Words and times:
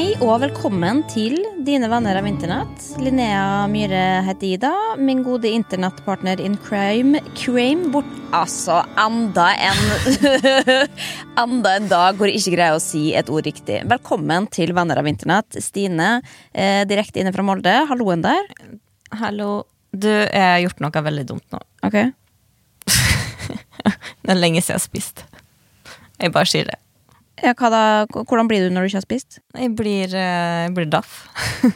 Hei 0.00 0.14
og 0.24 0.38
velkommen 0.40 1.02
til 1.12 1.34
dine 1.60 1.84
venner 1.92 2.16
av 2.16 2.24
internett. 2.24 2.86
Linnea 3.04 3.66
Myhre 3.68 4.22
heter 4.24 4.46
Ida. 4.48 4.70
Min 4.96 5.20
gode 5.26 5.50
internettpartner 5.52 6.40
in 6.40 6.54
crime. 6.56 7.20
Crime 7.36 7.90
bort 7.92 8.08
Altså, 8.32 8.78
enda 8.96 9.50
en 9.60 9.82
Enda 11.44 11.74
en 11.76 11.92
dag 11.92 12.16
hvor 12.16 12.32
jeg 12.32 12.40
ikke 12.40 12.56
greier 12.56 12.78
å 12.78 12.80
si 12.80 13.10
et 13.12 13.28
ord 13.28 13.44
riktig. 13.44 13.82
Velkommen 13.92 14.48
til 14.48 14.72
Venner 14.72 15.02
av 15.04 15.12
internett. 15.12 15.60
Stine, 15.60 16.22
eh, 16.56 16.80
direkte 16.88 17.20
inne 17.20 17.36
fra 17.36 17.44
Molde. 17.44 17.76
Halloen 17.92 18.24
der. 18.24 18.54
Hallo. 19.20 19.52
Du, 19.92 20.08
jeg 20.08 20.46
har 20.48 20.64
gjort 20.64 20.80
noe 20.80 21.08
veldig 21.12 21.28
dumt 21.28 21.44
nå. 21.52 21.60
Ok. 21.84 22.00
Det 24.24 24.32
er 24.32 24.46
lenge 24.46 24.64
siden 24.64 24.78
jeg 24.78 24.80
har 24.80 24.88
spist. 24.88 25.26
Jeg 26.16 26.32
bare 26.32 26.48
sier 26.48 26.72
det. 26.72 26.80
Ja, 27.40 27.54
da? 27.72 27.82
Hvordan 28.10 28.48
blir 28.50 28.66
du 28.66 28.74
når 28.74 28.84
du 28.84 28.90
ikke 28.90 29.00
har 29.00 29.06
spist? 29.06 29.38
Jeg 29.56 29.72
blir, 29.76 30.12
eh, 30.12 30.66
jeg 30.66 30.74
blir 30.76 30.90
daff. 30.92 31.24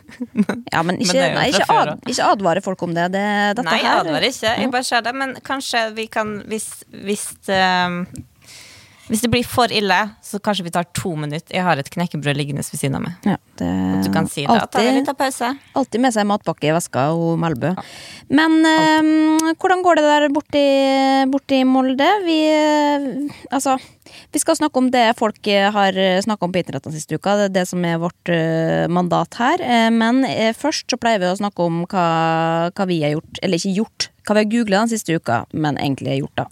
Ja, 0.74 0.82
men 0.82 0.98
ikke, 0.98 1.14
Men 1.14 1.36
nei, 1.38 1.48
ikke, 1.52 1.66
ad, 1.70 2.08
ikke 2.10 2.26
advare 2.34 2.62
folk 2.64 2.82
om 2.82 2.94
det. 2.96 3.06
det 3.14 3.24
Nei, 3.62 3.78
jeg 3.80 3.90
advarer 3.90 4.26
ikke. 4.28 4.54
Jeg 4.60 4.70
bare 4.72 4.86
ser 4.86 5.04
det. 5.06 5.14
Men 5.14 5.34
kanskje 5.44 5.84
vi 5.94 6.06
kan 6.10 6.36
Hvis, 6.50 6.68
hvis, 7.04 7.26
eh, 7.52 8.00
hvis 9.10 9.20
det 9.24 9.30
blir 9.32 9.44
for 9.44 9.72
ille, 9.74 9.98
så 10.24 10.40
kanskje 10.40 10.64
vi 10.66 10.72
tar 10.74 10.86
to 10.96 11.14
minutter. 11.18 11.52
Jeg 11.52 11.64
har 11.66 11.80
et 11.80 11.90
knekkebrød 11.92 12.38
liggende 12.38 12.64
ved 12.64 12.80
siden 12.80 12.96
av 12.98 13.04
meg. 13.04 13.26
Ja, 13.28 13.36
det, 13.60 13.70
Du 14.06 14.10
kan 14.14 14.28
si 14.30 14.46
det. 14.48 14.84
Litt 14.96 15.10
av 15.12 15.18
pause. 15.18 15.50
Alltid 15.76 16.00
med 16.04 16.14
seg 16.16 16.28
matpakke 16.28 16.70
i 16.70 16.74
veska 16.74 17.10
og 17.16 17.36
Melbø. 17.42 17.74
Men 18.32 18.56
eh, 18.68 19.54
hvordan 19.60 19.84
går 19.84 20.00
det 20.00 20.06
der 20.08 20.28
borti, 20.34 20.64
borti 21.32 21.60
Molde? 21.68 22.08
Vi 22.24 22.38
eh, 22.48 23.10
Altså, 23.54 23.76
vi 24.32 24.40
skal 24.40 24.56
snakke 24.56 24.80
om 24.80 24.88
det 24.94 25.04
folk 25.18 25.46
eh, 25.52 25.68
har 25.74 25.96
snakka 26.24 26.46
om 26.46 26.54
på 26.54 26.62
internett 26.62 26.86
den 26.88 26.96
siste 26.96 27.18
uka. 27.18 27.36
Det 27.38 27.50
er 27.50 27.54
det 27.58 27.66
som 27.70 27.84
er 27.84 28.00
vårt 28.02 28.32
eh, 28.32 28.86
mandat 28.88 29.36
her. 29.40 29.64
Men 29.94 30.24
eh, 30.28 30.54
først 30.56 30.88
så 30.90 30.98
pleier 31.00 31.22
vi 31.22 31.28
å 31.30 31.38
snakke 31.38 31.66
om 31.68 31.84
hva, 31.90 32.06
hva 32.72 32.88
vi 32.90 33.02
har 33.04 33.16
gjort, 33.16 33.42
eller 33.42 33.60
ikke 33.60 33.76
gjort. 33.82 34.08
Hva 34.24 34.38
vi 34.38 34.44
har 34.44 34.50
googla 34.54 34.82
den 34.84 34.94
siste 34.94 35.16
uka, 35.20 35.44
men 35.52 35.76
egentlig 35.76 36.22
gjort, 36.22 36.44
da. 36.44 36.48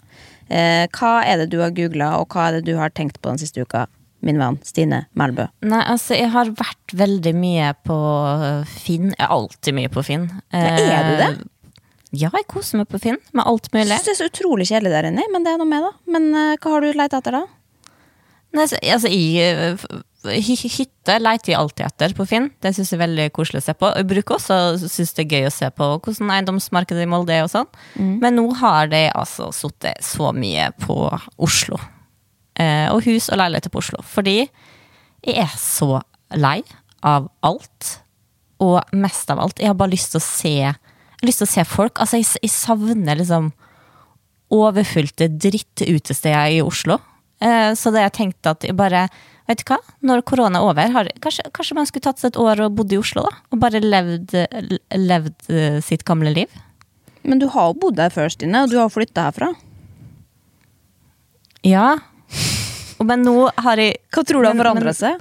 Eh, 0.53 0.85
hva 0.93 1.11
er 1.25 1.41
det 1.43 1.49
du 1.53 1.59
har 1.63 1.73
googla, 1.73 2.13
og 2.21 2.33
hva 2.33 2.47
er 2.49 2.59
det 2.59 2.67
du 2.69 2.77
har 2.77 2.93
tenkt 2.93 3.17
på 3.21 3.31
den 3.31 3.41
siste 3.41 3.63
uka? 3.65 3.87
Min 4.23 4.37
venn 4.39 4.55
Stine 4.63 5.01
Melbø. 5.19 5.49
Nei, 5.67 5.81
altså, 5.91 6.15
jeg 6.15 6.29
har 6.31 6.51
vært 6.55 6.93
veldig 6.95 7.33
mye 7.35 7.73
på 7.83 7.97
Finn. 8.71 9.09
Jeg 9.11 9.25
er 9.25 9.33
alltid 9.35 9.75
mye 9.75 9.91
på 9.91 10.03
Finn. 10.07 10.29
Ja, 10.53 10.69
er 10.77 11.09
du 11.09 11.17
det? 11.19 11.31
Eh, 11.33 11.49
Ja, 12.13 12.29
jeg 12.37 12.45
koser 12.45 12.77
meg 12.77 12.87
på 12.93 12.99
Finn 13.01 13.17
med 13.33 13.47
alt 13.49 13.71
mulig. 13.73 13.89
synes 13.89 14.05
det 14.05 14.13
er 14.13 14.19
så 14.21 14.29
utrolig 14.29 14.67
kjedelig 14.69 14.91
der 14.93 15.07
inne, 15.09 15.25
men 15.33 15.43
det 15.43 15.49
er 15.49 15.57
noe 15.57 15.67
med, 15.67 15.81
da. 15.81 15.91
Men 16.13 16.27
uh, 16.37 16.55
hva 16.61 16.75
har 16.75 16.85
du 16.85 16.99
leita 16.99 17.19
etter, 17.23 17.39
da? 17.39 17.89
Nei, 18.53 18.67
altså, 18.67 19.09
jeg 19.09 19.79
hytte 20.23 21.17
leter 21.19 21.51
jeg 21.51 21.59
alltid 21.59 21.85
etter 21.85 22.13
på 22.15 22.25
Finn. 22.29 22.49
Det 22.63 22.71
syns 22.75 22.93
jeg 22.93 22.97
er 22.97 23.03
veldig 23.03 23.25
koselig 23.35 23.61
å 23.61 23.65
se 23.65 23.75
på. 23.77 23.89
Jeg 23.97 24.07
bruker 24.09 24.37
også 24.37 24.57
synes 24.81 25.15
det 25.17 25.25
er 25.25 25.35
gøy 25.35 25.47
å 25.49 25.53
se 25.53 25.69
på 25.75 25.89
hvordan 25.97 26.31
eiendomsmarkedet 26.37 27.03
i 27.03 27.09
Molde 27.11 27.35
er 27.35 27.47
og 27.47 27.51
sånn. 27.51 27.67
Men 28.23 28.37
nå 28.39 28.45
har 28.61 28.87
de 28.93 29.05
altså 29.11 29.49
sittet 29.55 30.03
så 30.05 30.31
mye 30.35 30.69
på 30.83 30.95
Oslo. 31.43 31.79
Eh, 32.59 32.87
og 32.93 33.03
hus 33.07 33.27
og 33.33 33.41
leiligheter 33.41 33.73
på 33.73 33.81
Oslo. 33.83 34.03
Fordi 34.05 34.37
jeg 34.43 35.35
er 35.43 35.51
så 35.59 35.99
lei 36.39 36.61
av 37.03 37.27
alt. 37.43 37.97
Og 38.63 38.79
mest 38.95 39.31
av 39.33 39.41
alt, 39.43 39.59
jeg 39.59 39.71
har 39.71 39.77
bare 39.79 39.91
lyst 39.95 40.13
til 40.13 40.21
å 40.21 40.27
se 40.27 40.57
til 41.23 41.45
å 41.45 41.47
se 41.47 41.63
folk. 41.67 41.99
Altså, 41.99 42.19
jeg, 42.19 42.27
jeg 42.43 42.51
savner 42.51 43.19
liksom 43.19 43.51
overfylte 44.53 45.29
drittutesteder 45.31 46.57
i 46.57 46.61
Oslo. 46.63 46.99
Eh, 47.43 47.71
så 47.79 47.91
det 47.93 48.03
jeg 48.05 48.17
tenkte 48.19 48.53
at 48.53 48.67
jeg 48.67 48.75
bare 48.77 49.07
Vet 49.49 49.59
du 49.59 49.65
hva, 49.67 49.79
når 50.07 50.21
korona 50.23 50.61
er 50.61 50.69
over, 50.69 50.91
har, 50.93 51.09
kanskje, 51.23 51.43
kanskje 51.55 51.75
man 51.75 51.87
skulle 51.89 52.05
tatt 52.05 52.21
seg 52.21 52.31
et 52.31 52.39
år 52.39 52.61
og 52.63 52.77
bodd 52.77 52.93
i 52.95 52.99
Oslo, 53.01 53.25
da? 53.27 53.41
Og 53.51 53.59
bare 53.59 53.81
levd, 53.83 54.37
levd 54.95 55.49
eh, 55.51 55.81
sitt 55.83 56.05
gamle 56.07 56.31
liv? 56.31 56.53
Men 57.27 57.41
du 57.41 57.49
har 57.51 57.71
jo 57.71 57.79
bodd 57.81 57.99
der 57.99 58.13
før, 58.13 58.31
Stine, 58.31 58.63
og 58.63 58.71
du 58.71 58.77
har 58.79 58.91
flytta 58.91 59.27
herfra. 59.27 59.51
Ja. 61.67 61.89
Men 63.03 63.23
nå 63.27 63.35
har 63.63 63.79
jeg 63.79 63.99
Hva 64.13 64.23
tror 64.27 64.43
du 64.43 64.49
har 64.49 64.59
forandra 64.59 64.93
seg? 64.95 65.19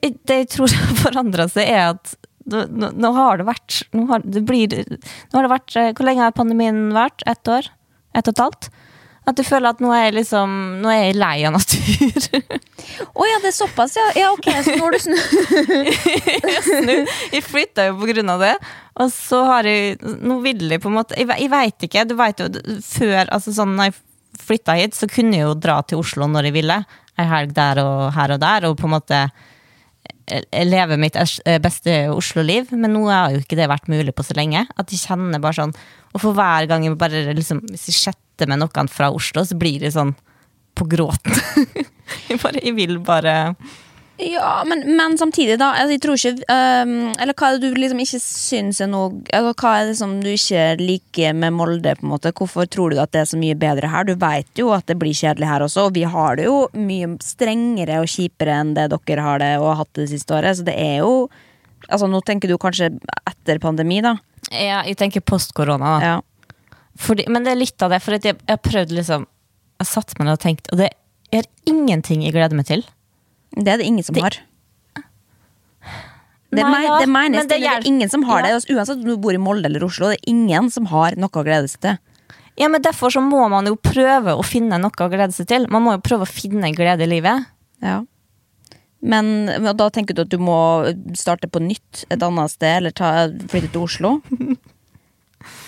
Det 0.00 0.40
jeg 0.42 0.48
tror 0.52 0.72
har 0.72 0.98
forandra 1.02 1.48
seg, 1.52 1.68
er 1.68 1.92
at 1.92 2.14
nå, 2.48 2.64
nå, 2.72 2.92
nå 2.96 3.12
har 3.16 3.40
det 3.40 3.48
vært 3.48 3.80
nå 3.92 4.06
har 4.08 4.24
det, 4.24 4.40
blir, 4.48 4.72
nå 4.72 5.36
har 5.36 5.44
det 5.44 5.52
vært 5.52 5.76
eh, 5.76 5.90
Hvor 5.92 6.08
lenge 6.08 6.24
har 6.24 6.36
pandemien 6.36 6.86
vært? 6.96 7.24
Ett 7.28 7.50
år? 7.50 7.68
Ett 8.16 8.28
og 8.30 8.36
et 8.36 8.44
halvt? 8.44 8.70
At 9.28 9.36
du 9.36 9.44
føler 9.44 9.74
at 9.74 9.80
nå 9.84 9.90
er 9.92 10.06
jeg 10.06 10.16
liksom 10.22 10.52
Nå 10.82 10.90
er 10.92 11.02
jeg 11.08 11.18
lei 11.18 11.36
av 11.44 11.52
natur. 11.56 12.28
Å 13.18 13.26
ja, 13.28 13.38
det 13.42 13.50
er 13.50 13.56
såpass, 13.56 13.96
ja. 13.98 14.06
ja 14.16 14.30
ok, 14.32 14.48
så 14.64 14.74
nå 14.74 14.86
har 14.86 14.94
du 14.94 15.00
snu... 15.02 15.16
Jeg 17.34 17.44
flytta 17.44 17.88
jo 17.90 17.98
på 18.00 18.08
grunn 18.08 18.32
av 18.32 18.42
det. 18.42 18.54
Og 19.02 19.10
så 19.12 19.42
har 19.46 19.68
jeg 19.68 19.98
Nå 20.00 20.38
vil 20.44 20.64
jeg 20.72 20.82
på 20.82 20.90
en 20.90 20.96
måte 20.96 21.18
Jeg, 21.18 21.28
jeg 21.28 21.50
veit 21.52 21.86
ikke. 21.88 22.06
Du 22.08 22.16
vet 22.18 22.40
jo, 22.40 22.48
før 22.84 23.28
altså 23.34 23.54
sånn, 23.54 23.76
når 23.78 23.90
jeg 23.90 23.98
flytta 24.48 24.78
hit, 24.78 24.96
så 24.96 25.08
kunne 25.10 25.36
jeg 25.36 25.44
jo 25.44 25.58
dra 25.58 25.80
til 25.84 26.00
Oslo 26.00 26.28
når 26.30 26.48
jeg 26.48 26.56
ville. 26.60 26.80
Ei 27.18 27.26
helg 27.28 27.52
der 27.56 27.82
og 27.82 28.08
her 28.14 28.34
og 28.36 28.42
der, 28.42 28.68
og 28.68 28.76
på 28.78 28.86
en 28.86 28.94
måte 28.94 29.18
eh, 29.26 30.62
leve 30.64 30.98
mitt 31.00 31.18
eh, 31.18 31.58
beste 31.62 31.98
Oslo-liv. 32.14 32.70
Men 32.72 32.94
nå 32.94 33.04
har 33.10 33.34
jo 33.34 33.42
ikke 33.42 33.58
det 33.58 33.68
vært 33.70 33.90
mulig 33.92 34.14
på 34.16 34.24
så 34.24 34.38
lenge. 34.38 34.64
At 34.78 34.94
jeg 34.94 35.02
kjenner 35.04 35.42
bare 35.42 35.58
sånn 35.58 35.76
Og 36.14 36.22
for 36.22 36.38
hver 36.38 36.70
gang 36.70 36.86
jeg 36.86 36.96
bare 37.00 37.26
liksom 37.36 37.60
Hvis 37.68 37.90
jeg 37.90 37.98
chatter 38.38 38.48
med 38.48 38.62
noen 38.62 38.88
fra 38.88 39.10
Oslo, 39.10 39.44
så 39.44 39.56
blir 39.56 39.80
det 39.80 39.92
sånn 39.92 40.14
på 40.74 40.86
gråten. 40.86 41.34
jeg, 42.28 42.38
bare, 42.40 42.62
jeg 42.62 42.74
vil 42.76 42.98
bare 43.02 43.54
Ja, 44.18 44.64
men, 44.66 44.84
men 44.96 45.16
samtidig, 45.18 45.58
da. 45.58 45.72
Altså, 45.74 45.94
jeg 45.94 46.02
tror 46.02 46.18
ikke 46.18 46.46
um, 46.50 47.12
Eller 47.18 47.34
hva 47.34 47.50
er 47.50 47.58
det 47.58 47.70
du 47.70 47.78
liksom 47.78 48.00
ikke 48.02 48.20
syns 48.22 48.80
er 48.80 48.88
noe 48.90 49.12
altså, 49.34 49.52
Hva 49.58 49.72
er 49.78 49.90
det 49.90 49.96
som 49.98 50.16
du 50.22 50.30
ikke 50.30 50.76
liker 50.78 51.34
med 51.34 51.54
Molde? 51.54 51.96
på 51.98 52.06
en 52.06 52.12
måte? 52.14 52.32
Hvorfor 52.32 52.66
tror 52.66 52.94
du 52.94 53.00
at 53.02 53.12
det 53.12 53.24
er 53.24 53.30
så 53.30 53.38
mye 53.38 53.58
bedre 53.58 53.90
her? 53.90 54.06
Du 54.06 54.14
veit 54.18 54.50
jo 54.58 54.70
at 54.74 54.86
det 54.86 54.98
blir 54.98 55.14
kjedelig 55.14 55.50
her 55.50 55.66
også, 55.66 55.88
og 55.88 55.98
vi 55.98 56.06
har 56.06 56.38
det 56.38 56.46
jo 56.48 56.68
mye 56.78 57.16
strengere 57.22 58.00
og 58.02 58.10
kjipere 58.10 58.58
enn 58.62 58.74
det 58.78 58.88
dere 58.94 59.26
har 59.26 59.42
det 59.42 59.52
og 59.58 59.72
har 59.72 59.82
hatt 59.84 59.94
det 59.98 60.08
siste 60.14 60.34
året. 60.34 60.58
Så 60.58 60.66
det 60.68 60.78
er 60.78 61.02
jo 61.02 61.28
Altså, 61.88 62.08
nå 62.10 62.18
tenker 62.26 62.50
du 62.50 62.56
kanskje 62.60 62.88
etter 63.30 63.60
pandemi, 63.62 64.00
da. 64.02 64.16
ja, 64.50 64.82
Jeg 64.84 64.96
tenker 64.98 65.22
post 65.22 65.54
korona, 65.56 65.92
da. 65.94 66.08
Ja. 66.10 66.16
Fordi, 66.98 67.24
men 67.30 67.44
det 67.46 67.52
er 67.54 67.60
litt 67.60 67.82
av 67.86 67.92
det, 67.94 68.00
for 68.02 68.16
jeg, 68.18 68.34
har 68.48 68.58
prøvd 68.64 68.90
liksom 68.96 69.26
Jeg 69.28 69.84
har 69.86 69.90
satt 69.92 70.16
meg 70.18 70.26
ned 70.26 70.34
og 70.34 70.42
tenkt, 70.42 70.70
og 70.72 70.80
det 70.80 70.88
er 71.32 71.44
ingenting 71.70 72.24
jeg 72.26 72.34
gleder 72.34 72.56
meg 72.58 72.66
til. 72.66 72.82
Det 73.54 73.68
er 73.70 73.78
det 73.78 73.86
ingen 73.86 74.02
som 74.02 74.16
Det- 74.16 74.24
har. 74.24 74.38
Det, 76.50 76.62
Nei, 76.64 76.70
meg, 76.72 76.86
det 77.02 77.08
mener 77.12 77.28
meg 77.28 77.34
jeg, 77.42 77.48
det 77.50 77.60
det 77.60 77.68
er 77.70 77.86
ingen 77.86 78.08
som 78.08 78.22
har 78.24 78.40
Ja. 78.40 78.46
det. 78.46 78.52
Altså, 78.56 78.74
uansett 78.74 78.96
om 78.96 79.04
du 79.04 79.16
bor 79.20 79.34
i 79.36 79.40
Molde 79.40 79.66
eller 79.68 79.84
Oslo, 79.84 80.08
det 80.08 80.18
er 80.18 80.30
ingen 80.32 80.70
som 80.72 80.86
har 80.86 81.12
noe 81.20 81.28
å 81.28 81.44
glede 81.44 81.68
seg 81.68 81.80
til. 81.84 81.98
Ja, 82.56 82.68
men 82.68 82.80
Derfor 82.82 83.12
så 83.12 83.20
må 83.22 83.48
man 83.50 83.66
jo 83.66 83.76
prøve 83.76 84.32
å 84.34 84.42
finne 84.42 84.80
noe 84.80 84.90
å 84.90 85.10
glede 85.12 85.32
seg 85.36 85.46
til. 85.46 85.68
Man 85.70 85.82
må 85.84 85.92
jo 85.92 86.00
prøve 86.00 86.24
å 86.24 86.26
finne 86.26 86.72
glede 86.74 87.02
i 87.04 87.06
livet. 87.06 87.46
Ja. 87.82 88.00
Men 89.02 89.44
men 89.46 89.76
da 89.76 89.90
tenker 89.90 90.14
du 90.14 90.22
at 90.22 90.28
du 90.30 90.38
må 90.38 90.56
starte 91.14 91.46
på 91.46 91.60
nytt 91.60 92.04
et 92.10 92.18
annet 92.20 92.50
sted, 92.50 92.78
eller 92.78 92.90
ta, 92.90 93.28
flytte 93.28 93.70
til 93.70 93.82
Oslo? 93.82 94.22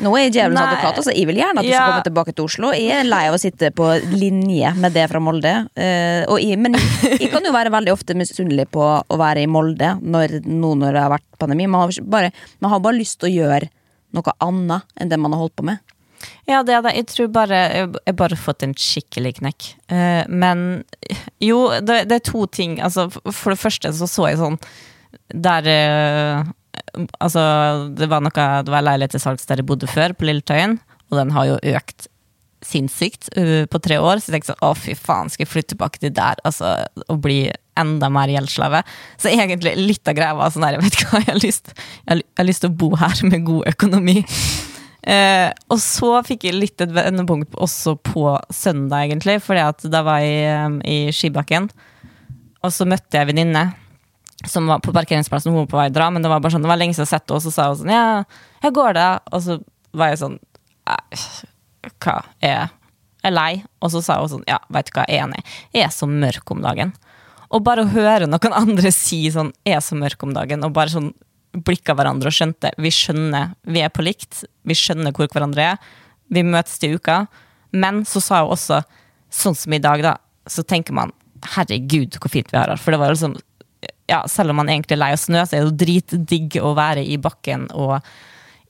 Nå 0.00 0.12
er 0.16 0.22
jeg 0.26 0.32
djevelens 0.38 0.60
advokat. 0.64 0.96
Altså, 1.02 1.12
jeg 1.16 1.26
vil 1.28 1.36
gjerne 1.42 1.58
at 1.60 1.66
du 1.66 1.70
Ja. 1.70 1.80
skal 1.82 1.92
komme 1.92 2.06
tilbake 2.08 2.34
til 2.34 2.44
Oslo. 2.48 2.70
Jeg 2.72 2.91
er 3.00 3.04
lei 3.08 3.22
av 3.28 3.34
å 3.36 3.41
sitte 3.42 3.70
på 3.76 3.88
linje 4.14 4.74
med 4.80 4.92
det 4.96 5.06
fra 5.10 5.20
Molde. 5.20 5.52
Uh, 5.76 6.38
jeg, 6.41 6.56
men 6.58 6.74
jeg 7.18 7.30
kan 7.32 7.44
jo 7.44 7.52
være 7.52 7.70
veldig 7.74 7.92
ofte 7.92 8.14
misunnelig 8.16 8.68
på 8.72 8.80
å 8.80 9.18
være 9.20 9.42
i 9.44 9.50
Molde 9.50 9.94
når, 10.00 10.41
nå 10.46 10.74
når 10.80 10.92
det 10.96 11.04
har 11.04 11.12
vært 11.18 11.28
pandemi. 11.38 11.66
Man 11.68 11.84
har, 11.88 12.00
bare, 12.02 12.32
man 12.60 12.70
har 12.72 12.80
bare 12.80 12.96
lyst 13.00 13.20
til 13.20 13.28
å 13.28 13.34
gjøre 13.34 13.68
noe 14.16 14.32
annet 14.42 14.82
enn 14.98 15.08
det 15.12 15.18
man 15.20 15.32
har 15.36 15.44
holdt 15.44 15.56
på 15.60 15.64
med. 15.68 15.78
Ja, 16.48 16.62
det 16.66 16.74
er 16.76 16.83
det. 16.84 16.91
Jeg 16.98 17.06
tror 17.09 17.28
bare 17.33 17.59
Jeg 17.72 17.86
jeg 18.06 18.16
bare 18.18 18.36
fått 18.36 18.62
en 18.66 18.74
skikkelig 18.76 19.36
knekk. 19.38 19.68
Eh, 19.88 20.24
men 20.28 20.83
jo, 21.41 21.60
det, 21.80 22.03
det 22.10 22.18
er 22.18 22.24
to 22.30 22.47
ting. 22.47 22.78
Altså, 22.84 23.06
for- 23.12 23.33
for 23.33 23.54
det 23.54 23.60
første 23.62 23.92
så 23.97 24.09
så 24.10 24.26
jeg 24.28 24.36
sånn 24.41 24.59
Der 25.33 25.65
eh, 25.71 26.44
Altså, 27.21 27.42
det 27.97 28.09
var 28.10 28.22
noe 28.24 28.47
Det 28.65 28.72
var 28.72 28.84
leilighet 28.86 29.16
til 29.16 29.22
salgs 29.22 29.47
der 29.48 29.62
jeg 29.62 29.68
bodde 29.68 29.91
før, 29.91 30.15
på 30.16 30.28
Lilletøyen, 30.28 30.78
og 31.10 31.21
den 31.21 31.34
har 31.34 31.48
jo 31.50 31.60
økt 31.74 32.09
sinnssykt 32.65 33.30
eh, 33.38 33.65
på 33.71 33.80
tre 33.82 33.98
år. 34.00 34.21
Så 34.21 34.30
jeg 34.30 34.38
tenkte 34.38 34.53
sånn, 34.53 34.65
å 34.66 34.72
fy 34.77 34.94
faen, 34.98 35.30
skal 35.32 35.47
jeg 35.47 35.53
flytte 35.53 35.74
tilbake 35.74 36.03
til 36.03 36.15
der 36.16 36.41
altså, 36.47 36.74
og 37.06 37.22
bli 37.24 37.42
enda 37.80 38.10
mer 38.12 38.32
gjeldsslave? 38.32 38.82
Så 39.21 39.32
egentlig 39.32 39.77
litt 39.78 40.10
av 40.10 40.18
greia 40.18 40.36
var 40.38 40.53
sånn 40.53 40.66
der, 40.66 40.78
jeg 40.78 40.86
vet 40.86 41.00
hva, 41.04 41.22
jeg 41.22 41.32
har 41.32 41.41
lyst, 41.44 41.72
jeg 42.04 42.24
har, 42.24 42.48
lyst 42.48 42.65
til 42.65 42.72
å 42.72 42.78
bo 42.83 42.91
her 43.00 43.24
med 43.30 43.47
god 43.48 43.72
økonomi. 43.74 44.18
Eh, 45.00 45.48
og 45.72 45.78
så 45.80 46.12
fikk 46.26 46.44
jeg 46.50 46.59
litt 46.59 46.84
et 46.84 46.92
vendepunkt 46.92 47.56
også 47.56 47.97
på 48.04 48.34
søndag, 48.53 49.09
egentlig. 49.09 49.38
Fordi 49.44 49.88
da 49.92 50.04
var 50.06 50.24
jeg 50.24 50.50
eh, 50.53 50.80
i 50.84 50.98
Skibakken, 51.16 51.71
og 52.60 52.74
så 52.76 52.84
møtte 52.88 53.16
jeg 53.16 53.24
en 53.24 53.33
venninne 53.33 53.71
som 54.48 54.66
var 54.71 54.81
på 54.81 54.92
parkeringsplassen. 54.92 55.53
Hun 55.53 55.65
var 55.65 55.71
på 55.71 55.81
vei 55.81 55.89
å 55.91 55.95
dra, 55.95 56.10
men 56.10 56.22
det 56.25 56.31
var 56.33 56.41
bare 56.41 56.54
sånn, 56.54 56.65
det 56.65 56.71
var 56.71 56.81
lenge 56.81 56.97
siden 56.97 57.04
jeg 57.04 57.13
har 57.13 57.19
sett 57.19 57.28
henne. 57.28 57.37
Og 57.37 57.45
så 57.45 57.53
sa 57.54 57.69
hun 57.69 57.81
sånn 57.83 57.92
Ja, 57.92 58.04
jeg 58.65 58.77
går 58.77 58.97
da. 58.97 59.09
Og 59.33 59.42
så 59.45 59.59
var 59.92 60.13
jeg 60.13 60.22
sånn 60.25 60.39
«Nei, 60.89 61.21
Hva 62.01 62.16
er 62.41 62.54
jeg? 62.54 62.69
er 63.27 63.34
lei. 63.34 63.51
Og 63.84 63.92
så 63.92 64.03
sa 64.04 64.19
hun 64.21 64.33
sånn 64.33 64.47
Ja, 64.48 64.59
veit 64.72 64.89
du 64.89 64.95
hva, 64.97 65.07
jeg 65.09 65.21
er 65.21 65.27
enig. 65.28 65.42
Jeg 65.77 65.87
er 65.87 65.95
så 65.95 66.09
mørk 66.09 66.53
om 66.54 66.63
dagen. 66.65 66.95
Og 67.51 67.65
bare 67.66 67.84
å 67.84 67.91
høre 67.92 68.28
noen 68.31 68.57
andre 68.57 68.92
si 68.97 69.22
sånn 69.33 69.53
Jeg 69.66 69.77
'er 69.77 69.84
så 69.84 69.98
mørk 69.98 70.22
om 70.25 70.34
dagen', 70.37 70.65
og 70.65 70.72
bare 70.77 70.93
sånn 70.95 71.13
blikka 71.51 71.97
hverandre 71.98 72.31
og 72.31 72.34
skjønte 72.36 72.71
vi 72.78 72.93
skjønner, 72.95 73.57
vi 73.66 73.81
er 73.83 73.91
på 73.91 74.04
likt, 74.07 74.45
vi 74.63 74.75
skjønner 74.78 75.10
hvor 75.10 75.27
hverandre 75.27 75.72
er, 75.72 75.78
vi 76.31 76.45
møtes 76.47 76.78
til 76.78 76.95
uka. 76.95 77.27
Men 77.72 78.04
så 78.07 78.22
sa 78.22 78.45
hun 78.45 78.54
også, 78.54 78.84
sånn 79.31 79.57
som 79.59 79.75
i 79.75 79.83
dag, 79.83 80.01
da, 80.03 80.16
så 80.47 80.63
tenker 80.63 80.95
man 80.95 81.13
'herregud, 81.43 82.19
hvor 82.21 82.31
fint 82.31 82.51
vi 82.53 82.59
har 82.59 82.69
her'. 82.69 82.78
For 82.78 82.93
det 82.93 83.01
var 83.01 83.10
liksom 83.10 83.36
ja, 84.10 84.24
selv 84.28 84.53
om 84.53 84.60
man 84.60 84.71
egentlig 84.72 84.97
er 84.98 85.03
lei 85.04 85.12
av 85.15 85.22
snø, 85.22 85.45
så 85.47 85.57
er 85.57 85.62
det 85.62 85.68
jo 85.68 85.80
dritdigg 85.84 86.59
å 86.62 86.74
være 86.78 87.04
i 87.07 87.18
bakken 87.22 87.68
og 87.78 88.01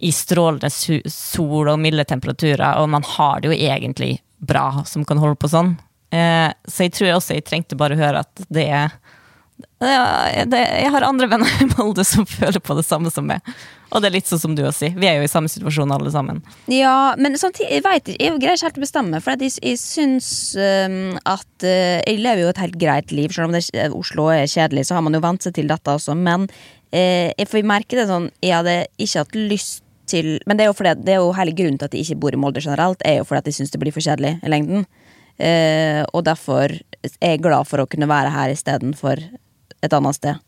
i 0.00 0.12
strålende 0.16 0.70
sol 1.12 1.68
og 1.68 1.80
milde 1.80 2.06
temperaturer, 2.08 2.78
og 2.80 2.88
man 2.92 3.04
har 3.16 3.40
det 3.40 3.50
jo 3.50 3.56
egentlig 3.56 4.14
bra 4.40 4.82
som 4.88 5.04
kan 5.04 5.20
holde 5.20 5.36
på 5.40 5.50
sånn. 5.52 5.74
Eh, 6.10 6.48
så 6.64 6.86
jeg 6.86 6.94
tror 6.96 7.16
også 7.16 7.36
jeg 7.36 7.46
trengte 7.46 7.78
bare 7.78 7.96
å 7.96 8.00
høre 8.00 8.24
at 8.24 8.44
det 8.50 8.66
er 8.72 8.94
Jeg 9.80 10.90
har 10.94 11.06
andre 11.06 11.28
venner 11.30 11.62
i 11.62 11.68
Molde 11.74 12.04
som 12.06 12.26
føler 12.38 12.60
på 12.62 12.76
det 12.78 12.86
samme 12.86 13.12
som 13.12 13.28
meg. 13.28 13.44
Og 13.90 14.02
det 14.02 14.10
er 14.10 14.14
litt 14.14 14.30
sånn 14.30 14.40
som 14.42 14.54
du 14.54 14.62
også 14.62 14.84
sier. 14.84 14.98
Vi 15.00 15.08
er 15.10 15.18
jo 15.18 15.26
i 15.26 15.30
samme 15.30 15.50
situasjon 15.50 15.90
alle 15.94 16.12
sammen. 16.14 16.38
Ja, 16.70 17.16
men 17.18 17.34
samtidig, 17.40 17.80
jeg 17.80 17.84
vet 17.86 18.10
jeg 18.12 18.36
greier 18.38 18.54
ikke 18.54 18.68
helt 18.68 18.78
å 18.78 18.84
bestemme. 18.84 19.20
For 19.24 19.34
jeg, 19.34 19.56
jeg 19.66 19.80
syns 19.82 20.30
um, 20.54 21.16
at 21.24 21.66
uh, 21.66 21.98
Jeg 22.06 22.20
lever 22.22 22.44
jo 22.44 22.52
et 22.52 22.62
helt 22.62 22.78
greit 22.80 23.14
liv, 23.14 23.34
selv 23.34 23.50
om 23.50 23.56
det, 23.56 23.64
Oslo 23.96 24.28
er 24.30 24.46
kjedelig, 24.50 24.86
så 24.88 24.98
har 24.98 25.06
man 25.06 25.18
jo 25.18 25.22
vant 25.24 25.42
seg 25.42 25.56
til 25.58 25.70
dette 25.70 25.96
også. 25.96 26.14
Men 26.14 26.46
eh, 26.94 27.30
jeg 27.34 27.50
får 27.50 27.66
merke 27.66 27.98
det 27.98 28.06
sånn 28.10 28.30
Jeg 28.42 28.56
hadde 28.60 28.76
ikke 28.98 29.24
hatt 29.24 29.38
lyst 29.38 29.84
til 30.10 30.38
Men 30.46 30.58
det 30.58 30.64
er 30.64 30.70
jo, 30.70 30.74
fordi, 30.74 30.94
det 31.06 31.14
er 31.14 31.20
jo 31.22 31.34
hele 31.36 31.54
grunnen 31.54 31.78
til 31.78 31.86
at 31.86 31.94
jeg 31.94 32.06
ikke 32.06 32.22
bor 32.22 32.34
i 32.34 32.40
Molde 32.40 32.62
generelt, 32.62 33.02
er 33.06 33.20
jo 33.20 33.26
fordi 33.26 33.42
at 33.42 33.50
jeg 33.50 33.60
syns 33.60 33.74
det 33.74 33.82
blir 33.82 33.94
for 33.94 34.04
kjedelig 34.04 34.36
i 34.38 34.50
lengden. 34.50 34.86
Uh, 35.40 36.02
og 36.12 36.24
derfor 36.26 36.74
er 37.00 37.30
jeg 37.32 37.42
glad 37.42 37.66
for 37.66 37.82
å 37.82 37.88
kunne 37.90 38.10
være 38.10 38.32
her 38.34 38.52
istedenfor 38.52 39.22
et 39.82 39.96
annet 39.96 40.16
sted. 40.16 40.40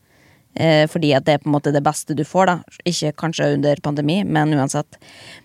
Eh, 0.55 0.85
fordi 0.91 1.15
at 1.17 1.25
det 1.25 1.35
er 1.35 1.41
på 1.41 1.49
en 1.49 1.55
måte 1.55 1.73
det 1.73 1.83
beste 1.85 2.17
du 2.17 2.25
får, 2.29 2.51
da. 2.51 2.79
Ikke 2.89 3.15
kanskje 3.25 3.55
under 3.55 3.81
pandemi, 3.85 4.21
men 4.25 4.53
uansett. 4.53 4.99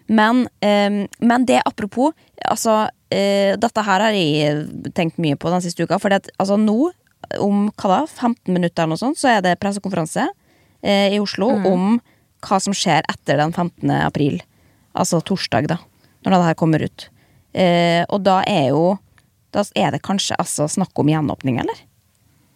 Men, 0.08 0.48
eh, 0.60 1.08
men 1.20 1.46
det 1.48 1.62
apropos, 1.66 2.14
altså 2.44 2.90
eh, 3.10 3.56
Dette 3.56 3.84
her 3.88 4.04
har 4.04 4.12
jeg 4.12 4.92
tenkt 4.96 5.18
mye 5.18 5.40
på 5.40 5.52
den 5.54 5.64
siste 5.64 5.88
uka. 5.88 6.00
For 6.00 6.12
altså, 6.12 6.60
nå, 6.60 6.92
om 7.40 7.70
hva 7.72 7.94
da, 7.94 8.02
15 8.06 8.52
minutter 8.52 8.84
eller 8.84 8.96
noe 8.96 9.04
sånt, 9.06 9.20
så 9.20 9.38
er 9.38 9.42
det 9.46 9.58
pressekonferanse 9.62 10.28
eh, 10.84 11.16
i 11.16 11.20
Oslo 11.24 11.50
om 11.68 11.98
hva 12.46 12.60
som 12.62 12.76
skjer 12.76 13.08
etter 13.10 13.40
den 13.40 13.54
15. 13.56 13.90
april. 14.04 14.42
Altså 14.98 15.22
torsdag, 15.22 15.70
da. 15.72 15.80
Når 16.26 16.34
det 16.34 16.46
her 16.50 16.60
kommer 16.60 16.84
ut. 16.84 17.08
Eh, 17.56 18.04
og 18.12 18.24
da 18.28 18.42
er 18.46 18.72
jo 18.76 18.98
Da 19.56 19.64
er 19.80 19.94
det 19.96 20.04
kanskje 20.04 20.36
altså 20.38 20.66
snakk 20.68 20.92
om 21.00 21.08
gjenåpning, 21.08 21.56
eller? 21.62 21.78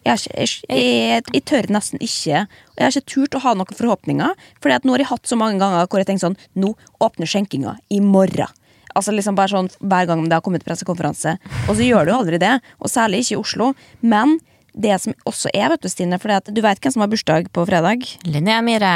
Jeg, 0.02 0.18
jeg, 0.34 0.48
jeg, 0.66 1.22
jeg 1.30 1.42
tør 1.46 1.68
nesten 1.70 2.00
ikke 2.02 2.40
og 2.42 2.80
Jeg 2.80 2.82
har 2.82 2.96
ikke 2.96 3.12
turt 3.12 3.36
å 3.38 3.42
ha 3.44 3.52
noen 3.54 3.76
forhåpninger. 3.78 4.32
For 4.58 4.74
nå 4.82 4.96
har 4.96 5.04
jeg 5.04 5.10
hatt 5.12 5.30
så 5.30 5.38
mange 5.38 5.60
ganger 5.62 5.86
hvor 5.86 6.02
jeg 6.02 6.08
tenker 6.10 6.26
sånn 6.26 6.38
Nå 6.58 6.72
åpner 7.02 7.30
skjenkinga 7.30 7.76
i 7.94 8.00
morgen. 8.02 8.50
Altså 8.92 9.14
liksom 9.14 9.36
bare 9.38 9.52
sånn 9.52 9.70
Hver 9.78 10.08
gang 10.10 10.24
det 10.26 10.38
har 10.38 10.44
kommet 10.44 10.64
pressekonferanse. 10.66 11.36
Og 11.68 11.76
så 11.78 11.86
gjør 11.86 12.08
du 12.08 12.14
jo 12.14 12.18
aldri 12.18 12.40
det. 12.42 12.56
Og 12.82 12.90
særlig 12.92 13.22
ikke 13.22 13.36
i 13.36 13.42
Oslo. 13.42 13.70
Men 14.00 14.38
det 14.72 14.96
som 15.02 15.14
også 15.28 15.52
er, 15.52 15.68
vet 15.72 15.84
du, 15.84 15.90
Stine 15.92 16.18
For 16.20 16.32
du 16.48 16.62
vet 16.64 16.80
hvem 16.82 16.94
som 16.94 17.04
har 17.04 17.12
bursdag 17.12 17.52
på 17.54 17.66
fredag? 17.68 18.08
Linnea 18.26 18.62
Myhre. 18.64 18.92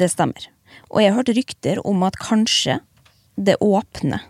Det 0.00 0.10
stemmer. 0.12 0.48
Og 0.88 1.02
jeg 1.02 1.12
har 1.12 1.20
hørt 1.20 1.34
rykter 1.36 1.82
om 1.86 2.02
at 2.06 2.16
kanskje 2.22 2.78
det 3.36 3.58
åpner. 3.62 4.24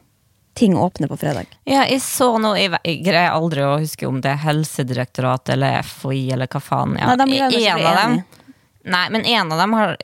Ting 0.59 0.75
åpner 0.77 1.11
på 1.11 1.17
fredag. 1.21 1.47
Ja, 1.69 1.85
jeg 1.87 2.01
så 2.03 2.33
noe 2.43 2.59
Jeg, 2.59 2.73
jeg 2.83 3.03
greier 3.07 3.37
aldri 3.37 3.63
å 3.63 3.77
huske 3.79 4.09
om 4.09 4.19
det 4.25 4.33
er 4.33 4.41
Helsedirektoratet 4.43 5.55
eller 5.55 5.85
FHI 5.87 6.25
eller 6.35 6.51
hva 6.51 6.63
faen. 6.63 6.97
Ja. 6.99 7.15
Nei, 7.15 7.27
de 7.29 7.63
en 7.69 7.87
av 7.87 8.01
dem. 8.03 8.19
Nei, 8.89 9.05
men 9.13 9.25
en 9.29 9.53
av 9.53 9.61
dem 9.61 9.77
har, 9.77 9.95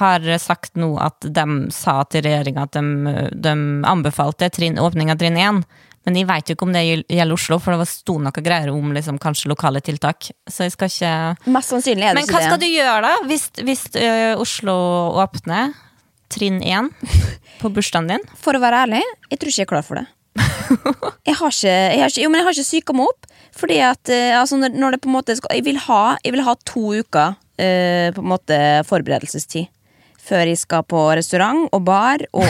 har 0.00 0.26
sagt 0.40 0.78
nå 0.80 0.94
at 1.02 1.22
de 1.22 1.46
sa 1.74 2.00
til 2.08 2.24
regjeringa 2.24 2.64
at 2.66 2.78
de, 2.78 3.14
de 3.44 3.54
anbefalte 3.88 4.48
trinn, 4.54 4.78
åpning 4.80 5.12
av 5.12 5.20
trinn 5.20 5.36
1. 5.36 5.62
Men 6.02 6.18
jeg 6.18 6.26
veit 6.26 6.48
jo 6.50 6.56
ikke 6.56 6.66
om 6.66 6.72
det 6.74 6.82
gjelder 6.82 7.34
Oslo, 7.36 7.60
for 7.62 7.74
det 7.74 7.82
var 7.84 7.90
sto 7.90 8.16
noe 8.18 8.42
greier 8.42 8.72
om 8.72 8.90
liksom, 8.96 9.20
kanskje 9.22 9.52
lokale 9.52 9.82
tiltak. 9.84 10.32
Så 10.50 10.66
jeg 10.66 10.74
skal 10.74 10.90
ikke 10.90 11.52
Mest 11.54 11.74
sannsynlig 11.74 12.08
er 12.08 12.16
det 12.16 12.24
Men 12.24 12.32
hva 12.32 12.42
skal 12.42 12.58
du 12.62 12.66
gjøre, 12.66 12.98
da? 13.06 13.12
Hvis, 13.30 13.44
hvis 13.62 13.84
ø, 14.00 14.08
Oslo 14.42 14.74
åpner 15.22 15.76
trinn 16.32 16.58
én 16.64 16.90
på 17.60 17.70
bursdagen 17.72 18.10
din? 18.10 18.26
For 18.40 18.56
å 18.56 18.62
være 18.62 18.86
ærlig, 18.86 19.02
jeg 19.30 19.38
tror 19.38 19.52
ikke 19.52 19.62
jeg 19.62 19.68
er 19.68 19.72
klar 19.74 19.86
for 19.86 20.00
det. 20.00 20.08
Jeg 21.28 21.36
har 21.36 21.52
ikke, 21.52 21.68
jeg 21.68 22.00
har 22.00 22.08
ikke, 22.10 22.22
jo, 22.22 22.28
men 22.32 22.40
jeg 22.40 22.46
har 22.46 22.54
ikke 22.56 22.64
psyka 22.64 22.94
meg 22.96 23.10
opp. 23.10 23.26
Fordi 23.52 23.76
at 23.84 24.10
eh, 24.12 24.32
altså 24.38 24.56
når, 24.56 24.72
når 24.80 24.94
det 24.94 25.00
på 25.04 25.10
en 25.10 25.16
måte 25.18 25.36
skal, 25.36 25.52
jeg, 25.52 25.66
vil 25.66 25.78
ha, 25.84 26.00
jeg 26.24 26.32
vil 26.32 26.44
ha 26.46 26.54
to 26.64 26.84
uker 27.02 27.34
uh, 27.36 28.08
på 28.16 28.22
en 28.22 28.30
måte 28.32 28.58
forberedelsestid. 28.88 29.68
Før 30.22 30.48
jeg 30.48 30.60
skal 30.62 30.86
på 30.88 31.02
restaurant 31.18 31.66
og 31.74 31.84
bar 31.84 32.24
og, 32.30 32.48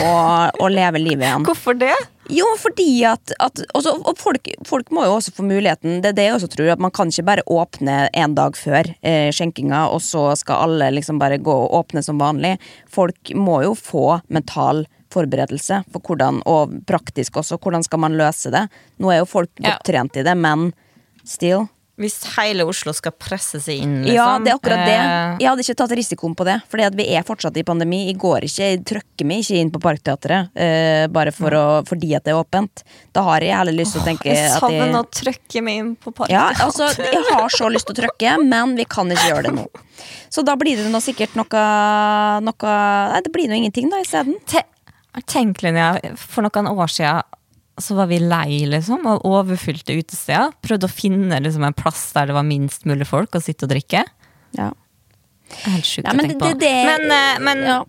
og 0.61 0.71
leve 0.71 1.01
livet 1.01 1.27
igjen. 1.27 1.47
Hvorfor 1.49 1.75
det? 1.75 1.95
Jo, 2.31 2.45
fordi 2.59 3.03
at, 3.03 3.33
at 3.43 3.59
også, 3.75 3.97
Og 4.07 4.17
folk, 4.17 4.47
folk 4.67 4.91
må 4.95 5.03
jo 5.07 5.17
også 5.17 5.33
få 5.35 5.43
muligheten. 5.43 5.99
Det 6.03 6.13
er 6.13 6.17
det 6.17 6.27
jeg 6.29 6.37
også 6.37 6.49
tror, 6.53 6.71
at 6.71 6.83
man 6.83 6.93
kan 6.95 7.11
ikke 7.11 7.25
bare 7.27 7.45
åpne 7.51 7.97
en 8.13 8.35
dag 8.37 8.55
før 8.57 8.87
eh, 9.01 9.29
skjenkinga, 9.35 9.85
og 9.91 9.99
så 10.05 10.29
skal 10.39 10.69
alle 10.69 10.91
liksom 10.95 11.19
bare 11.19 11.41
gå 11.43 11.53
og 11.65 11.75
åpne 11.81 12.03
som 12.05 12.21
vanlig. 12.21 12.55
Folk 12.91 13.33
må 13.35 13.61
jo 13.65 13.75
få 13.75 14.21
mental 14.33 14.85
forberedelse 15.13 15.83
for 15.93 16.01
hvordan, 16.07 16.41
og 16.49 16.73
praktisk 16.89 17.37
også. 17.41 17.59
Hvordan 17.61 17.85
skal 17.85 18.01
man 18.01 18.17
løse 18.17 18.53
det? 18.53 18.65
Nå 19.03 19.11
er 19.11 19.21
jo 19.21 19.29
folk 19.29 19.51
godt 19.59 19.85
trent 19.87 20.17
i 20.17 20.25
det, 20.25 20.37
men 20.39 20.71
still. 21.27 21.67
Hvis 22.01 22.15
hele 22.33 22.65
Oslo 22.65 22.89
skal 22.97 23.13
presse 23.13 23.59
seg 23.61 23.83
inn, 23.83 23.99
liksom. 24.01 24.15
Ja, 24.17 24.39
det 24.41 24.49
er 24.49 24.55
akkurat 24.57 24.79
det. 24.87 24.95
eh, 24.97 25.35
Jeg 25.43 25.49
hadde 25.51 25.61
ikke 25.61 25.75
tatt 25.77 25.91
risikoen 25.99 26.33
på 26.33 26.45
det, 26.47 26.55
Fordi 26.71 26.87
vi 26.97 27.05
er 27.13 27.25
fortsatt 27.27 27.59
i 27.61 27.63
pandemi. 27.67 27.99
Jeg 28.07 28.17
går 28.17 28.47
ikke, 28.47 28.69
jeg 28.71 28.79
trykker 28.89 29.29
meg 29.29 29.43
ikke 29.43 29.59
inn 29.61 29.69
på 29.69 29.81
Parkteatret 29.83 30.49
uh, 30.57 31.05
bare 31.13 31.33
for 31.35 31.53
å, 31.53 31.65
fordi 31.85 32.15
at 32.17 32.25
det 32.25 32.33
er 32.33 32.39
åpent. 32.39 32.81
Da 33.13 33.21
har 33.27 33.45
jeg 33.45 33.53
heller 33.59 33.77
lyst 33.77 33.93
til 33.93 34.01
å 34.01 34.07
tenke 34.07 34.31
jeg 34.31 34.49
savner 34.55 34.89
jeg, 34.89 34.95
å 34.97 35.03
trøkke 35.21 35.63
meg 35.67 35.83
inn 35.83 35.93
på 36.01 36.15
ja, 36.33 36.47
altså, 36.65 36.89
jeg 36.97 37.21
har 37.29 37.53
så 37.53 37.69
lyst 37.69 37.91
til 37.91 37.93
å 37.93 38.01
trøkke, 38.01 38.33
men 38.41 38.73
vi 38.79 38.87
kan 38.89 39.13
ikke 39.13 39.29
gjøre 39.29 39.45
det 39.51 39.53
nå. 39.59 39.67
Så 40.33 40.41
da 40.41 40.57
blir 40.57 40.81
det 40.81 40.89
nå 40.89 41.01
sikkert 41.03 41.37
noe, 41.37 41.63
noe 42.41 42.73
Nei, 43.13 43.21
det 43.21 43.31
blir 43.35 43.51
nå 43.51 43.61
ingenting, 43.61 43.93
da, 43.93 44.01
isteden. 44.01 44.39
Tenk, 45.29 45.61
Linnea, 45.61 46.15
for 46.17 46.41
noen 46.41 46.73
år 46.73 46.89
siden 46.89 47.21
så 47.81 47.95
var 47.97 48.07
vi 48.11 48.19
lei 48.21 48.65
liksom, 48.69 49.05
av 49.09 49.23
overfylte 49.25 49.95
utesteder. 49.97 50.51
Prøvde 50.61 50.85
å 50.89 50.91
finne 50.93 51.39
liksom, 51.41 51.63
en 51.65 51.73
plass 51.73 52.11
der 52.13 52.27
det 52.29 52.35
var 52.37 52.45
minst 52.45 52.85
mulig 52.85 53.07
folk 53.09 53.33
å 53.33 53.41
sitte 53.41 53.65
og 53.65 53.71
drikke. 53.73 54.03
Ja. 54.57 54.69
Helt 55.65 55.85
sjukt 55.85 56.05
Ja, 56.07 56.13
å 56.13 56.19
tenke 56.21 56.37
på. 56.39 56.51
det- 56.53 56.59
det- 56.59 56.85
men, 56.85 57.11
eh, 57.11 57.39
men, 57.39 57.63
Ja. 57.65 57.83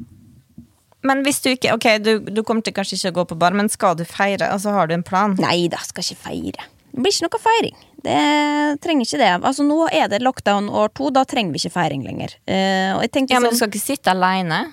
men 1.02 1.22
hvis 1.24 1.40
du 1.42 1.50
ikke 1.50 1.72
Ok, 1.74 1.98
du, 2.02 2.18
du 2.20 2.42
kommer 2.42 2.62
til 2.62 2.72
kanskje 2.72 2.96
ikke 2.98 3.12
å 3.12 3.24
gå 3.24 3.28
på 3.28 3.38
bar, 3.38 3.52
men 3.52 3.68
skal 3.68 3.94
du 3.94 4.04
feire? 4.04 4.50
Altså, 4.50 4.72
har 4.72 4.86
du 4.86 4.94
en 4.94 5.02
plan? 5.02 5.34
Nei 5.38 5.68
da, 5.68 5.78
skal 5.78 6.02
ikke 6.02 6.16
feire. 6.16 6.64
Det 6.94 7.02
blir 7.02 7.12
ikke 7.12 7.28
noe 7.28 7.40
feiring. 7.42 7.76
Det 8.04 8.80
trenger 8.80 9.02
ikke 9.04 9.18
det. 9.18 9.42
Altså 9.42 9.64
Nå 9.66 9.88
er 9.92 10.08
det 10.08 10.22
lockdown 10.22 10.68
år 10.70 10.92
to, 10.94 11.10
da 11.10 11.24
trenger 11.24 11.52
vi 11.52 11.58
ikke 11.58 11.72
feiring 11.72 12.04
lenger. 12.04 12.34
Uh, 12.46 13.00
Ja, 13.02 13.40
men 13.40 13.50
du 13.50 13.56
sånn, 13.56 13.56
skal 13.56 13.68
ikke 13.68 13.80
sitte 13.98 14.10
aleine? 14.12 14.72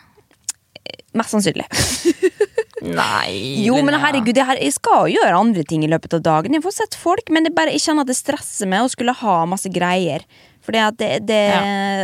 Mest 1.13 1.31
sannsynlig. 1.31 1.65
Nei. 2.81 3.61
Jo, 3.61 3.77
men 3.85 3.97
herregud, 4.01 4.38
jeg, 4.38 4.57
jeg 4.57 4.73
skal 4.73 5.09
jo 5.09 5.19
gjøre 5.19 5.38
andre 5.38 5.65
ting 5.67 5.83
i 5.85 5.89
løpet 5.91 6.15
av 6.17 6.23
dagen. 6.25 6.55
Jeg 6.57 6.63
får 6.65 6.77
sett 6.79 6.97
folk, 6.97 7.29
men 7.33 7.45
det 7.45 7.53
bare, 7.57 7.73
jeg 7.75 7.83
kjenner 7.83 8.07
at 8.07 8.09
det 8.09 8.17
stresser 8.17 8.69
meg 8.69 8.85
å 8.85 8.89
skulle 8.91 9.13
ha 9.21 9.43
masse 9.50 9.69
greier. 9.73 10.25
Det, 10.61 11.38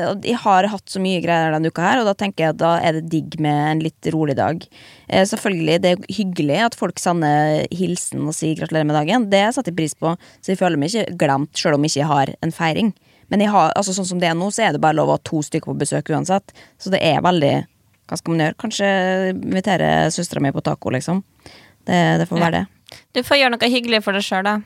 og 0.10 0.24
Jeg 0.26 0.38
har 0.42 0.66
hatt 0.72 0.90
så 0.90 1.02
mye 1.02 1.22
greier 1.22 1.54
denne 1.54 1.70
uka, 1.70 1.84
her 1.86 2.02
og 2.02 2.08
da 2.10 2.16
tenker 2.18 2.44
jeg 2.44 2.56
at 2.56 2.62
da 2.62 2.72
er 2.82 2.98
det 2.98 3.12
digg 3.12 3.38
med 3.44 3.60
en 3.72 3.84
litt 3.86 4.10
rolig 4.14 4.34
dag. 4.38 4.66
Eh, 5.08 5.26
selvfølgelig, 5.30 5.82
Det 5.82 5.92
er 5.92 6.16
hyggelig 6.18 6.60
at 6.66 6.78
folk 6.78 6.98
sender 7.00 7.68
hilsen 7.70 8.26
og 8.26 8.34
sier 8.34 8.58
gratulerer 8.58 8.90
med 8.90 8.98
dagen. 8.98 9.30
Det 9.30 9.46
setter 9.54 9.72
jeg 9.72 9.78
pris 9.78 9.94
på, 9.94 10.16
så 10.42 10.54
jeg 10.54 10.58
føler 10.58 10.78
meg 10.78 10.90
ikke 10.90 11.18
glemt 11.22 11.54
selv 11.54 11.78
om 11.78 11.86
jeg 11.86 11.98
ikke 11.98 12.12
har 12.14 12.34
en 12.42 12.52
feiring. 12.52 12.94
Men 13.30 13.44
har, 13.46 13.74
altså 13.76 13.94
sånn 13.94 14.08
som 14.08 14.20
det 14.20 14.30
er 14.30 14.38
nå, 14.40 14.50
så 14.50 14.66
er 14.66 14.74
det 14.74 14.82
bare 14.82 14.98
lov 14.98 15.12
å 15.12 15.18
ha 15.18 15.24
to 15.24 15.42
stykker 15.44 15.74
på 15.74 15.82
besøk 15.82 16.10
uansett. 16.10 16.54
Så 16.80 16.90
det 16.90 17.02
er 17.04 17.22
veldig 17.22 17.68
Hva 18.08 18.20
skal 18.20 18.34
man 18.34 18.46
gjøre? 18.46 18.58
Kanskje 18.64 18.90
invitere 19.36 19.92
søstera 20.16 20.44
mi 20.44 20.54
på 20.56 20.64
taco, 20.64 20.94
liksom. 20.96 21.22
Det, 21.88 22.00
det 22.22 22.28
får 22.30 22.42
være 22.44 22.62
det. 22.62 22.98
Du 23.16 23.24
får 23.26 23.42
gjøre 23.42 23.56
noe 23.56 23.70
hyggelig 23.72 24.04
for 24.06 24.16
deg 24.16 24.26
sjøl, 24.26 24.48
da. 24.48 24.58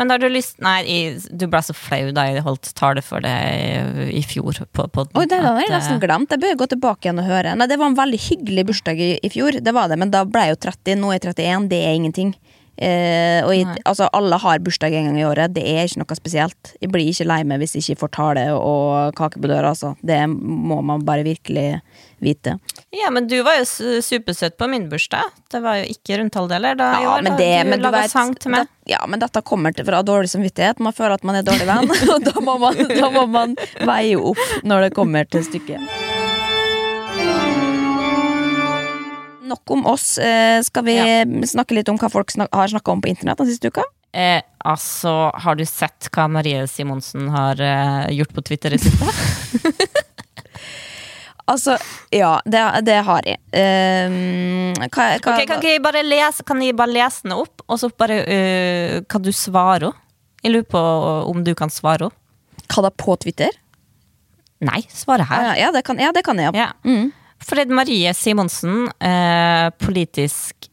Men 0.00 0.10
har 0.10 0.22
du 0.22 0.28
lyst 0.32 0.56
Nei, 0.64 0.80
du 1.28 1.44
ble 1.52 1.60
så 1.62 1.74
flau 1.76 2.08
da 2.16 2.24
jeg 2.26 2.42
holdt 2.46 2.70
tale 2.78 3.02
for 3.04 3.22
deg 3.24 4.08
i 4.10 4.22
fjor. 4.26 4.62
På, 4.72 4.86
på, 4.90 5.04
Oi, 5.20 5.26
det 5.30 5.38
har 5.44 5.60
jeg 5.60 5.72
nesten 5.72 5.98
eh, 5.98 6.02
glemt. 6.02 6.32
Jeg 6.32 6.42
bør 6.42 6.56
gå 6.62 6.68
tilbake 6.72 7.06
igjen 7.06 7.20
og 7.22 7.28
høre. 7.28 7.52
Nei, 7.58 7.68
Det 7.70 7.78
var 7.80 7.92
en 7.92 7.98
veldig 7.98 8.20
hyggelig 8.24 8.66
bursdag 8.70 9.02
i, 9.04 9.12
i 9.22 9.32
fjor, 9.32 9.60
det 9.62 9.76
var 9.76 9.92
det, 9.92 10.00
men 10.00 10.12
da 10.14 10.24
ble 10.28 10.48
jeg 10.48 10.56
jo 10.56 10.62
30. 10.68 10.98
Nå 11.02 11.12
er 11.12 11.18
jeg 11.20 11.36
31. 11.36 11.68
Det 11.72 11.82
er 11.84 11.98
ingenting. 12.00 12.34
Eh, 12.80 13.44
og 13.44 13.52
i, 13.54 13.64
altså, 13.84 14.08
alle 14.16 14.38
har 14.40 14.58
bursdag 14.64 14.94
en 14.96 15.10
gang 15.10 15.18
i 15.20 15.26
året. 15.28 15.52
Det 15.54 15.62
er 15.68 15.84
ikke 15.86 16.00
noe 16.02 16.16
spesielt. 16.18 16.72
Jeg 16.80 16.90
blir 16.90 17.04
ikke 17.10 17.26
lei 17.28 17.42
meg 17.44 17.60
hvis 17.62 17.76
jeg 17.76 17.84
ikke 17.84 18.00
får 18.06 18.12
tale 18.16 18.46
og 18.56 19.12
kake 19.18 19.42
på 19.42 19.50
døra. 19.50 19.74
Altså. 19.74 19.92
Det 20.02 20.18
må 20.30 20.80
man 20.82 21.04
bare 21.06 21.22
virkelig 21.26 21.80
vite. 22.22 22.56
Ja, 22.94 23.10
men 23.10 23.26
du 23.28 23.36
var 23.42 23.58
jo 23.60 23.66
supersøt 24.02 24.56
på 24.60 24.68
min 24.70 24.88
bursdag. 24.90 25.28
Det 25.52 25.60
var 25.64 25.80
jo 25.82 25.88
ikke 25.92 26.18
rundtalldeler 26.20 26.76
da 26.78 26.90
i 27.00 27.02
Ja, 27.04 27.16
år. 27.16 27.22
men 27.26 27.32
da 27.32 27.38
det, 27.42 27.50
du 27.64 27.70
men 27.70 27.82
du 27.82 27.86
laga 27.90 28.08
sang 28.08 28.34
til 28.34 28.50
meg. 28.54 28.66
det- 28.66 28.92
ja, 28.94 29.04
men 29.06 29.20
dette 29.20 29.42
kommer 29.42 29.74
til 29.74 29.84
fra 29.86 30.02
dårlig 30.02 30.30
samvittighet. 30.30 30.80
Man 30.80 30.92
føler 30.92 31.14
at 31.14 31.24
man 31.24 31.36
er 31.36 31.42
dårlig 31.42 31.66
venn, 31.66 31.90
og 32.14 32.24
da 32.24 32.40
må 32.40 32.58
man, 32.58 32.74
da 32.88 33.10
må 33.10 33.26
man 33.28 33.56
veie 33.86 34.16
opp 34.18 34.38
når 34.64 34.88
det 34.88 34.94
kommer 34.94 35.28
til 35.28 35.44
stykket. 35.44 35.78
Nok 39.42 39.70
om 39.74 39.86
oss. 39.90 40.18
Eh, 40.18 40.60
Skal 40.62 40.86
vi 40.86 40.96
snakke 41.50 41.74
litt 41.74 41.90
om 41.90 41.98
hva 41.98 42.10
folk 42.12 42.30
snak 42.30 42.52
har 42.54 42.70
snakka 42.70 42.94
om 42.94 43.02
på 43.02 43.10
internett 43.10 43.42
den 43.42 43.50
siste 43.50 43.72
uka? 43.72 43.84
Eh, 44.12 44.42
altså, 44.68 45.32
har 45.34 45.56
du 45.56 45.64
sett 45.66 46.10
hva 46.12 46.28
Marie 46.28 46.66
Simonsen 46.68 47.30
har 47.32 47.60
eh, 47.60 48.12
gjort 48.18 48.34
på 48.36 48.44
Twitter 48.44 48.76
i 48.76 48.80
siste? 48.82 49.08
Altså, 51.52 51.74
ja, 52.14 52.36
det, 52.46 52.60
det 52.86 53.00
har 53.02 53.26
jeg. 53.26 53.38
Um, 53.50 54.70
hva, 54.78 55.06
hva, 55.18 55.32
okay, 55.34 55.46
kan, 55.50 55.64
jeg 55.66 55.80
bare 55.82 56.04
lese, 56.06 56.44
kan 56.46 56.60
jeg 56.62 56.76
bare 56.78 56.94
lese 56.94 57.26
den 57.26 57.34
opp, 57.34 57.64
og 57.66 57.80
så 57.82 57.90
bare 57.98 58.20
uh, 58.22 58.94
Kan 59.10 59.24
du 59.26 59.32
svare 59.34 59.90
henne? 59.90 59.98
Jeg 60.42 60.54
lurer 60.54 60.68
på 60.70 60.80
om 61.30 61.42
du 61.46 61.52
kan 61.58 61.70
svare 61.70 62.08
henne. 62.08 62.66
hva 62.72 62.82
da 62.86 62.92
på 62.94 63.14
Twitter? 63.22 63.58
Nei, 64.62 64.80
svare 64.90 65.26
her. 65.26 65.50
Ja, 65.50 65.52
ja, 65.66 65.72
det 65.74 65.82
kan, 65.86 65.98
ja, 66.02 66.12
det 66.14 66.22
kan 66.26 66.38
jeg. 66.38 66.54
Ja. 66.54 66.70
Ja. 66.70 66.86
Mm. 66.86 67.10
Fred 67.42 67.72
Marie 67.74 68.12
Simonsen, 68.14 68.86
eh, 69.02 69.70
politisk 69.82 70.68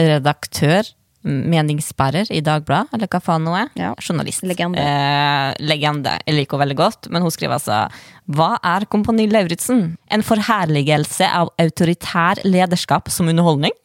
redaktør, 0.00 0.88
meningsbærer 1.22 2.30
i 2.32 2.40
Dagbladet, 2.40 2.94
eller 2.96 3.10
hva 3.12 3.20
faen 3.20 3.44
nå 3.44 3.52
er. 3.58 3.68
Ja. 3.76 3.90
Journalist. 4.00 4.42
Legende. 4.48 4.80
Eh, 4.80 5.50
legende. 5.60 6.14
Jeg 6.24 6.38
liker 6.38 6.56
henne 6.56 6.64
veldig 6.64 6.78
godt, 6.78 7.10
men 7.12 7.22
hun 7.22 7.34
skriver 7.34 7.58
altså 7.58 7.82
Hva 8.32 8.54
er 8.64 8.86
Kompani 8.88 9.28
Lauritzen? 9.28 9.98
En 10.10 10.24
forherligelse 10.24 11.28
av 11.28 11.52
autoritær 11.60 12.40
lederskap 12.48 13.12
som 13.12 13.28
underholdning? 13.28 13.76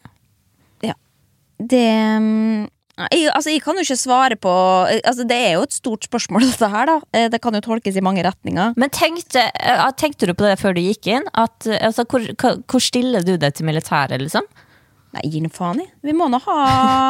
Det 1.56 1.88
mm, 2.20 2.68
jeg, 2.96 3.30
altså, 3.36 3.52
jeg 3.52 3.62
kan 3.66 3.76
jo 3.76 3.84
ikke 3.84 3.98
svare 4.00 4.38
på 4.40 4.52
altså, 4.88 5.26
Det 5.28 5.36
er 5.36 5.56
jo 5.58 5.66
et 5.68 5.76
stort 5.76 6.08
spørsmål, 6.08 6.48
dette 6.52 6.70
her. 6.72 6.92
da 6.92 7.00
Eh, 7.16 7.30
Det 7.32 7.42
kan 7.44 7.56
jo 7.56 7.64
tolkes 7.64 7.96
i 7.98 8.04
mange 8.04 8.24
retninger. 8.24 8.76
Men 8.80 8.90
tenkte, 8.90 9.50
eh, 9.60 9.88
tenkte 10.00 10.30
du 10.30 10.34
på 10.34 10.48
det 10.48 10.60
før 10.62 10.76
du 10.76 10.84
gikk 10.84 11.08
inn? 11.12 11.28
At, 11.34 11.68
eh, 11.68 11.80
altså, 11.82 12.06
hvor, 12.08 12.24
hvor 12.40 12.84
stiller 12.84 13.26
du 13.26 13.36
deg 13.38 13.56
til 13.56 13.68
militæret, 13.68 14.22
liksom? 14.24 14.48
Nei, 15.16 15.30
gi 15.32 15.40
nå 15.40 15.48
faen 15.54 15.80
i. 15.80 15.86
Vi 16.04 16.12
må 16.12 16.26
nå 16.28 16.42
ha, 16.44 16.56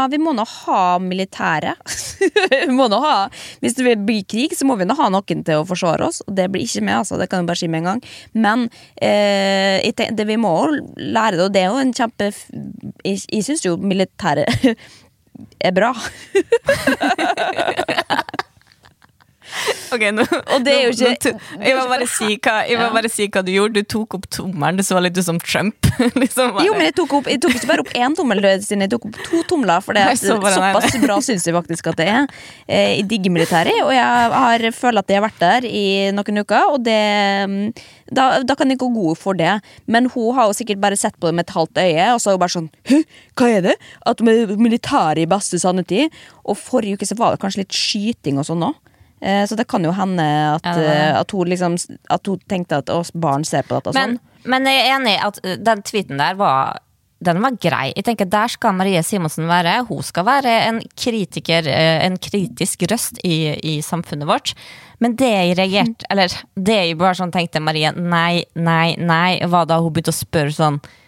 vi 0.13 0.19
må 0.21 0.33
nå 0.37 0.45
ha 0.45 0.81
militæret. 1.01 1.79
vi 2.53 2.73
må 2.73 2.85
nå 2.91 2.99
ha 3.01 3.15
Hvis 3.63 3.77
det 3.79 3.95
blir 4.05 4.25
krig, 4.29 4.53
så 4.57 4.67
må 4.69 4.77
vi 4.77 4.85
nå 4.85 4.97
ha 4.97 5.09
noen 5.13 5.41
til 5.45 5.61
å 5.61 5.65
forsvare 5.69 6.09
oss. 6.09 6.21
Og 6.27 6.35
det 6.37 6.49
blir 6.53 6.65
ikke 6.67 6.85
med, 6.85 6.99
altså. 7.01 7.17
Det 7.21 7.29
kan 7.31 7.41
jeg 7.41 7.49
bare 7.49 7.61
si 7.61 7.69
med 7.71 7.81
en 7.81 7.89
gang. 7.93 8.03
Men 8.33 8.67
eh, 9.01 9.81
det, 9.95 10.27
vi 10.29 10.37
må 10.41 10.53
jo 10.65 10.83
lære 10.97 11.39
det, 11.39 11.47
og 11.47 11.55
det 11.55 11.63
er 11.63 11.73
jo 11.73 11.81
en 11.81 11.95
kjempe 11.97 12.29
Jeg, 13.05 13.25
jeg 13.29 13.45
syns 13.47 13.65
jo 13.65 13.77
militæret 13.81 14.49
er 15.59 15.71
bra. 15.71 15.95
Ok, 19.95 20.01
nå, 20.11 20.23
Og 20.55 20.63
det 20.65 20.73
er 20.73 20.81
jo 20.87 20.91
ikke- 20.91 21.31
nå 21.31 21.59
nå, 21.59 21.63
Jeg 21.65 21.75
må 21.77 21.83
bare 21.87 22.07
si 22.09 22.37
hva, 22.37 22.55
jeg 22.67 22.77
må 22.79 22.87
Ja. 22.87 22.93
bare 22.93 23.09
si 23.09 23.27
hva 23.27 23.43
du 23.45 23.51
gjorde. 23.53 23.73
Du 23.73 23.83
tok 23.83 24.15
opp 24.17 24.25
tommelen. 24.29 24.77
Det 24.77 24.85
så 24.85 24.99
litt 25.01 25.17
ut 25.17 25.23
som 25.23 25.39
Trump. 25.39 25.75
liksom. 26.21 26.57
Jo, 26.65 26.73
men 26.73 26.89
jeg 26.89 26.95
tok, 26.97 27.13
opp, 27.19 27.29
jeg 27.31 27.39
tok 27.41 27.55
ikke 27.55 27.69
bare 27.69 27.85
opp 27.85 27.91
én 27.95 28.15
tommel, 28.17 28.41
jeg 28.43 28.89
tok 28.91 29.05
opp 29.07 29.19
to 29.29 29.43
tomler. 29.47 29.81
For 29.85 29.93
det 29.95 30.03
nei. 30.05 30.15
såpass 30.19 30.97
bra 31.05 31.17
syns 31.23 31.45
jeg 31.47 31.55
faktisk 31.55 31.87
at 31.93 31.95
det 32.01 32.07
er. 32.11 32.27
Eh, 32.67 32.95
Jeg 32.97 33.07
digger 33.07 33.31
militæret, 33.31 33.77
og 33.83 33.91
jeg 33.95 34.03
har, 34.35 34.59
føler 34.75 34.99
at 34.99 35.07
jeg 35.07 35.21
har 35.21 35.29
vært 35.29 35.39
der 35.39 35.67
i 35.69 35.85
noen 36.15 36.41
uker. 36.43 36.73
Og 36.75 36.83
det, 36.83 36.99
da, 38.11 38.25
da 38.43 38.55
kan 38.55 38.69
jeg 38.71 38.79
gå 38.81 38.89
god 38.93 39.17
for 39.17 39.33
det. 39.37 39.55
Men 39.87 40.09
hun 40.13 40.33
har 40.35 40.49
jo 40.49 40.57
sikkert 40.57 40.81
bare 40.83 40.97
sett 40.99 41.15
på 41.19 41.29
det 41.29 41.35
med 41.39 41.47
et 41.47 41.55
halvt 41.55 41.79
øye, 41.81 42.07
og 42.13 42.19
så 42.21 42.31
er 42.31 42.37
hun 42.37 42.43
bare 42.43 42.55
sånn 42.55 42.69
Hø, 42.89 43.01
hva 43.37 43.49
er 43.57 43.61
det? 43.69 43.75
At 44.05 44.21
med 44.25 44.55
militæret 44.61 45.23
i 45.23 45.29
beste 45.29 45.59
sannhetid? 45.61 46.11
Og 46.45 46.57
forrige 46.59 46.99
uke 46.99 47.07
så 47.09 47.17
var 47.17 47.33
det 47.33 47.41
kanskje 47.41 47.63
litt 47.63 47.73
skyting 47.75 48.37
og 48.41 48.45
sånn 48.49 48.63
òg. 48.67 48.75
Så 49.23 49.55
det 49.57 49.67
kan 49.71 49.85
jo 49.85 49.93
hende 49.95 50.23
at, 50.55 50.65
eh, 50.67 51.11
at, 51.15 51.31
hun, 51.31 51.47
liksom, 51.49 51.77
at 52.13 52.27
hun 52.27 52.41
tenkte 52.51 52.81
at 52.83 52.91
oss 52.93 53.13
barn 53.15 53.45
ser 53.47 53.63
på 53.65 53.77
dette 53.77 53.93
og 53.93 53.97
sånn. 53.97 54.17
Men, 54.19 54.41
men 54.51 54.67
jeg 54.69 54.81
er 54.81 54.97
enig 54.97 55.13
i 55.15 55.21
at 55.23 55.39
uh, 55.41 55.53
den 55.61 55.85
tweeten 55.87 56.21
der 56.21 56.35
var 56.37 56.81
den 57.25 57.39
var 57.41 57.55
grei. 57.61 57.93
Jeg 57.95 58.05
tenker 58.05 58.27
Der 58.29 58.51
skal 58.51 58.75
Marie 58.75 59.01
Simonsen 59.03 59.47
være. 59.49 59.79
Hun 59.87 60.03
skal 60.03 60.25
være 60.27 60.51
en 60.67 60.81
kritiker, 60.99 61.67
eh, 61.71 62.03
en 62.05 62.17
kritisk 62.21 62.83
røst 62.91 63.21
i, 63.23 63.55
i 63.55 63.79
samfunnet 63.81 64.27
vårt. 64.29 64.53
Men 64.99 65.15
det 65.19 65.31
jeg 65.31 65.55
reagerte 65.59 66.07
Eller 66.11 66.35
det 66.55 66.75
jeg 66.75 66.99
bare 66.99 67.17
sånn 67.17 67.33
tenkte 67.33 67.63
Marie 67.63 67.91
nei, 67.95 68.45
nei, 68.53 68.95
nei, 68.99 69.39
var 69.51 69.67
da 69.69 69.79
hun 69.81 69.95
begynte 69.95 70.13
å 70.13 70.19
spørre 70.19 70.53
sånn 70.55 70.79
eh, 70.83 71.01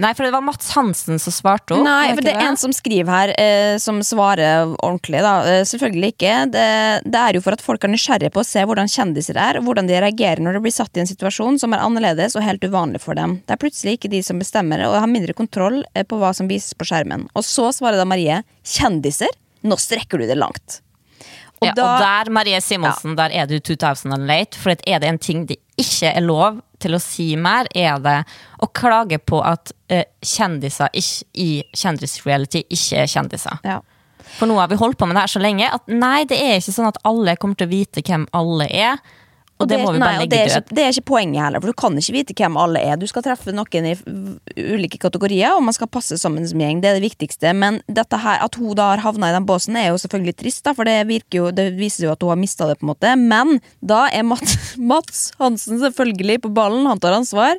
Nei, 0.00 0.12
for 0.16 0.24
det 0.24 0.32
var 0.32 0.44
Mats 0.44 0.70
Hansen 0.76 1.20
som 1.20 1.34
svarte 1.34 1.76
henne. 1.76 1.88
Nei, 1.88 2.14
for 2.14 2.24
det 2.24 2.32
er 2.34 2.46
en 2.48 2.58
som 2.60 2.72
skriver 2.74 3.12
her, 3.12 3.32
eh, 3.40 3.76
som 3.82 3.98
svarer 4.04 4.72
ordentlig. 4.74 5.20
da 5.24 5.34
eh, 5.48 5.62
Selvfølgelig 5.68 6.12
ikke. 6.14 6.34
Det, 6.54 6.66
det 7.04 7.22
er 7.22 7.38
jo 7.38 7.44
for 7.44 7.56
at 7.56 7.64
folk 7.64 7.84
er 7.84 7.92
nysgjerrige 7.92 8.32
på 8.34 8.42
å 8.42 8.46
se 8.48 8.64
hvordan 8.66 8.90
kjendiser 8.90 9.38
er, 9.40 9.60
og 9.60 9.68
hvordan 9.68 9.90
de 9.90 10.00
reagerer 10.02 10.42
når 10.44 10.58
de 10.58 10.64
blir 10.66 10.76
satt 10.76 10.96
i 10.96 11.04
en 11.04 11.10
situasjon 11.10 11.60
som 11.62 11.76
er 11.76 11.84
annerledes 11.84 12.36
og 12.38 12.46
helt 12.46 12.64
uvanlig 12.64 13.02
for 13.04 13.18
dem. 13.18 13.38
Det 13.44 13.56
er 13.56 13.62
plutselig 13.62 13.98
ikke 13.98 14.12
de 14.12 14.22
som 14.24 14.40
bestemmer, 14.40 14.86
og 14.88 14.98
har 15.00 15.10
mindre 15.10 15.36
kontroll 15.36 15.82
eh, 15.92 16.06
på 16.06 16.20
hva 16.22 16.32
som 16.36 16.50
vises 16.50 16.76
på 16.76 16.88
skjermen. 16.88 17.28
Og 17.36 17.46
så 17.46 17.68
svarer 17.76 18.00
da 18.00 18.08
Marie 18.08 18.42
kjendiser. 18.64 19.32
Nå 19.66 19.78
strekker 19.80 20.20
du 20.20 20.28
det 20.28 20.38
langt. 20.38 20.80
Og, 21.56 21.70
ja, 21.70 21.72
og 21.72 22.02
der, 22.02 22.28
Marie 22.36 22.58
Simonsen, 22.60 23.14
der 23.16 23.32
er 23.32 23.48
du 23.48 23.56
2000 23.58 24.12
and 24.12 24.28
late. 24.28 24.58
For 24.60 24.76
er 24.76 25.00
det 25.00 25.08
en 25.08 25.20
ting 25.22 25.46
det 25.48 25.56
ikke 25.80 26.12
er 26.12 26.24
lov 26.24 26.60
til 26.80 26.96
å 26.96 27.00
si 27.00 27.30
mer, 27.40 27.68
er 27.76 28.00
det 28.04 28.16
å 28.62 28.68
klage 28.72 29.18
på 29.22 29.40
at 29.44 29.72
eh, 29.92 30.06
kjendiser 30.24 30.92
ikke, 30.96 31.28
i 31.40 31.50
kjendisreality 31.76 32.64
ikke 32.64 33.02
er 33.02 33.12
kjendiser. 33.12 33.60
Ja. 33.64 33.80
For 34.36 34.48
nå 34.50 34.56
har 34.58 34.68
vi 34.68 34.78
holdt 34.80 34.98
på 34.98 35.06
med 35.08 35.16
det 35.16 35.24
her 35.24 35.32
så 35.36 35.42
lenge 35.42 35.68
at 35.72 35.86
nei, 35.88 36.24
det 36.28 36.38
er 36.42 36.58
ikke 36.58 36.74
sånn 36.74 36.90
at 36.90 37.00
alle 37.06 37.36
kommer 37.40 37.58
til 37.58 37.68
å 37.68 37.72
vite 37.72 38.02
hvem 38.04 38.26
alle 38.36 38.66
er. 38.68 39.00
Og, 39.56 39.64
det, 39.70 39.78
må 39.80 39.92
vi 39.94 40.00
nei, 40.02 40.08
bare 40.10 40.24
det, 40.28 40.36
legge 40.36 40.36
er 40.36 40.50
død. 40.50 40.56
ikke, 40.66 40.76
det 40.76 40.82
er 40.84 40.92
ikke 40.92 41.08
poenget 41.08 41.40
heller, 41.40 41.62
for 41.62 41.72
du 41.72 41.78
kan 41.80 41.94
ikke 41.96 42.12
vite 42.12 42.34
hvem 42.36 42.58
alle 42.60 42.82
er. 42.84 42.98
Du 43.00 43.06
skal 43.08 43.24
treffe 43.24 43.54
noen 43.56 43.86
i 43.88 43.94
ulike 44.76 45.00
kategorier, 45.00 45.54
og 45.56 45.64
man 45.64 45.76
skal 45.76 45.88
passe 45.88 46.18
sammen 46.20 46.44
som 46.48 46.60
gjeng. 46.60 46.82
Det 46.84 46.90
er 46.90 46.98
det 46.98 47.06
viktigste. 47.06 47.54
Men 47.56 47.80
her, 47.88 48.42
at 48.44 48.58
hun 48.60 48.76
da 48.76 48.90
har 48.92 49.04
havna 49.06 49.30
i 49.32 49.36
den 49.36 49.48
båsen, 49.48 49.78
er 49.80 49.88
jo 49.88 50.02
selvfølgelig 50.02 50.36
trist, 50.42 50.60
da, 50.66 50.74
for 50.76 50.88
det, 50.88 51.22
jo, 51.32 51.48
det 51.56 51.70
viser 51.78 52.04
jo 52.04 52.12
at 52.12 52.26
hun 52.26 52.34
har 52.34 52.40
mista 52.40 52.68
det. 52.68 52.76
på 52.82 52.84
en 52.84 52.92
måte 52.92 53.14
Men 53.16 53.56
da 53.80 54.04
er 54.12 54.26
Mats, 54.28 54.58
Mats 54.92 55.30
Hansen 55.40 55.80
selvfølgelig 55.80 56.42
på 56.44 56.52
ballen, 56.52 56.84
han 56.90 57.00
tar 57.00 57.16
ansvar. 57.16 57.56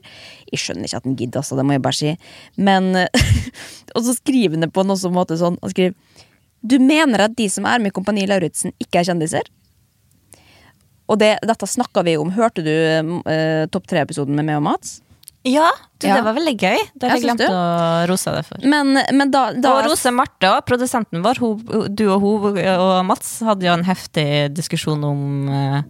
Jeg 0.52 0.62
skjønner 0.62 0.86
ikke 0.86 1.02
at 1.02 1.10
han 1.10 1.18
gidder, 1.18 1.42
altså, 1.42 1.58
det 1.58 1.66
må 1.66 1.78
jeg 1.80 1.86
bare 1.88 1.98
si. 1.98 2.14
Men 2.62 2.94
Og 3.98 4.04
så 4.06 4.14
skriver 4.14 4.54
han 4.54 4.68
det 4.68 4.74
på 4.76 4.86
en 4.86 4.94
måte 5.16 5.38
sånn. 5.40 5.58
Han 5.64 5.74
skriver 5.74 6.26
Du 6.62 6.78
mener 6.84 7.26
at 7.26 7.38
de 7.38 7.48
som 7.50 7.66
er 7.70 7.82
med 7.82 7.94
i 7.94 7.96
Kompani 7.98 8.28
Lauritzen, 8.30 8.76
ikke 8.82 9.02
er 9.02 9.10
kjendiser? 9.10 9.50
Og 11.08 11.20
det, 11.22 11.38
dette 11.48 11.68
snakka 11.70 12.04
vi 12.04 12.18
om. 12.20 12.32
Hørte 12.36 12.64
du 12.66 12.72
eh, 12.74 13.66
Topp 13.72 13.88
tre-episoden 13.88 14.36
med 14.36 14.48
meg 14.50 14.60
og 14.60 14.66
Mats? 14.68 14.98
Ja, 15.48 15.70
du, 16.02 16.08
Ja. 16.08 16.18
det 16.18 16.24
var 16.26 16.36
veldig 16.36 16.56
gøy. 16.60 16.82
Det 17.00 17.08
har 17.08 17.16
Jeg 17.16 17.24
glemt 17.24 17.44
å 17.48 17.62
rose 18.10 18.34
deg 18.36 18.46
for. 18.50 18.66
Men, 18.68 18.98
men 19.16 19.32
da, 19.32 19.46
da 19.56 19.78
Og 19.78 19.86
Rose 19.88 20.12
Marte, 20.12 20.50
òg, 20.50 20.66
produsenten 20.68 21.24
vår, 21.24 21.40
hun, 21.40 21.88
du 21.96 22.04
og 22.12 22.20
hun 22.26 22.58
og 22.60 23.06
Mats 23.08 23.38
hadde 23.48 23.70
jo 23.70 23.72
en 23.78 23.86
heftig 23.88 24.28
diskusjon 24.58 25.06
om 25.08 25.24
eh, 25.48 25.82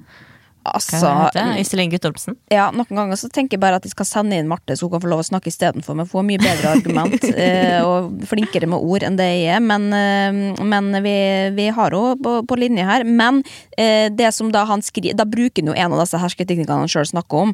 altså? 0.76 1.12
Iselin 1.60 1.92
Guttormsen. 1.92 2.38
ja, 2.52 2.68
Noen 2.76 3.00
ganger 3.00 3.20
så 3.20 3.30
tenker 3.34 3.58
jeg 3.58 3.64
bare 3.64 3.80
at 3.80 3.86
de 3.86 3.92
skal 3.92 4.08
sende 4.08 4.38
inn 4.38 4.50
Marte, 4.50 4.76
så 4.78 4.88
hun 4.88 4.96
kan 4.96 5.04
få 5.04 5.12
lov 5.12 5.24
å 5.24 5.28
snakke 5.28 5.52
istedenfor. 5.52 5.98
Men 5.98 6.10
få 6.10 6.24
mye 6.26 6.42
bedre 6.42 6.74
argument 6.78 7.28
eh, 7.34 7.80
og 7.86 8.24
flinkere 8.30 8.70
med 8.70 8.84
ord 8.84 9.06
enn 9.08 9.20
det 9.20 9.28
jeg 9.30 9.58
er. 9.58 9.64
Men, 9.64 9.88
eh, 9.96 10.64
men 10.64 10.92
vi, 11.06 11.18
vi 11.58 11.70
har 11.70 11.96
henne 11.98 12.18
på, 12.24 12.38
på 12.48 12.60
linje 12.60 12.88
her. 12.88 13.06
Men 13.08 13.44
eh, 13.78 14.08
det 14.14 14.34
som 14.36 14.52
da 14.54 14.66
han 14.68 14.84
skriver 14.86 15.18
Da 15.18 15.26
bruker 15.28 15.64
han 15.64 15.72
jo 15.72 15.78
en 15.78 15.94
av 15.96 16.02
disse 16.04 16.20
hersketeknikkene 16.22 16.84
han 16.84 16.92
sjøl 16.92 17.08
snakker 17.10 17.48
om. 17.48 17.54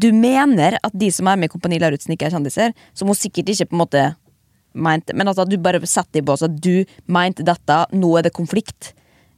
Du 0.00 0.08
mener 0.16 0.78
at 0.84 0.94
de 0.96 1.10
som 1.12 1.28
er 1.28 1.38
med 1.38 1.50
i 1.50 1.52
Kompani 1.52 1.78
Lauritzen, 1.80 2.14
ikke 2.14 2.28
er 2.28 2.34
kjendiser? 2.34 2.72
Som 2.96 3.10
hun 3.10 3.18
sikkert 3.18 3.52
ikke 3.52 3.68
på 3.70 3.76
en 3.76 3.82
måte 3.82 4.04
mente. 4.78 5.14
Men 5.14 5.28
altså, 5.28 5.44
du 5.44 5.58
bare 5.60 5.80
setter 5.86 6.20
i 6.20 6.24
bås 6.24 6.44
at 6.46 6.56
du 6.62 6.84
mente 7.10 7.46
dette, 7.46 7.82
nå 7.92 8.14
er 8.18 8.28
det 8.28 8.36
konflikt. 8.36 8.92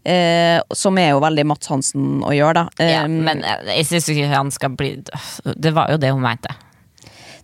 Eh, 0.04 0.61
som 0.73 0.97
er 0.99 1.11
jo 1.12 1.21
veldig 1.21 1.45
Mats 1.50 1.69
Hansen 1.69 2.23
å 2.25 2.33
gjøre, 2.33 2.62
da. 2.62 2.85
Ja, 2.88 3.02
Eh, 3.04 3.09
men 3.09 3.45
eh, 3.45 3.75
jeg 3.80 3.90
syns 3.90 4.09
ikke 4.09 4.30
han 4.33 4.50
skal 4.54 4.73
bli 4.73 4.95
Det 5.61 5.73
var 5.76 5.90
jo 5.92 5.99
det 6.00 6.12
hun 6.14 6.23
mente. 6.25 6.54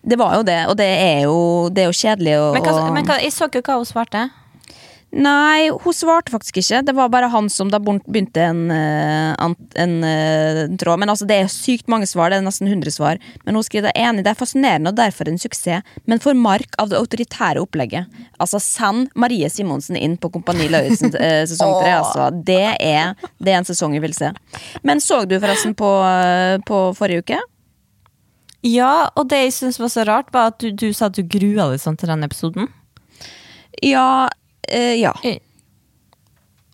Det 0.06 0.16
var 0.16 0.36
jo 0.38 0.42
det, 0.46 0.60
og 0.70 0.76
det 0.78 0.86
er 0.86 1.20
jo, 1.26 1.68
det 1.74 1.82
er 1.82 1.90
jo 1.90 1.96
kjedelig 1.98 2.34
å 2.38 2.52
Men, 2.54 2.62
hva, 2.62 2.90
men 2.94 3.08
hva, 3.08 3.18
jeg 3.20 3.34
så 3.34 3.48
ikke 3.50 3.64
hva 3.66 3.80
hun 3.80 3.88
svarte. 3.88 4.28
Nei, 5.16 5.70
hun 5.70 5.94
svarte 5.96 6.32
faktisk 6.32 6.58
ikke. 6.60 6.82
Det 6.84 6.92
var 6.96 7.08
bare 7.08 7.30
han 7.32 7.46
som 7.48 7.70
da 7.72 7.78
begynte 7.80 8.42
en, 8.44 8.66
en, 8.70 9.32
en, 9.40 9.54
en, 9.80 9.94
eh, 10.04 10.58
tråd. 10.76 11.00
Men 11.00 11.12
altså, 11.12 11.24
det 11.28 11.38
er 11.40 11.48
sykt 11.52 11.88
mange 11.88 12.08
svar. 12.10 12.30
Det 12.30 12.40
er 12.40 12.44
nesten 12.44 12.68
100 12.68 12.92
svar. 12.92 13.20
Men 13.46 13.56
hun 13.56 13.64
skriver 13.64 13.88
det 13.88 13.94
er 13.96 14.10
enig, 14.10 14.26
det 14.26 14.34
er 14.34 14.38
fascinerende 14.38 14.92
og 14.92 14.98
derfor 14.98 15.30
en 15.30 15.40
suksess. 15.40 15.96
Men 16.04 16.20
for 16.20 16.36
mark 16.36 16.76
av 16.82 16.92
det 16.92 17.00
autoritære 17.00 17.64
opplegget. 17.64 18.12
Altså, 18.36 18.60
send 18.60 19.08
Marie 19.16 19.48
Simonsen 19.52 19.96
inn 19.96 20.18
på 20.20 20.30
Kompani 20.36 20.68
Lauritzen 20.68 21.16
eh, 21.16 21.42
sesong 21.50 21.78
tre. 21.80 21.96
Altså. 21.96 22.28
Det, 22.36 22.62
er, 22.76 23.28
det 23.40 23.54
er 23.54 23.62
en 23.62 23.68
sesong 23.72 23.96
vi 23.96 24.04
vil 24.04 24.16
se. 24.16 24.34
Men 24.84 25.00
så 25.00 25.24
du 25.24 25.38
forresten 25.40 25.72
på, 25.78 25.92
på 26.68 26.86
forrige 26.98 27.24
uke? 27.24 27.40
Ja, 28.66 29.08
og 29.14 29.30
det 29.30 29.46
jeg 29.46 29.60
syns 29.62 29.80
var 29.80 29.92
så 29.92 30.04
rart, 30.04 30.32
var 30.34 30.52
at 30.52 30.60
du, 30.60 30.72
du 30.74 30.90
sa 30.92 31.08
at 31.08 31.16
du 31.16 31.22
grua 31.24 31.70
deg 31.70 31.80
sånn 31.80 31.96
til 31.96 32.10
den 32.10 32.26
episoden. 32.26 32.68
Ja, 33.84 34.26
Uh, 34.70 34.94
ja. 34.98 35.12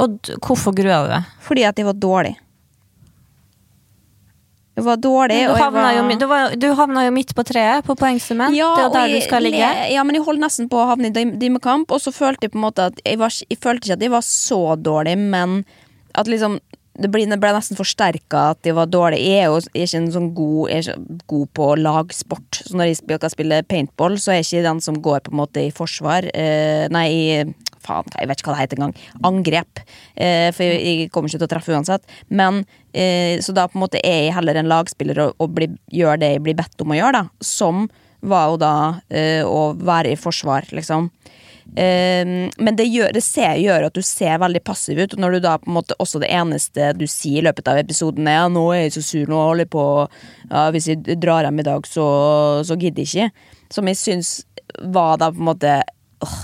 Og 0.02 0.32
hvorfor 0.42 0.74
grua 0.76 1.02
du 1.04 1.12
deg? 1.12 1.36
Fordi 1.44 1.66
at 1.68 1.78
jeg 1.78 1.88
var 1.88 1.98
dårlig. 1.98 2.32
Jeg 4.72 4.86
var 4.86 4.96
dårlig, 4.96 5.36
du, 5.44 5.52
havna 5.60 5.82
var... 5.82 5.92
jo, 5.92 6.02
du, 6.16 6.26
var, 6.30 6.54
du, 6.56 6.66
havna 6.78 7.02
jo 7.04 7.10
midt 7.12 7.34
på 7.36 7.44
treet 7.44 7.84
på 7.84 7.92
poengsummen. 8.00 8.54
Ja, 8.56 8.70
det 8.78 8.86
er 8.86 8.94
der 8.94 9.12
du 9.12 9.24
skal 9.26 9.44
ligge. 9.44 9.68
Ja, 9.92 10.00
men 10.08 10.16
jeg 10.16 10.24
holdt 10.24 10.40
nesten 10.40 10.70
på 10.72 10.80
å 10.80 10.86
havne 10.88 11.10
i 11.12 11.24
dimmekamp, 11.42 11.92
og 11.92 12.00
så 12.00 12.12
følte 12.14 12.48
jeg 12.48 12.54
på 12.54 12.60
en 12.60 12.64
måte 12.64 12.86
at 12.88 13.02
jeg, 13.04 13.20
var, 13.20 13.36
jeg 13.52 13.60
følte 13.60 13.90
ikke 13.90 13.98
at 13.98 14.06
jeg 14.06 14.14
var 14.14 14.24
så 14.24 14.60
dårlig, 14.80 15.18
men 15.20 15.60
at 16.16 16.30
liksom 16.30 16.56
det 16.92 17.08
ble, 17.08 17.24
nesten 17.24 17.78
forsterka 17.78 18.50
at 18.52 18.60
de 18.66 18.74
var 18.76 18.90
dårlige. 18.92 19.24
Jeg 19.24 19.40
er 19.40 19.48
jo 19.48 19.60
ikke 19.72 20.00
en 20.02 20.10
sånn 20.12 20.30
god, 20.36 20.60
jeg 20.68 20.82
er 20.82 20.88
ikke 20.92 21.26
god 21.32 21.50
på 21.56 21.68
lagsport. 21.80 22.60
Så 22.66 22.76
når 22.76 22.90
jeg 22.90 22.98
skal 23.00 23.32
spille 23.32 23.62
paintball, 23.64 24.18
så 24.20 24.34
er 24.34 24.40
jeg 24.40 24.48
ikke 24.48 24.66
den 24.68 24.82
som 24.84 24.98
går 25.04 25.22
på 25.24 25.32
en 25.32 25.40
måte 25.40 25.64
i 25.64 25.72
forsvar. 25.72 26.28
Eh, 26.36 26.84
nei, 26.92 27.08
faen, 27.82 28.12
jeg 28.12 28.28
vet 28.28 28.42
ikke 28.42 28.52
hva 28.52 28.58
det 28.58 28.66
heter 28.66 28.80
engang. 28.80 28.94
Angrep. 29.24 29.82
Eh, 30.14 30.50
for 30.52 30.66
jeg, 30.66 30.84
jeg, 30.84 31.10
kommer 31.14 31.32
ikke 31.32 31.40
til 31.40 31.48
å 31.48 31.52
treffe 31.54 31.74
uansett. 31.74 32.16
Men 32.28 32.62
eh, 32.92 33.40
Så 33.40 33.56
da 33.56 33.66
på 33.70 33.78
en 33.78 33.86
måte 33.86 34.02
er 34.04 34.26
jeg 34.26 34.36
heller 34.36 34.60
en 34.60 34.70
lagspiller 34.70 35.24
og, 35.26 35.36
og 35.42 35.56
bli, 35.56 35.70
gjør 35.92 36.20
det 36.20 36.34
jeg 36.34 36.44
blir 36.44 36.58
bedt 36.60 36.84
om 36.84 36.92
å 36.92 36.98
gjøre, 37.00 37.22
da. 37.22 37.46
Som 37.46 37.86
var 38.22 38.52
jo 38.52 38.60
da 38.62 38.74
eh, 39.10 39.42
å 39.42 39.72
være 39.80 40.12
i 40.12 40.20
forsvar, 40.20 40.68
liksom. 40.76 41.08
Ehm, 41.76 42.50
men 42.58 42.76
det, 42.76 42.88
gjør, 42.90 43.12
det 43.14 43.22
ser, 43.24 43.56
gjør, 43.62 43.88
at 43.88 43.96
du 43.96 44.02
ser 44.04 44.40
veldig 44.42 44.62
passiv 44.66 45.00
ut. 45.00 45.16
Når 45.18 45.36
du 45.36 45.40
da 45.46 45.56
på 45.60 45.70
en 45.70 45.78
måte 45.78 45.96
også 46.02 46.20
det 46.22 46.30
eneste 46.34 46.92
du 46.98 47.06
sier 47.10 47.40
i 47.40 47.46
løpet 47.46 47.70
av 47.70 47.80
episoden 47.80 48.28
er 48.28 48.40
ja, 48.42 48.46
'nå 48.52 48.64
er 48.74 48.84
jeg 48.84 48.96
så 48.98 49.04
sur, 49.08 49.26
nå 49.30 49.40
holder 49.40 49.66
jeg 49.66 49.72
på 49.72 49.86
ja, 50.50 50.70
Hvis 50.74 50.88
jeg 50.90 51.18
drar 51.20 51.46
hjem 51.46 51.60
i 51.60 51.68
dag, 51.68 51.86
så, 51.86 52.06
så 52.66 52.76
gidder 52.76 53.02
jeg 53.02 53.08
ikke'. 53.08 53.30
Som 53.72 53.88
jeg 53.88 54.00
syns 54.00 54.32
var 54.82 55.18
da 55.20 55.30
på 55.32 55.40
en 55.40 55.50
måte 55.52 55.82
åh, 56.22 56.40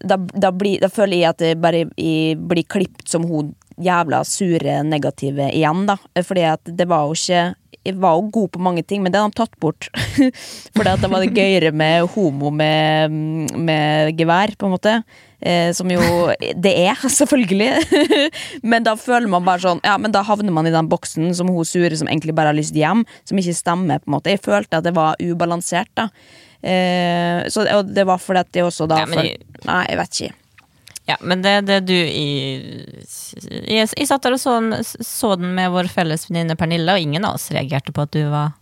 da, 0.00 0.16
da, 0.16 0.50
blir, 0.52 0.80
da, 0.80 0.88
føler 0.88 1.20
jeg 1.20 1.28
at 1.28 1.40
jeg 1.44 1.60
bare 1.60 1.84
jeg 1.96 2.38
blir 2.38 2.64
klippet 2.64 3.08
som 3.08 3.26
hun 3.28 3.54
jævla 3.80 4.22
sure 4.24 4.82
negative 4.84 5.50
igjen, 5.52 5.86
da. 5.88 5.96
Fordi 6.24 6.44
at 6.48 6.64
det 6.64 6.88
var 6.88 7.08
jo 7.08 7.16
ikke 7.16 7.42
jeg 7.86 7.96
var 7.96 8.18
jo 8.18 8.28
god 8.32 8.50
på 8.52 8.60
mange 8.62 8.82
ting, 8.84 9.00
men 9.02 9.12
det 9.12 9.20
hadde 9.20 9.32
de 9.32 9.40
tatt 9.40 9.56
bort. 9.62 9.88
Fordi 10.76 10.92
at 10.92 11.00
det 11.00 11.10
var 11.10 11.24
det 11.24 11.32
gøyere 11.32 11.72
med 11.72 12.10
homo 12.12 12.52
med, 12.52 13.16
med 13.56 14.12
gevær, 14.18 14.52
på 14.58 14.68
en 14.68 14.74
måte. 14.74 14.94
Eh, 15.40 15.70
som 15.72 15.88
jo 15.88 16.02
det 16.60 16.74
er, 16.84 17.00
selvfølgelig. 17.20 17.70
men 18.70 18.84
da 18.84 18.96
føler 19.00 19.30
man 19.32 19.46
bare 19.46 19.64
sånn 19.64 19.80
Ja, 19.86 19.94
men 19.96 20.12
da 20.12 20.20
havner 20.28 20.52
man 20.52 20.68
i 20.68 20.74
den 20.74 20.90
boksen 20.92 21.32
som 21.36 21.48
hun 21.48 21.64
sure 21.64 21.96
som 21.96 22.10
egentlig 22.10 22.36
bare 22.36 22.52
har 22.52 22.58
lyst 22.58 22.76
hjem, 22.76 23.06
som 23.24 23.40
ikke 23.40 23.56
stemmer, 23.56 24.02
på 24.02 24.10
en 24.10 24.18
måte. 24.18 24.34
Jeg 24.34 24.44
følte 24.44 24.82
at 24.82 24.88
det 24.88 24.92
var 24.96 25.16
ubalansert, 25.24 25.92
da. 25.96 26.10
Eh, 26.60 27.48
så, 27.48 27.64
og 27.78 27.94
det 27.96 28.04
var 28.04 28.20
fordi 28.20 28.44
at 28.44 28.52
det 28.52 28.66
også 28.66 28.90
da 28.90 29.00
ja, 29.00 29.08
men... 29.08 29.32
Nei, 29.64 29.82
jeg 29.88 30.00
vet 30.00 30.20
ikke. 30.20 30.39
Ja, 31.10 31.16
men 31.20 31.42
det, 31.42 31.56
det 31.66 31.80
du 31.88 31.94
jeg, 31.96 32.86
jeg, 33.66 33.88
jeg, 33.88 34.06
satt 34.06 34.22
der 34.26 34.36
og 34.36 34.40
så, 34.42 34.56
så 34.84 35.34
den 35.40 35.54
med 35.56 35.72
vår 35.74 35.90
felles 35.92 36.28
venninne 36.28 36.56
Pernille, 36.58 36.94
og 36.94 37.02
ingen 37.02 37.26
av 37.26 37.38
oss 37.38 37.50
reagerte 37.54 37.94
på 37.96 38.06
at 38.06 38.14
du 38.14 38.22
var 38.30 38.56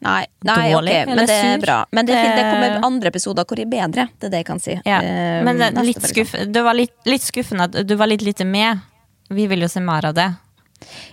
Nei, 0.00 0.24
nei 0.48 0.70
dårlig 0.72 0.92
okay, 0.94 1.08
men 1.10 1.26
det 1.28 1.34
er 1.36 1.58
bra. 1.60 1.74
Men 1.92 2.06
det, 2.08 2.14
det, 2.16 2.44
kommer 2.46 2.86
andre 2.88 3.10
episoder 3.12 3.44
hvor 3.44 3.60
jeg 3.60 3.66
er 3.68 3.72
bedre. 3.74 4.06
Det 4.16 4.30
er 4.30 4.32
det 4.32 4.38
jeg 4.40 4.46
kan 4.48 4.62
si. 4.64 4.76
Ja, 4.88 5.00
men 5.44 5.60
litt, 5.84 6.00
skuff, 6.08 6.32
det 6.48 6.62
var 6.64 6.78
litt, 6.78 6.94
litt 7.04 7.26
skuffende 7.26 7.66
at 7.68 7.76
du 7.84 7.92
var 8.00 8.08
litt 8.08 8.24
lite 8.24 8.46
med. 8.48 8.80
Vi 9.28 9.44
vil 9.50 9.60
jo 9.60 9.68
se 9.68 9.82
mer 9.84 10.08
av 10.08 10.16
det. 10.16 10.30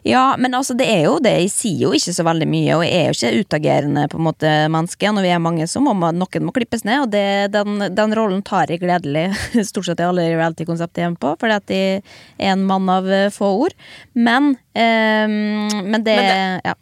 Ja, 0.07 0.36
men 0.39 0.55
altså 0.55 0.75
det 0.77 0.88
er 0.89 1.03
jo 1.05 1.17
det. 1.24 1.33
Jeg 1.43 1.51
sier 1.53 1.83
jo 1.88 1.93
ikke 1.95 2.13
så 2.15 2.25
veldig 2.27 2.47
mye, 2.50 2.77
og 2.77 2.83
jeg 2.86 2.97
er 2.97 3.07
jo 3.09 3.15
ikke 3.17 3.45
utagerende 3.45 4.05
på 4.12 4.19
en 4.19 4.27
måte 4.27 4.51
menneske. 4.74 5.12
Når 5.13 5.25
vi 5.25 5.31
er 5.36 5.43
mange, 5.43 5.67
så 5.69 5.81
må 5.83 5.93
man, 5.97 6.19
noen 6.21 6.47
må 6.47 6.55
klippes 6.55 6.86
ned, 6.88 7.05
og 7.05 7.13
det, 7.13 7.25
den, 7.55 7.88
den, 7.97 8.17
rollen 8.17 8.43
tar 8.47 8.71
jeg 8.71 8.83
gledelig 8.83 9.29
stort 9.69 9.89
sett 9.89 10.03
i 10.03 10.07
alle 10.07 10.29
reality-konsepter 10.33 11.05
hjemme 11.05 11.21
på, 11.21 11.33
fordi 11.41 11.57
at 11.59 11.74
jeg 11.74 12.03
er 12.38 12.53
en 12.53 12.67
mann 12.67 12.88
av 12.91 13.10
eh, 13.12 13.32
få 13.34 13.51
ord. 13.65 13.75
Men, 14.15 14.56
eh, 14.77 15.25
men 15.27 15.99
det, 16.03 16.19
men 16.19 16.32
det 16.32 16.38
Ja. 16.71 16.77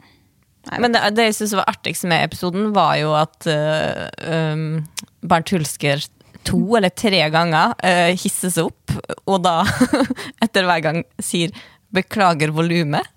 Nei, 0.65 0.79
men 0.81 0.95
det, 0.95 1.01
det 1.13 1.27
jeg 1.27 1.37
syns 1.37 1.53
var 1.59 1.69
artigst 1.69 2.07
med 2.09 2.25
episoden, 2.25 2.71
var 2.73 2.95
jo 2.97 3.11
at 3.13 3.45
uh, 3.45 4.07
um, 4.25 4.79
Bernt 5.21 5.51
Hulsker 5.53 6.01
to 6.45 6.59
eller 6.77 6.93
tre 6.93 7.21
ganger 7.33 7.75
uh, 7.85 8.11
hisses 8.17 8.57
opp, 8.61 8.95
og 9.25 9.43
da, 9.45 9.59
etter 10.45 10.65
hver 10.65 10.81
gang, 10.85 11.03
sier 11.21 11.53
beklager 11.95 12.53
volumet. 12.55 13.07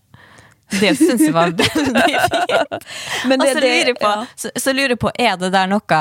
Det 0.69 0.95
syns 0.99 1.23
jeg 1.25 1.35
var 1.35 1.51
veldig 1.57 1.69
fint. 1.73 2.89
Men 3.29 3.41
det, 3.41 3.53
lurer, 3.57 3.95
på, 3.97 4.09
ja. 4.09 4.25
så, 4.37 4.53
så 4.57 4.75
lurer 4.77 4.97
jeg 4.97 5.03
på, 5.03 5.13
er 5.17 5.39
det 5.41 5.53
der 5.55 5.71
noe 5.71 6.01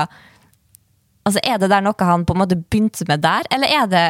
Altså, 1.28 1.42
Er 1.44 1.58
det 1.60 1.68
der 1.74 1.84
noe 1.84 2.08
han 2.08 2.24
på 2.24 2.36
en 2.36 2.40
måte 2.40 2.56
begynte 2.56 3.04
med 3.10 3.20
der, 3.20 3.48
eller 3.52 3.68
er 3.68 3.88
det, 3.92 4.06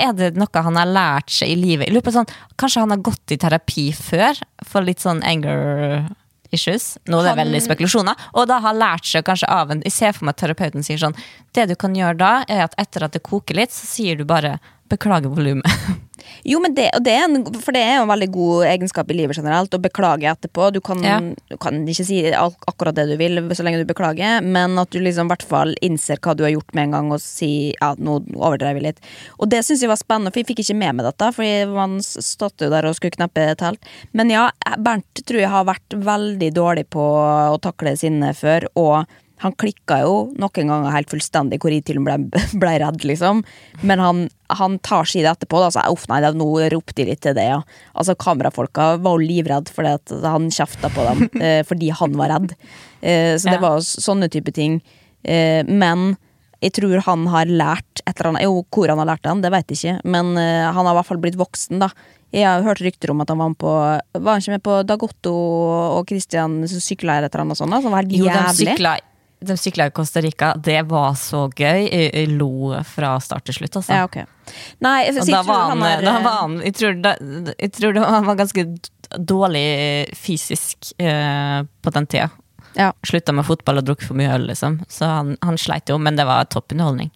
er 0.00 0.14
det 0.16 0.30
noe 0.40 0.62
han 0.64 0.78
har 0.80 0.88
lært 0.88 1.32
seg 1.34 1.52
i 1.52 1.56
livet? 1.58 1.84
Jeg 1.88 1.96
lurer 1.96 2.06
på 2.06 2.14
sånn, 2.14 2.30
Kanskje 2.60 2.84
han 2.84 2.94
har 2.94 3.02
gått 3.04 3.34
i 3.34 3.36
terapi 3.40 3.90
før 3.96 4.40
for 4.64 4.84
litt 4.86 5.04
sånn 5.04 5.20
anger 5.20 6.06
issues. 6.52 6.96
Nå 7.08 7.20
er 7.20 7.30
det 7.30 7.36
veldig 7.42 7.60
spekulasjoner. 7.64 8.28
Og 8.36 8.48
da 8.48 8.58
har 8.64 8.76
lært 8.76 9.08
seg 9.08 9.24
kanskje 9.26 9.48
av 9.52 9.72
en 9.72 9.82
Jeg 9.84 9.94
ser 9.96 10.16
for 10.16 10.28
meg 10.28 10.36
at 10.36 10.42
terapeuten 10.44 10.84
sier 10.84 11.00
sånn 11.00 11.16
Det 11.56 11.66
du 11.70 11.74
kan 11.80 11.96
gjøre 11.96 12.18
da, 12.20 12.32
er 12.48 12.66
at 12.66 12.76
etter 12.80 13.06
at 13.06 13.16
det 13.16 13.24
koker 13.24 13.56
litt, 13.58 13.72
så 13.72 13.88
sier 13.88 14.16
du 14.20 14.24
bare 14.28 14.58
'beklager 14.92 15.32
volumet'. 15.32 15.64
Jo, 16.48 16.60
men 16.62 16.74
det, 16.76 16.88
det 17.04 17.14
en, 17.16 17.38
for 17.62 17.74
det 17.74 17.82
er 17.84 17.96
jo 17.98 18.04
en 18.06 18.12
veldig 18.12 18.28
god 18.34 18.66
egenskap 18.70 19.10
i 19.12 19.16
livet 19.18 19.38
generelt, 19.38 19.74
å 19.74 19.82
beklage 19.82 20.28
etterpå. 20.30 20.70
Du 20.74 20.80
kan, 20.84 21.02
ja. 21.06 21.18
du 21.20 21.56
kan 21.62 21.82
ikke 21.88 22.06
si 22.06 22.20
akkurat 22.32 22.96
det 22.96 23.08
du 23.12 23.16
vil 23.20 23.40
så 23.56 23.66
lenge 23.66 23.82
du 23.82 23.88
beklager, 23.88 24.44
men 24.44 24.78
at 24.80 24.92
du 24.92 25.00
liksom 25.02 25.30
hvert 25.30 25.46
fall 25.46 25.74
innser 25.84 26.20
hva 26.22 26.36
du 26.36 26.44
har 26.46 26.54
gjort 26.54 26.74
med 26.76 26.88
en 26.88 26.96
gang, 26.96 27.12
og 27.14 27.22
si 27.22 27.52
ja, 27.72 27.92
nå 27.98 28.20
overdrev 28.38 28.80
jeg 28.80 28.88
litt. 28.90 29.02
Og 29.38 29.50
det 29.52 29.62
syns 29.66 29.84
jeg 29.84 29.92
var 29.92 30.00
spennende, 30.00 30.32
for 30.34 30.42
jeg 30.42 30.50
fikk 30.52 30.64
ikke 30.64 30.78
med 30.82 30.98
meg 30.98 31.08
dette, 31.08 31.32
fordi 31.36 31.54
man 31.72 31.98
stod 32.02 32.66
jo 32.66 32.70
der 32.72 32.88
og 32.88 32.98
skulle 32.98 33.16
knappe 33.16 33.48
telt. 33.60 33.92
Men 34.16 34.32
ja, 34.32 34.48
Bernt 34.82 35.24
tror 35.26 35.42
jeg 35.42 35.52
har 35.52 35.68
vært 35.68 35.98
veldig 36.02 36.52
dårlig 36.56 36.88
på 36.92 37.02
å 37.02 37.58
takle 37.62 37.96
sinne 37.98 38.32
før, 38.36 38.68
og 38.78 39.18
han 39.42 39.54
klikka 39.58 39.98
jo 40.04 40.14
noen 40.38 40.70
ganger 40.70 40.94
helt 40.94 41.10
fullstendig, 41.10 41.58
hvor 41.62 41.74
jeg 41.74 41.84
til 41.88 41.98
og 41.98 42.06
med 42.06 42.30
ble, 42.30 42.42
ble 42.62 42.72
redd, 42.82 43.04
liksom. 43.08 43.42
Men 43.82 44.02
han, 44.02 44.24
han 44.54 44.78
tar 44.86 45.08
seg 45.08 45.26
det 45.26 45.32
etterpå. 45.34 45.60
Da, 45.64 45.70
så 45.74 45.84
uff 45.90 46.06
nei, 46.10 46.22
nå 46.38 46.48
ropte 46.74 46.96
de 47.00 47.08
litt 47.10 47.22
til 47.26 47.36
det, 47.38 47.48
ja. 47.50 47.60
Altså, 47.92 48.16
Kamerafolka 48.18 48.94
var 49.02 49.18
jo 49.18 49.28
livredde 49.28 49.74
fordi 49.74 49.96
at 49.98 50.16
han 50.24 50.50
kjefta 50.54 50.92
på 50.94 51.06
dem 51.10 51.24
eh, 51.44 51.60
fordi 51.66 51.92
han 51.98 52.18
var 52.18 52.36
redd. 52.36 52.56
Eh, 53.00 53.34
så 53.36 53.50
det 53.50 53.62
var 53.62 53.78
jo 53.78 53.86
sånne 54.06 54.30
type 54.32 54.54
ting. 54.54 54.80
Eh, 55.22 55.62
men 55.66 56.14
jeg 56.62 56.76
tror 56.78 57.02
han 57.08 57.26
har 57.30 57.50
lært 57.50 58.02
et 58.06 58.14
eller 58.14 58.32
annet 58.32 58.44
Jo, 58.46 58.60
hvor 58.70 58.90
han 58.90 59.00
har 59.02 59.08
lært 59.10 59.24
det, 59.26 59.34
det 59.42 59.50
vet 59.50 59.72
jeg 59.72 59.80
ikke, 59.80 60.10
men 60.14 60.36
eh, 60.38 60.66
han 60.70 60.86
har 60.86 60.94
i 60.94 60.98
hvert 61.00 61.10
fall 61.10 61.22
blitt 61.22 61.38
voksen, 61.40 61.82
da. 61.82 61.90
Jeg 62.32 62.46
har 62.48 62.62
hørt 62.64 62.80
rykter 62.80 63.10
om 63.12 63.20
at 63.20 63.28
han 63.28 63.40
var 63.42 63.50
med 63.52 63.58
på 63.60 63.68
Var 63.68 64.28
han 64.30 64.40
ikke 64.40 64.54
med 64.54 64.62
på 64.64 64.76
Dagotto 64.88 65.32
og 65.98 66.08
Christian 66.08 66.62
sykla 66.64 67.18
eller 67.18 67.28
et 67.28 67.34
eller 67.34 67.44
annet 67.44 67.60
sånt? 67.60 67.76
Som 67.84 67.92
var 67.92 68.06
helt 68.06 68.14
jævlig. 68.14 68.30
Jo, 68.30 68.46
de 68.48 68.54
sykla 68.56 68.94
de 69.46 69.56
sykla 69.58 69.88
i 69.90 69.94
Costa 69.94 70.22
Rica. 70.24 70.52
Det 70.56 70.80
var 70.90 71.14
så 71.18 71.44
gøy. 71.48 71.86
Jeg, 71.88 72.28
lo 72.38 72.72
fra 72.88 73.14
start 73.22 73.46
til 73.48 73.60
slutt, 73.60 73.78
altså. 73.80 73.96
Ja, 73.96 74.06
okay. 74.08 74.26
Nei, 74.84 74.96
jeg, 75.06 75.24
da 75.28 75.42
var 75.46 75.70
han, 75.70 75.82
han 75.86 76.04
da 76.04 76.14
var 76.24 76.38
han 76.40 76.56
jeg, 76.64 76.74
tror 76.76 76.96
da, 76.98 77.12
jeg 77.54 77.72
tror 77.76 78.00
han 78.02 78.26
var 78.26 78.40
ganske 78.40 78.64
dårlig 79.18 79.66
fysisk 80.18 80.92
eh, 80.98 81.60
på 81.62 81.94
den 81.94 82.08
tida. 82.10 82.30
Ja. 82.74 82.92
Slutta 83.04 83.34
med 83.36 83.46
fotball 83.46 83.82
og 83.82 83.88
drukket 83.88 84.08
for 84.08 84.18
mye 84.18 84.32
øl, 84.34 84.46
liksom. 84.48 84.80
Så 84.88 85.08
han, 85.08 85.34
han 85.44 85.58
sleit 85.60 85.92
jo, 85.92 85.98
men 86.00 86.16
det 86.16 86.26
var 86.28 86.48
topp 86.50 86.72
underholdning. 86.72 87.12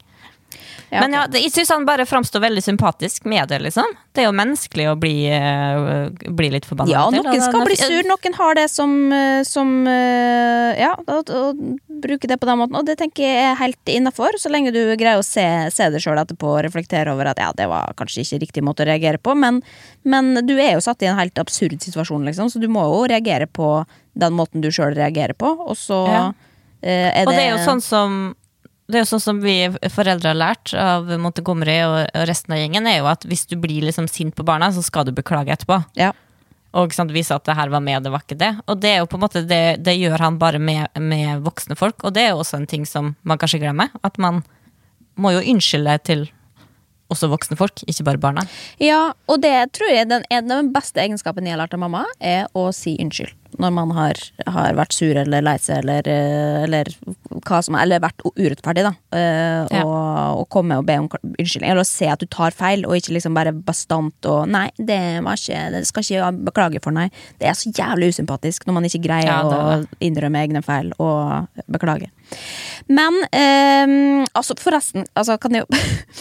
Ja, 0.90 1.00
Men 1.02 1.16
ja, 1.16 1.24
jeg 1.34 1.50
syns 1.50 1.70
han 1.74 1.84
bare 1.86 2.04
framstår 2.06 2.40
veldig 2.44 2.62
sympatisk 2.62 3.24
med 3.26 3.48
det, 3.50 3.58
liksom. 3.64 3.88
Det 4.14 4.22
er 4.22 4.28
jo 4.28 4.34
menneskelig 4.38 4.84
å 4.92 4.94
bli, 5.00 5.14
uh, 5.34 6.06
bli 6.38 6.50
litt 6.54 6.68
forbanna. 6.68 6.92
Ja, 6.92 7.02
noen 7.10 7.42
skal 7.42 7.66
bli 7.66 7.78
sur, 7.80 8.06
noen 8.06 8.36
har 8.38 8.54
det 8.58 8.68
som, 8.70 8.94
eh, 9.12 9.40
som 9.46 9.72
uh, 9.88 10.70
Ja, 10.78 10.92
å 11.02 11.42
bruke 12.06 12.30
det 12.30 12.38
på 12.38 12.46
den 12.46 12.60
måten. 12.62 12.78
Og 12.78 12.86
det 12.86 12.98
tenker 13.02 13.26
jeg 13.26 13.50
er 13.50 13.58
helt 13.58 13.92
innafor, 13.96 14.38
så 14.38 14.52
lenge 14.52 14.70
du 14.74 14.80
greier 14.94 15.18
å 15.18 15.26
se, 15.26 15.44
se 15.74 15.90
det 15.90 16.04
sjøl 16.04 16.22
etterpå 16.22 16.54
og 16.54 16.62
reflektere 16.68 17.10
over 17.14 17.32
at 17.32 17.42
ja, 17.42 17.50
det 17.56 17.66
var 17.72 17.90
kanskje 17.98 18.22
ikke 18.22 18.42
riktig 18.46 18.66
måte 18.66 18.86
å 18.86 18.90
reagere 18.92 19.18
på, 19.18 19.34
men, 19.34 19.60
men 20.06 20.46
du 20.46 20.54
er 20.54 20.76
jo 20.76 20.86
satt 20.86 21.02
i 21.02 21.10
en 21.10 21.18
helt 21.18 21.38
absurd 21.42 21.82
situasjon, 21.82 22.30
liksom, 22.30 22.52
så 22.52 22.62
du 22.62 22.70
må 22.70 22.86
jo 22.86 23.04
reagere 23.10 23.50
på 23.50 23.80
den 24.14 24.38
måten 24.38 24.62
du 24.62 24.70
sjøl 24.70 24.94
reagerer 24.94 25.34
på, 25.34 25.50
og 25.66 25.74
så 25.76 26.02
ja. 26.08 26.26
er 26.80 27.24
det 27.24 27.26
Og 27.26 27.34
det 27.34 27.42
er 27.42 27.54
jo 27.56 27.62
sånn 27.66 27.82
som 27.84 28.20
det 28.86 28.98
er 28.98 29.02
jo 29.02 29.08
sånn 29.10 29.22
som 29.22 29.40
vi 29.42 29.56
foreldre 29.90 30.30
har 30.30 30.38
lært 30.38 30.74
av 30.78 31.08
Montgomery 31.18 31.80
og 31.88 32.26
resten 32.28 32.54
av 32.54 32.60
gjengen, 32.60 32.86
er 32.86 33.00
jo 33.00 33.08
at 33.10 33.26
hvis 33.26 33.46
du 33.50 33.56
blir 33.58 33.82
liksom 33.88 34.06
sint 34.10 34.36
på 34.36 34.46
barna, 34.46 34.70
så 34.74 34.84
skal 34.84 35.08
du 35.08 35.14
beklage 35.16 35.50
etterpå. 35.54 35.80
Ja. 35.98 36.12
Og 36.76 36.92
sant, 36.94 37.14
vise 37.14 37.34
at 37.34 37.46
det 37.48 37.56
her 37.56 37.72
var 37.72 37.82
med, 37.82 38.04
det 38.04 38.12
var 38.12 38.22
ikke 38.22 38.38
det. 38.38 38.52
Og 38.68 38.78
det 38.82 38.92
er 38.92 39.00
jo 39.00 39.08
på 39.10 39.18
en 39.18 39.24
måte 39.24 39.42
det, 39.48 39.78
det 39.82 39.96
gjør 39.96 40.22
han 40.22 40.38
bare 40.38 40.60
med, 40.62 40.86
med 41.00 41.42
voksne 41.46 41.78
folk, 41.78 41.98
og 42.04 42.14
det 42.14 42.26
er 42.26 42.34
jo 42.34 42.42
også 42.44 42.60
en 42.60 42.70
ting 42.70 42.86
som 42.86 43.14
man 43.26 43.40
kanskje 43.42 43.62
glemmer. 43.64 43.90
At 44.06 44.20
man 44.22 44.44
må 45.16 45.32
jo 45.34 45.44
unnskylde 45.54 45.96
til 46.06 46.26
også 47.10 47.30
voksne 47.30 47.56
folk, 47.58 47.82
ikke 47.86 48.06
bare 48.06 48.20
barna. 48.22 48.44
Ja, 48.82 49.14
og 49.30 49.42
det 49.42 49.54
tror 49.78 49.92
jeg 49.92 50.10
den, 50.10 50.26
av 50.26 50.46
den 50.50 50.72
beste 50.74 51.02
egenskapen 51.02 51.46
jeg 51.46 51.54
har 51.54 51.62
lært 51.62 51.74
av 51.74 51.82
mamma, 51.82 52.04
er 52.18 52.50
å 52.54 52.68
si 52.74 52.96
unnskyld. 53.02 53.34
Når 53.62 53.72
man 53.72 53.92
har, 53.96 54.18
har 54.46 54.76
vært 54.76 54.96
sur 54.96 55.16
eller 55.16 55.44
lei 55.44 55.56
seg 55.62 55.80
eller, 55.80 56.08
eh, 56.10 56.64
eller 56.66 56.90
er, 56.90 57.68
eller 57.82 58.02
vært 58.04 58.24
urettferdig, 58.26 58.84
da. 58.86 58.92
Uh, 59.14 59.64
Ja. 59.66 59.82
Og, 59.82 60.42
og 60.42 60.48
komme 60.52 60.76
og 60.78 60.84
be 60.86 60.96
om 61.00 61.08
unnskyldning. 61.08 61.70
Eller 61.70 61.82
å 61.82 61.88
se 61.88 62.08
at 62.10 62.20
du 62.22 62.26
tar 62.30 62.54
feil, 62.54 62.84
og 62.86 62.96
ikke 62.98 63.14
liksom 63.16 63.34
bare 63.36 63.52
bastant 63.52 64.28
og 64.28 64.46
Nei, 64.50 64.68
det 64.78 64.98
var 65.24 65.38
ikke 65.38 65.62
Det 65.74 65.80
skal 65.88 66.04
ikke 66.04 66.14
jeg 66.14 66.44
beklage 66.46 66.82
for, 66.84 66.94
nei. 66.94 67.08
Det 67.40 67.48
er 67.50 67.56
så 67.58 67.72
jævlig 67.74 68.12
usympatisk 68.14 68.66
når 68.66 68.76
man 68.78 68.88
ikke 68.88 69.02
greier 69.06 69.30
Ja, 69.30 69.40
å 69.42 70.04
innrømme 70.04 70.44
egne 70.44 70.62
feil 70.66 70.92
og 71.02 71.48
beklage. 71.72 72.10
Men 72.88 73.18
uh, 73.24 74.24
altså, 74.36 74.56
forresten, 74.60 75.08
altså, 75.14 75.38
kan 75.42 75.60
jeg 75.60 75.66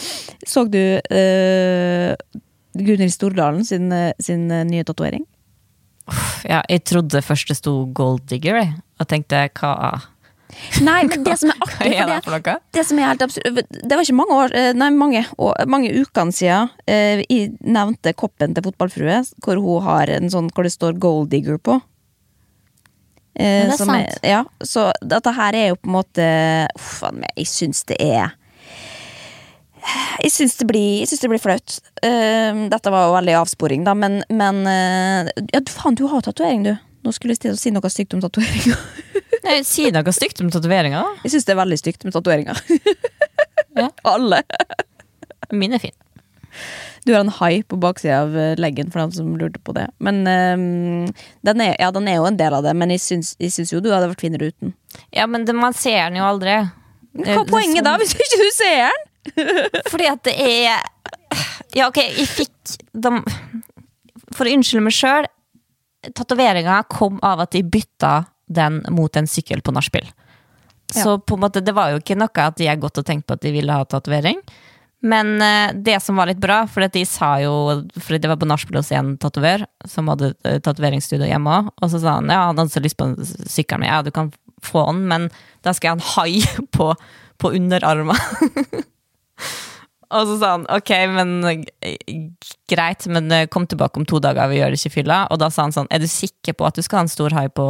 Så 0.52 0.66
du 0.70 0.80
uh, 0.80 2.12
Gunhild 2.76 3.14
Stordalen 3.14 3.64
sin, 3.64 3.88
sin 4.22 4.48
nye 4.48 4.84
tatovering? 4.86 5.24
Ja, 6.46 6.60
jeg 6.70 6.84
trodde 6.86 7.22
først 7.24 7.48
det 7.50 7.56
sto 7.58 7.80
Gold 7.96 8.28
Digger, 8.30 8.60
jeg, 8.60 8.76
og 9.00 9.08
tenkte 9.10 9.48
hva, 9.58 9.72
Nei, 10.80 11.00
men 11.08 11.24
det 11.26 11.34
som 11.40 11.50
er 11.50 11.58
artig 11.64 11.90
er 11.90 12.06
det 12.06 12.14
det, 12.14 12.18
for 12.24 12.60
det 12.76 12.84
som 12.86 13.00
er 13.00 13.08
helt 13.10 13.24
absurd 13.26 13.58
Det 13.66 13.96
var 13.98 14.04
ikke 14.04 14.16
mange 14.16 14.36
år 14.36 14.54
eh, 14.56 14.68
Nei, 14.78 14.88
mange, 14.94 15.24
år, 15.42 15.58
mange 15.68 15.90
ukene 15.98 16.32
siden 16.32 16.70
eh, 16.86 17.24
Jeg 17.26 17.50
nevnte 17.66 18.14
koppen 18.16 18.54
til 18.54 18.64
fotballfrue 18.64 19.18
Hvor 19.42 19.60
hun 19.60 19.84
har 19.84 20.12
en 20.14 20.30
sånn 20.32 20.48
Hvor 20.54 20.66
det 20.66 20.72
står 20.76 21.00
Gold 21.02 21.32
Digger 21.34 21.58
på 21.58 21.76
eh, 23.34 23.66
Men 23.66 23.72
det 23.72 23.74
er 23.74 23.82
sant. 23.82 23.90
sant. 23.90 24.30
ja, 24.30 24.44
Så 24.62 24.86
dette 25.02 25.34
her 25.36 25.58
er 25.58 25.68
jo 25.72 25.80
på 25.82 25.90
en 25.90 25.96
måte 25.98 26.28
Uff, 26.78 27.02
a 27.04 27.12
meg, 27.18 27.34
jeg 27.34 27.50
synes 27.50 27.82
det 27.90 27.98
er 28.06 28.36
jeg 30.22 30.32
syns 30.34 30.56
det, 30.58 30.68
det 30.68 31.30
blir 31.30 31.42
flaut. 31.42 31.78
Uh, 32.02 32.66
dette 32.72 32.92
var 32.92 33.08
jo 33.08 33.16
veldig 33.16 33.36
avsporing, 33.42 33.86
da, 33.86 33.94
men, 33.98 34.20
men 34.28 34.62
uh, 34.66 35.32
Ja, 35.52 35.60
du, 35.62 35.72
faen, 35.72 35.98
du 35.98 36.06
har 36.10 36.24
tatovering, 36.26 36.66
du. 36.66 36.74
Nå 37.06 37.12
skulle 37.14 37.36
jeg 37.36 37.54
si 37.60 37.70
noe 37.70 37.90
stygt 37.92 38.16
om 38.16 38.22
tatoveringer. 38.24 38.80
Nei, 39.46 39.60
Si 39.66 39.86
noe 39.94 40.14
stygt 40.14 40.42
om 40.42 40.50
tatoveringa. 40.50 41.04
Jeg 41.22 41.36
syns 41.36 41.46
det 41.46 41.54
er 41.54 41.60
veldig 41.60 41.78
stygt 41.78 42.06
med 42.06 42.16
tatoveringer. 42.16 42.58
Ja. 43.78 43.90
Alle. 44.14 44.42
Min 45.54 45.76
er 45.76 45.82
fin. 45.82 45.94
Du 47.06 47.12
har 47.14 47.20
en 47.22 47.30
hai 47.30 47.60
på 47.62 47.78
baksida 47.78 48.24
av 48.24 48.32
eh, 48.34 48.56
leggen, 48.58 48.88
for 48.90 49.04
dem 49.04 49.12
som 49.14 49.34
lurte 49.38 49.60
på 49.62 49.76
det. 49.76 49.84
Men 50.02 50.24
um, 50.26 51.12
den, 51.46 51.62
er, 51.62 51.76
ja, 51.78 51.92
den 51.94 52.08
er 52.10 52.18
jo 52.18 52.26
en 52.26 52.38
del 52.40 52.56
av 52.56 52.66
det, 52.66 52.72
men 52.74 52.90
jeg 52.96 53.04
syns, 53.04 53.36
jeg 53.38 53.54
syns 53.54 53.70
jo 53.70 53.82
du 53.84 53.92
hadde 53.92 54.08
vært 54.10 54.24
finere 54.24 54.48
uten. 54.50 54.74
Ja, 55.14 55.28
men 55.30 55.46
det, 55.46 55.54
man 55.54 55.76
ser 55.76 56.08
den 56.08 56.18
jo 56.18 56.26
aldri. 56.26 56.56
Hva 57.20 57.44
er 57.44 57.46
poenget 57.52 57.86
da, 57.86 57.94
hvis 58.00 58.16
ikke 58.16 58.40
du 58.40 58.48
ser 58.56 58.88
den? 58.88 59.04
Fordi 59.90 60.10
at 60.10 60.22
det 60.26 60.36
er 60.36 60.84
Ja, 61.76 61.88
ok, 61.88 61.98
jeg 62.00 62.28
fikk 62.30 62.76
de, 62.92 63.12
For 64.34 64.46
å 64.46 64.52
unnskylde 64.54 64.84
meg 64.86 64.94
sjøl, 64.96 65.26
tatoveringa 66.14 66.82
kom 66.92 67.18
av 67.26 67.42
at 67.46 67.56
jeg 67.56 67.66
bytta 67.70 68.26
den 68.46 68.80
mot 68.94 69.16
en 69.18 69.26
sykkel 69.26 69.62
på 69.64 69.74
nachspiel. 69.74 70.06
Så 70.94 71.18
på 71.18 71.34
en 71.34 71.42
måte, 71.42 71.60
det 71.60 71.74
var 71.74 71.90
jo 71.90 71.98
ikke 71.98 72.14
noe 72.18 72.46
at 72.46 72.62
jeg 72.62 72.78
gått 72.78 73.00
og 73.00 73.06
tenkt 73.08 73.26
på 73.26 73.34
at 73.34 73.42
de 73.42 73.50
ville 73.54 73.74
ha 73.74 73.86
tatovering. 73.90 74.38
Men 75.06 75.42
eh, 75.42 75.74
det 75.74 75.98
som 76.02 76.16
var 76.16 76.30
litt 76.30 76.40
bra, 76.40 76.62
for 76.70 76.86
de 76.88 77.02
sa 77.06 77.36
jo 77.42 77.52
Fordi 77.94 78.20
det 78.22 78.30
var 78.30 78.38
på 78.40 78.48
nachspiel 78.48 78.78
hos 78.80 78.90
en 78.96 79.14
tatovør 79.20 79.66
som 79.86 80.08
hadde 80.08 80.32
uh, 80.46 80.56
tatoveringsstudio 80.56 81.28
hjemme 81.28 81.52
òg, 81.52 81.68
og 81.82 81.92
så 81.92 82.00
sa 82.02 82.16
han 82.16 82.32
ja, 82.32 82.46
han 82.48 82.58
hadde 82.58 82.72
så 82.72 82.82
lyst 82.82 82.98
på 82.98 83.10
sykkelen 83.44 83.84
min. 83.84 83.90
Ja, 83.92 84.00
du 84.02 84.10
kan 84.14 84.32
få 84.64 84.86
den, 84.88 85.04
men 85.10 85.28
da 85.66 85.74
skal 85.76 85.92
jeg 85.92 85.92
ha 85.92 86.00
en 86.00 86.08
hai 86.14 86.66
på, 86.76 86.90
på 87.42 87.52
underarmen. 87.58 88.16
Og 90.14 90.28
så 90.28 90.36
sa 90.38 90.52
han 90.54 90.66
ok, 90.70 90.92
men 91.10 91.30
eh, 91.50 91.96
greit, 92.70 93.06
men 93.10 93.30
eh, 93.34 93.48
kom 93.50 93.66
tilbake 93.66 93.98
om 93.98 94.06
to 94.06 94.20
dager, 94.22 94.46
vi 94.50 94.60
gjør 94.60 94.74
det 94.74 94.80
ikke 94.80 94.98
fylla. 95.00 95.24
Og 95.34 95.40
da 95.42 95.50
sa 95.50 95.66
han 95.66 95.74
sånn, 95.74 95.90
er 95.90 96.02
du 96.02 96.06
sikker 96.10 96.54
på 96.54 96.66
at 96.68 96.78
du 96.78 96.84
skal 96.86 97.00
ha 97.00 97.06
en 97.06 97.10
stor 97.10 97.34
hai 97.34 97.48
på 97.50 97.66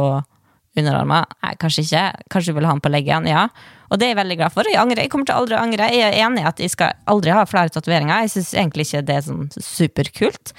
underarmen? 0.77 1.25
Nei, 1.41 1.55
kanskje 1.61 1.87
ikke. 1.87 2.05
Kanskje 2.33 2.53
du 2.53 2.59
vil 2.59 2.69
ha 2.69 2.75
den 2.75 2.83
på 2.85 2.93
leggen? 2.93 3.29
Ja. 3.29 3.47
Og 3.89 3.97
det 3.97 4.07
er 4.07 4.13
jeg 4.13 4.19
veldig 4.21 4.37
glad 4.43 4.53
for. 4.53 4.69
Jeg, 4.69 4.77
angrer, 4.81 5.05
jeg 5.05 5.13
kommer 5.13 5.29
til 5.29 5.39
aldri 5.39 5.57
å 5.57 5.63
angre. 5.63 5.89
Jeg 5.95 6.11
er 6.11 6.19
enig 6.27 6.43
i 6.43 6.49
at 6.51 6.61
jeg 6.61 6.73
skal 6.73 6.93
aldri 7.09 7.33
ha 7.33 7.45
flere 7.49 7.73
tatoveringer. 7.73 8.27
Jeg 8.27 8.35
syns 8.35 8.53
egentlig 8.53 8.85
ikke 8.85 9.05
det 9.07 9.17
er 9.17 9.25
sånn 9.25 9.47
superkult. 9.57 10.53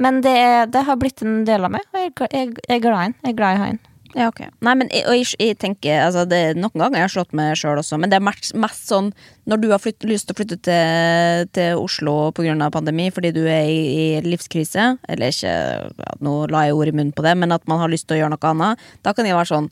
Men 0.00 0.22
det, 0.24 0.38
det 0.72 0.86
har 0.86 0.96
blitt 0.96 1.24
en 1.26 1.42
del 1.44 1.66
av 1.66 1.74
meg, 1.74 1.84
og 1.90 1.98
jeg, 2.00 2.14
jeg, 2.30 2.52
jeg 2.62 2.76
er 2.78 2.84
glad 2.84 2.98
i 2.98 3.08
den. 3.08 3.16
Jeg 3.24 3.34
er 3.34 3.38
glad 3.40 3.56
i 3.56 3.62
haien. 3.64 3.80
Ja, 4.18 4.26
ok. 4.32 4.40
Nei, 4.66 4.72
men 4.80 4.88
jeg, 4.90 5.04
og 5.06 5.14
jeg, 5.14 5.26
jeg 5.38 5.56
tenker 5.62 6.00
altså, 6.02 6.24
det 6.26 6.56
Noen 6.58 6.74
ganger 6.74 6.98
jeg 6.98 7.06
har 7.06 7.12
slått 7.12 7.34
meg 7.38 7.52
sjøl 7.58 7.78
også, 7.78 8.00
men 8.02 8.10
det 8.10 8.18
er 8.18 8.24
mest, 8.26 8.50
mest 8.58 8.88
sånn 8.90 9.12
når 9.48 9.60
du 9.62 9.68
har 9.70 9.82
flytt, 9.82 10.02
lyst 10.08 10.26
til 10.28 10.34
å 10.34 10.38
flytte 10.40 10.58
til, 10.66 11.50
til 11.54 11.78
Oslo 11.78 12.16
pga. 12.34 12.56
pandemi 12.74 13.08
fordi 13.14 13.30
du 13.36 13.44
er 13.46 13.68
i, 13.70 13.78
i 14.18 14.22
livskrise, 14.26 14.96
eller 15.08 15.34
ikke 15.34 15.52
ja, 15.52 16.16
Nå 16.24 16.34
la 16.50 16.64
jeg 16.66 16.74
ord 16.74 16.90
i 16.90 16.96
munnen 16.96 17.14
på 17.14 17.22
det, 17.26 17.36
men 17.38 17.54
at 17.54 17.68
man 17.70 17.78
har 17.84 17.92
lyst 17.92 18.08
til 18.08 18.18
å 18.18 18.22
gjøre 18.24 18.34
noe 18.34 18.50
annet, 18.50 18.88
da 19.06 19.14
kan 19.14 19.28
jeg 19.28 19.38
være 19.38 19.52
sånn 19.52 19.70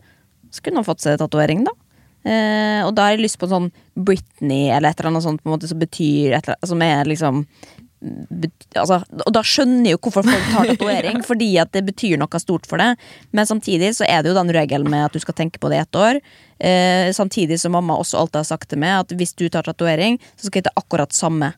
Skulle 0.54 0.78
noen 0.78 0.86
fått 0.86 1.02
seg 1.02 1.18
tatovering, 1.18 1.66
da? 1.66 1.74
Eh, 2.26 2.80
og 2.86 2.94
da 2.94 3.06
har 3.06 3.16
jeg 3.16 3.24
lyst 3.24 3.38
på 3.38 3.48
sånn 3.50 3.68
Britney 3.94 4.70
eller 4.70 4.90
et 4.90 5.00
eller 5.00 5.12
annet 5.12 5.26
sånt 5.26 5.42
på 5.42 5.50
en 5.50 5.56
måte 5.56 5.68
som 5.70 5.78
betyr 5.78 6.34
et 6.34 6.46
eller 6.46 6.56
annet, 6.56 6.70
som 6.70 6.86
er 6.86 7.10
liksom 7.10 7.42
altså, 8.76 9.00
og 9.24 9.32
da 9.34 9.42
skjønner 9.46 9.88
jeg 9.88 9.96
jo 9.96 10.00
hvorfor 10.06 10.26
folk 10.26 10.48
tar 10.52 10.64
tatovering, 10.72 11.18
fordi 11.30 11.50
at 11.62 11.70
det 11.74 11.82
betyr 11.86 12.16
noe 12.20 12.40
stort 12.42 12.64
for 12.68 12.76
det. 12.82 12.90
Men 13.36 13.48
samtidig 13.48 13.88
så 13.98 14.04
er 14.08 14.18
det 14.22 14.28
jo 14.32 14.38
den 14.38 14.54
regelen 14.56 14.90
med 14.92 15.02
at 15.08 15.14
du 15.16 15.20
skal 15.22 15.38
tenke 15.38 15.58
på 15.62 15.68
det 15.72 15.78
i 15.78 15.84
ett 15.84 16.00
år. 16.00 16.14
Eh, 16.58 17.08
samtidig 17.16 17.56
som 17.60 17.72
mamma 17.76 17.94
også 18.00 18.20
alltid 18.20 18.38
har 18.42 18.48
sagt 18.48 18.66
til 18.72 18.80
meg 18.82 18.92
at 19.00 19.08
hvis 19.16 19.34
du 19.36 19.44
tar 19.48 19.64
tatovering, 19.66 20.14
så 20.36 20.42
skal 20.48 20.58
jeg 20.60 20.68
ta 20.68 20.80
akkurat 20.80 21.12
samme 21.16 21.48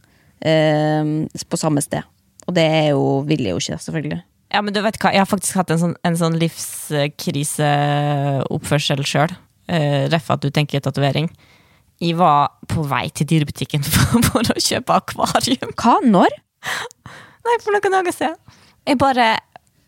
eh, 0.40 1.04
på 1.26 1.60
samme 1.60 1.80
sted. 1.84 2.02
Og 2.48 2.52
det 2.56 2.64
er 2.64 2.88
jo, 2.94 3.04
vil 3.28 3.44
jeg 3.44 3.52
jo 3.52 3.60
ikke, 3.60 3.78
selvfølgelig. 3.84 4.20
Ja, 4.48 4.64
men 4.64 4.72
du 4.72 4.80
vet 4.80 4.96
hva, 5.02 5.12
jeg 5.12 5.20
har 5.20 5.28
faktisk 5.28 5.60
hatt 5.60 5.68
en 5.74 5.82
sånn, 5.82 5.96
en 6.08 6.16
sånn 6.16 6.40
livskriseoppførsel 6.40 9.02
sjøl. 9.04 9.28
Eh, 9.68 10.08
Ref 10.08 10.32
at 10.32 10.40
du 10.40 10.48
tenker 10.54 10.80
tatovering. 10.80 11.28
Jeg 12.02 12.18
var 12.18 12.54
på 12.70 12.84
vei 12.86 13.08
til 13.10 13.28
dyrebutikken 13.32 13.84
for, 13.92 14.22
for 14.28 14.54
å 14.54 14.62
kjøpe 14.62 15.00
akvarium. 15.02 15.74
Hva? 15.74 15.98
Når? 16.06 16.38
Nei, 17.48 17.58
for 17.64 17.74
noen 17.74 17.98
dager 18.00 18.14
siden. 18.14 18.40
Jeg 18.88 18.98
bare 19.00 19.34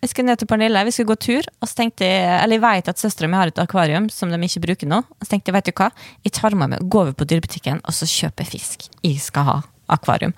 jeg 0.01 0.15
skulle 0.15 0.31
ned 0.31 0.41
til 0.41 0.49
Pernille, 0.49 0.81
vi 0.89 0.93
skulle 0.95 1.11
gå 1.11 1.17
tur, 1.21 1.47
og 1.61 1.69
så 1.69 1.77
tenkte 1.83 2.07
jeg 2.09 2.29
Eller 2.41 2.57
jeg 2.57 2.63
vet 2.63 2.87
at 2.89 3.01
søstera 3.03 3.29
mi 3.29 3.37
har 3.37 3.51
et 3.51 3.59
akvarium 3.61 4.07
som 4.09 4.31
de 4.33 4.39
ikke 4.47 4.63
bruker 4.65 4.89
nå. 4.89 5.03
Og 5.05 5.27
så 5.27 5.35
tenkte 5.35 5.53
jeg, 5.53 5.57
vet 5.59 5.69
du 5.69 5.75
hva, 5.77 5.91
jeg 6.25 6.33
tar 6.39 6.57
med 6.57 6.73
meg, 6.73 6.87
går 6.89 7.11
vi 7.11 7.19
på 7.19 7.27
dyrebutikken, 7.29 7.83
og 7.85 7.97
så 7.97 8.09
kjøper 8.09 8.49
fisk. 8.49 8.89
Jeg 9.05 9.21
skal 9.21 9.45
ha 9.45 9.59
akvarium. 9.93 10.33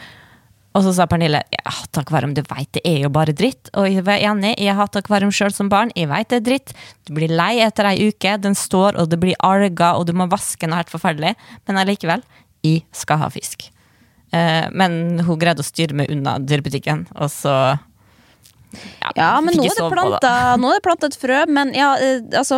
Og 0.72 0.84
så 0.86 0.92
sa 0.96 1.06
Pernille 1.10 1.42
jeg 1.52 1.62
hatt 1.68 1.98
akvarium, 2.00 2.32
du 2.36 2.40
veit 2.48 2.70
det 2.76 2.82
er 2.88 3.02
jo 3.04 3.10
bare 3.12 3.34
dritt. 3.36 3.68
Og 3.76 3.88
jeg 3.90 4.04
var 4.06 4.22
enig, 4.24 4.54
jeg 4.60 4.76
hatt 4.78 4.96
akvarium 4.98 5.32
sjøl 5.34 5.52
som 5.54 5.68
barn, 5.72 5.92
jeg 5.98 6.08
veit 6.10 6.30
det 6.32 6.40
er 6.40 6.46
dritt. 6.46 6.72
Du 7.06 7.14
blir 7.16 7.32
lei 7.32 7.58
etter 7.64 7.90
ei 7.90 8.08
uke, 8.08 8.38
den 8.40 8.56
står, 8.58 8.96
og 9.00 9.10
det 9.12 9.20
blir 9.22 9.38
alger, 9.44 9.92
og 9.92 10.06
du 10.08 10.14
må 10.16 10.28
vaske 10.32 10.64
den, 10.64 10.76
helt 10.76 10.92
forferdelig. 10.92 11.34
Men 11.68 11.80
allikevel, 11.82 12.24
jeg 12.64 12.82
skal 12.96 13.20
ha 13.20 13.30
fisk. 13.32 13.68
Eh, 14.32 14.66
men 14.72 15.20
hun 15.26 15.40
greide 15.40 15.60
å 15.60 15.66
styre 15.66 15.96
meg 15.96 16.12
unna 16.12 16.38
dyrebutikken, 16.40 17.06
og 17.18 17.32
så 17.32 17.56
Ja, 19.12 19.34
men 19.44 19.52
fikk 19.52 19.60
nå 19.60 19.66
er, 19.68 19.76
det 19.76 19.88
planta, 19.92 20.30
nå 20.56 20.70
er 20.72 20.78
det 20.78 20.84
planta 20.86 21.10
et 21.10 21.18
frø. 21.20 21.42
Men 21.52 21.74
ja, 21.76 21.90
eh, 22.00 22.22
altså, 22.40 22.56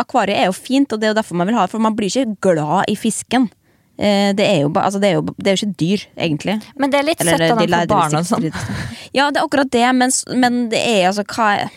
akvariet 0.00 0.40
er 0.40 0.48
jo 0.48 0.56
fint, 0.56 0.88
og 0.88 1.02
det 1.02 1.10
er 1.10 1.12
jo 1.12 1.18
derfor 1.20 1.36
man 1.36 1.50
vil 1.50 1.58
ha 1.58 1.66
det. 1.66 1.74
For 1.74 1.84
man 1.84 1.98
blir 1.98 2.08
ikke 2.08 2.38
glad 2.48 2.88
i 2.88 2.96
fisken. 2.96 3.50
Eh, 3.98 4.32
Det 4.34 4.46
er 4.46 4.60
jo, 4.64 4.72
altså, 4.74 4.98
det 5.00 5.08
er 5.12 5.14
jo, 5.20 5.22
det 5.38 5.46
er 5.52 5.56
jo 5.56 5.66
ikke 5.66 5.78
dyr, 5.78 6.06
egentlig. 6.18 6.56
Men 6.76 6.90
det 6.90 6.98
er 7.00 7.06
litt 7.06 7.20
Eller, 7.22 7.44
av 7.52 7.58
dem 7.60 7.70
for 7.70 7.86
barn 7.94 8.16
og 8.18 8.26
sånn. 8.26 8.48
Ja, 9.14 9.28
det 9.30 9.38
er 9.38 9.44
akkurat 9.46 9.70
det, 9.70 9.84
men, 9.94 10.10
men 10.34 10.68
det 10.72 10.80
er 10.82 11.10
altså 11.12 11.22
hva 11.24 11.50
er 11.60 11.68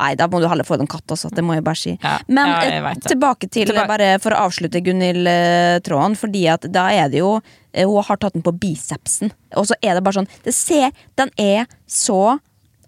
Nei, 0.00 0.14
da 0.16 0.24
må 0.32 0.38
du 0.40 0.46
heller 0.48 0.64
få 0.64 0.78
deg 0.78 0.86
en 0.86 0.88
katt, 0.88 1.12
også, 1.12 1.28
Det 1.36 1.42
må 1.44 1.52
jeg 1.52 1.64
bare 1.64 1.76
si. 1.76 1.90
Ja, 2.00 2.14
Men 2.32 2.48
ja, 2.48 2.60
eh, 2.80 3.00
tilbake 3.04 3.48
til, 3.52 3.66
Tilbake- 3.68 3.88
bare 3.90 4.18
for 4.22 4.32
å 4.32 4.46
avslutte 4.46 4.80
Gunhild-tråden, 4.84 6.16
fordi 6.16 6.46
at 6.52 6.64
da 6.72 6.86
er 6.96 7.10
det 7.12 7.20
jo 7.20 7.34
eh, 7.72 7.84
Hun 7.88 8.02
har 8.06 8.16
tatt 8.20 8.36
den 8.36 8.44
på 8.44 8.54
bicepsen, 8.56 9.32
og 9.56 9.68
så 9.68 9.76
er 9.82 9.94
det 9.98 10.04
bare 10.06 10.20
sånn 10.22 10.30
Det 10.44 10.54
ser 10.56 10.92
Den 11.20 11.32
er 11.40 11.66
så 11.88 12.38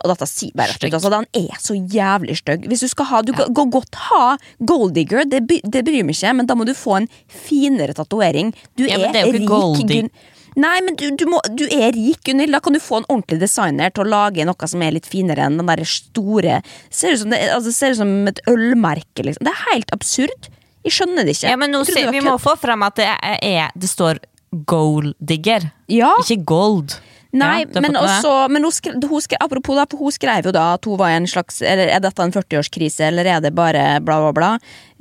og 0.02 0.12
dette 0.12 0.28
sier 0.30 0.52
bare 0.58 0.74
rett 0.74 0.84
ut, 0.84 0.96
altså, 0.98 1.12
Den 1.12 1.28
er 1.38 1.62
så 1.62 1.76
jævlig 1.76 2.36
stygg. 2.42 2.68
Hvis 2.70 2.84
du 2.84 2.90
skal 2.90 3.08
ha, 3.10 3.22
du 3.22 3.32
ja. 3.36 3.48
kan 3.54 3.72
godt 3.72 3.98
ha 4.08 4.36
golddigger, 4.58 5.26
det, 5.30 5.44
det 5.48 5.84
bryr 5.86 6.06
meg 6.06 6.18
ikke, 6.18 6.36
men 6.38 6.50
da 6.50 6.58
må 6.58 6.66
du 6.68 6.74
få 6.76 7.00
en 7.00 7.10
finere 7.26 7.96
tatovering. 7.96 8.54
Du 8.78 8.86
Ja, 8.86 8.98
er, 8.98 9.22
er 9.22 9.34
rik, 9.34 10.10
Nei, 10.58 10.74
men 10.84 10.96
du, 11.00 11.06
du, 11.16 11.24
må, 11.30 11.38
du 11.56 11.64
er 11.72 11.94
rik, 11.96 12.20
Gunhild. 12.26 12.52
Da 12.52 12.60
kan 12.60 12.76
du 12.76 12.80
få 12.82 13.00
en 13.00 13.06
ordentlig 13.08 13.40
designer 13.40 13.92
til 13.94 14.04
å 14.04 14.10
lage 14.12 14.44
noe 14.44 14.68
som 14.68 14.82
er 14.84 14.92
litt 14.96 15.08
finere 15.08 15.46
enn 15.46 15.56
den 15.60 15.70
der 15.70 15.80
store 15.88 16.58
Ser 16.92 17.14
ut 17.14 17.22
som, 17.22 17.32
det, 17.32 17.40
altså, 17.54 17.72
ser 17.72 17.94
ut 17.94 18.02
som 18.02 18.12
et 18.28 18.42
ølmerke, 18.50 19.24
liksom. 19.24 19.46
Det 19.46 19.54
er 19.54 19.62
helt 19.70 19.94
absurd. 19.96 20.50
Jeg 20.82 20.96
skjønner 20.98 21.24
det 21.24 21.38
ikke. 21.38 21.54
Ja, 21.54 21.56
men 21.60 21.72
nå, 21.72 21.84
se, 21.88 22.04
vi 22.12 22.20
må 22.24 22.36
få 22.42 22.56
frem 22.60 22.84
at 22.84 22.98
det, 23.00 23.08
er, 23.08 23.72
det 23.72 23.88
står 23.88 24.20
gold 24.68 25.14
digger, 25.22 25.70
Ja, 25.88 26.12
ikke 26.20 26.42
gold. 26.44 26.98
Nei, 27.32 27.64
Ja, 27.64 27.80
men 27.80 27.96
også 27.96 28.32
men 28.52 28.66
hun 28.66 28.74
skrev, 28.74 28.96
hun 29.08 29.24
skrev, 29.24 29.40
Apropos, 29.42 29.78
da, 29.78 29.86
hun 29.98 30.14
skrev 30.14 30.48
jo 30.48 30.54
da 30.54 30.66
at 30.76 30.88
hun 30.88 30.98
var 31.00 31.12
i 31.12 31.18
en 31.20 31.28
slags 31.30 31.62
Eller 31.64 31.92
er 31.92 32.02
dette 32.04 32.24
en 32.24 32.34
40-årskrise, 32.34 33.06
eller 33.08 33.28
er 33.28 33.44
det 33.44 33.54
bare 33.56 33.84
bla, 34.04 34.18
bla, 34.26 34.32
bla? 34.36 34.50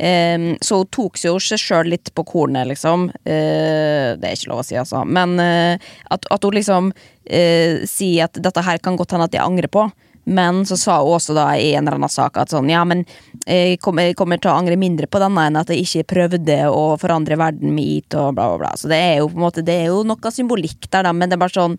Um, 0.02 0.54
så 0.64 0.82
hun 0.82 0.92
tok 0.94 1.20
seg 1.20 1.30
jo 1.30 1.42
seg 1.44 1.62
sjøl 1.62 1.92
litt 1.94 2.10
på 2.18 2.24
kornet, 2.26 2.66
liksom. 2.72 3.10
Uh, 3.22 4.18
det 4.18 4.26
er 4.32 4.38
ikke 4.38 4.50
lov 4.50 4.64
å 4.64 4.66
si, 4.66 4.78
altså. 4.80 5.04
Men 5.06 5.36
uh, 5.38 5.92
at, 6.10 6.26
at 6.26 6.48
hun 6.48 6.58
liksom 6.58 6.90
uh, 6.96 7.84
sier 7.86 8.26
at 8.26 8.40
dette 8.42 8.64
her 8.66 8.82
kan 8.82 8.98
godt 8.98 9.14
hende 9.14 9.30
at 9.30 9.38
jeg 9.38 9.46
angrer 9.46 9.70
på. 9.70 9.86
Men 10.24 10.66
så 10.66 10.78
sa 10.78 11.00
hun 11.02 11.16
også 11.16 11.34
da 11.34 11.48
i 11.58 11.72
en 11.74 11.88
eller 11.88 11.98
annen 11.98 12.12
sak 12.12 12.38
at 12.38 12.54
sånn, 12.54 12.70
ja, 12.70 12.84
men 12.86 13.04
jeg 13.42 13.80
kommer, 13.82 14.12
kommer 14.18 14.42
til 14.42 14.52
å 14.52 14.58
angre 14.60 14.78
mindre 14.78 15.10
på 15.10 15.22
denne 15.22 15.48
enn 15.50 15.58
at 15.58 15.72
jeg 15.74 15.86
ikke 15.86 16.12
prøvde 16.14 16.60
å 16.70 16.84
forandre 17.02 17.40
verden 17.42 17.74
mitt 17.74 18.14
og 18.14 18.36
bla, 18.38 18.52
bla, 18.52 18.60
bla. 18.62 18.72
Så 18.78 18.92
det 18.92 19.02
er 19.02 19.16
jo 19.22 19.32
på 19.32 19.40
en 19.40 19.48
måte, 19.48 19.66
det 19.66 19.80
er 19.82 19.90
jo 19.90 20.04
noe 20.06 20.34
symbolikk 20.34 20.86
der, 20.90 21.10
da, 21.10 21.14
men 21.16 21.32
det 21.32 21.40
er 21.40 21.42
bare 21.42 21.58
sånn 21.58 21.78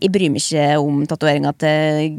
Jeg 0.00 0.12
bryr 0.14 0.32
meg 0.32 0.44
ikke 0.44 0.68
om 0.82 1.02
tatoveringa 1.10 1.52
til 1.60 2.16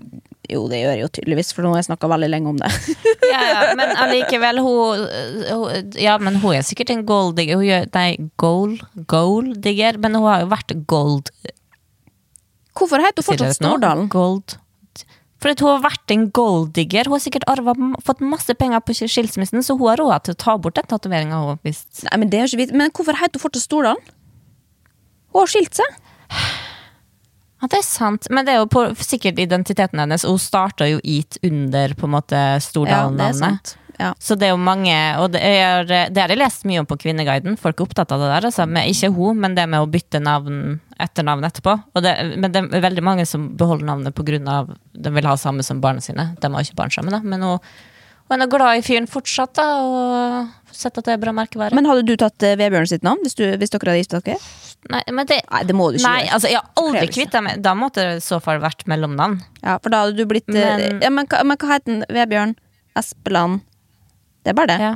Jo, 0.52 0.66
det 0.68 0.82
gjør 0.82 0.96
jeg 0.98 1.04
jo 1.04 1.10
tydeligvis, 1.16 1.52
for 1.56 1.64
nå 1.64 1.72
har 1.72 1.80
jeg 1.80 1.88
snakka 1.92 2.10
veldig 2.12 2.30
lenge 2.34 2.52
om 2.52 2.60
det. 2.60 2.72
Ja, 3.32 3.42
ja, 3.48 3.60
men 3.80 3.94
allikevel, 3.96 4.60
hun, 4.60 5.06
hun 5.48 5.94
Ja, 5.96 6.18
men 6.20 6.42
hun 6.42 6.58
er 6.58 6.66
sikkert 6.68 6.92
en 6.92 7.06
gold 7.08 7.38
digger. 7.38 7.62
Hun 7.62 7.70
gjør, 7.70 7.86
nei, 7.96 8.10
gold, 8.42 8.82
gold 9.08 9.54
digger, 9.64 10.00
men 10.04 10.18
hun 10.20 10.28
har 10.28 10.44
jo 10.44 10.52
vært 10.52 10.76
gold 10.92 11.32
Hvorfor 12.76 13.04
heter 13.04 13.24
hun 13.24 13.28
fortsatt? 13.28 13.58
Stordalen? 13.60 14.10
Gold. 14.12 14.58
Fordi 15.42 15.66
hun 15.66 15.72
har 15.74 15.86
vært 15.88 16.14
en 16.14 16.28
gold 16.30 16.72
digger. 16.78 17.10
Hun 17.10 17.18
har 17.18 17.24
sikkert 17.24 17.48
arvet, 17.50 17.80
fått 18.06 18.22
masse 18.24 18.54
penger 18.58 18.84
på 18.86 18.96
skilsmissen, 19.00 19.64
så 19.66 19.76
hun 19.78 19.90
har 19.90 20.02
råd 20.02 20.28
til 20.28 20.36
å 20.36 20.42
ta 20.44 20.58
bort 20.62 20.78
den 20.78 20.90
tatoveringa. 20.90 21.40
Men. 21.66 22.28
Men 22.78 22.94
hvorfor 22.94 23.18
heter 23.18 23.40
hun 23.40 23.46
fortsatt 23.48 23.66
Stordalen? 23.66 24.12
Hun 25.32 25.42
har 25.44 25.52
skilt 25.52 25.80
seg. 25.80 25.98
Ja, 27.62 27.70
det 27.70 27.78
er 27.78 27.86
sant, 27.86 28.26
men 28.34 28.48
det 28.48 28.56
er 28.56 28.64
jo 28.64 28.70
på, 28.72 28.88
sikkert 29.06 29.40
identiteten 29.42 30.02
hennes. 30.02 30.26
Hun 30.26 30.40
starta 30.42 30.88
jo 30.90 30.98
EAT 31.04 31.38
under 31.46 31.94
på 31.94 32.10
en 32.10 32.16
måte 32.18 32.42
Stordalen-navnet. 32.66 33.76
Ja, 33.76 33.78
Ja. 34.02 34.16
Så 34.18 34.34
det 34.40 34.48
er 34.48 34.56
jo 34.56 34.58
mange, 34.58 34.96
og 35.22 35.28
det, 35.36 35.42
er, 35.46 35.84
det 35.86 36.18
har 36.18 36.32
jeg 36.32 36.40
lest 36.40 36.64
mye 36.66 36.82
om 36.82 36.88
på 36.90 36.98
Kvinneguiden. 37.04 37.54
Folk 37.60 37.78
er 37.78 37.86
opptatt 37.86 38.14
av 38.16 38.24
det 38.24 38.32
der. 38.32 38.48
Altså, 38.50 38.66
men 38.66 38.90
ikke 38.90 39.12
hun, 39.14 39.38
men 39.44 39.54
det 39.54 39.68
med 39.70 39.84
å 39.84 39.90
bytte 39.92 40.18
navn 40.24 40.80
etter 41.02 41.28
navn 41.28 41.46
etterpå. 41.46 41.76
Det, 42.02 42.16
men 42.42 42.54
det 42.56 42.64
er 42.64 42.86
veldig 42.88 43.04
mange 43.06 43.28
som 43.30 43.52
beholder 43.60 43.86
navnet 43.86 44.18
pga. 44.18 44.56
de 45.06 45.14
vil 45.14 45.30
ha 45.30 45.36
samme 45.38 45.62
som 45.68 45.84
barna 45.84 46.02
sine. 46.02 46.32
De 46.42 46.50
har 46.50 46.66
ikke 46.66 46.80
barn 46.82 46.94
sammen, 46.94 47.14
da. 47.14 47.22
Men 47.22 47.46
hun, 47.46 47.60
hun 48.32 48.42
er 48.46 48.50
glad 48.52 48.80
i 48.80 48.82
fyren 48.86 49.08
fortsatt, 49.12 49.54
da, 49.60 49.66
og 49.84 50.76
sett 50.76 50.98
at 50.98 51.06
det 51.06 51.14
er 51.14 51.22
bra 51.22 51.32
merkevare. 51.36 51.76
Men 51.76 51.86
hadde 51.90 52.04
du 52.08 52.14
tatt 52.18 52.42
eh, 52.48 52.56
Vebjørn 52.60 52.88
sitt 52.90 53.04
navn 53.04 53.20
hvis, 53.26 53.36
du, 53.38 53.44
hvis 53.60 53.70
dere 53.74 53.92
hadde 53.92 54.02
gifta 54.04 54.22
dere? 54.26 54.38
nei, 54.90 55.02
men 55.14 55.28
det, 55.30 55.42
Nei, 55.52 55.60
det 55.70 55.76
må 55.78 55.92
du 55.94 56.00
ikke 56.00 56.08
nei, 56.10 56.22
gjøre. 56.24 56.34
altså, 56.40 56.48
jeg 56.50 56.58
har 56.58 56.82
aldri 56.82 57.08
kvitta 57.14 57.42
meg 57.46 57.60
Da 57.62 57.74
måtte 57.78 58.02
det 58.02 58.16
i 58.18 58.24
så 58.26 58.40
fall 58.42 58.58
vært 58.64 58.88
mellomnavn. 58.90 59.36
Ja, 59.62 59.76
for 59.84 59.94
da 59.94 60.00
hadde 60.06 60.18
du 60.18 60.26
blitt 60.32 60.50
eh, 60.50 60.56
Men- 60.88 61.02
ja, 61.04 61.12
men, 61.14 61.28
men 61.46 61.58
hva 61.62 61.70
heter 61.76 61.92
den? 61.92 62.06
Vebjørn 62.10 62.56
Espeland? 62.98 63.62
Det 64.42 64.56
er 64.56 64.58
bare 64.58 64.72
det. 64.74 64.80
Ja. 64.82 64.94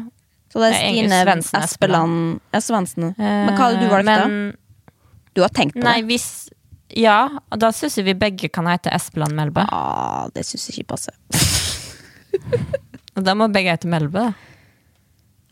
Så 0.49 0.63
det 0.63 0.71
er 0.71 0.77
Stine 0.79 1.19
Svensen, 1.21 1.61
Espeland 1.67 2.39
Ja, 2.55 2.59
Svendsen. 2.63 3.11
Men 3.19 3.53
hva 3.53 3.67
hadde 3.69 3.83
du 3.83 3.89
valgt, 3.91 4.07
Eh, 4.09 4.25
men, 4.25 4.35
da? 4.55 4.91
Du 5.35 5.41
har 5.43 5.51
tenkt 5.53 5.75
på 5.77 5.83
Nei, 5.83 5.99
det? 6.01 6.07
hvis 6.09 6.27
Ja, 6.95 7.27
da 7.51 7.69
syns 7.75 7.97
jeg 7.99 8.05
vi 8.07 8.13
begge 8.17 8.47
kan 8.49 8.65
hete 8.71 8.89
Espeland 8.95 9.35
Melbø. 9.35 9.65
Ah, 9.69 10.29
det 10.33 10.45
syns 10.47 10.69
jeg 10.71 10.79
ikke 10.79 10.93
passer. 10.95 11.13
Da 13.15 13.33
må 13.37 13.47
begge 13.53 13.71
hete 13.75 13.87
Melbe. 13.87 14.33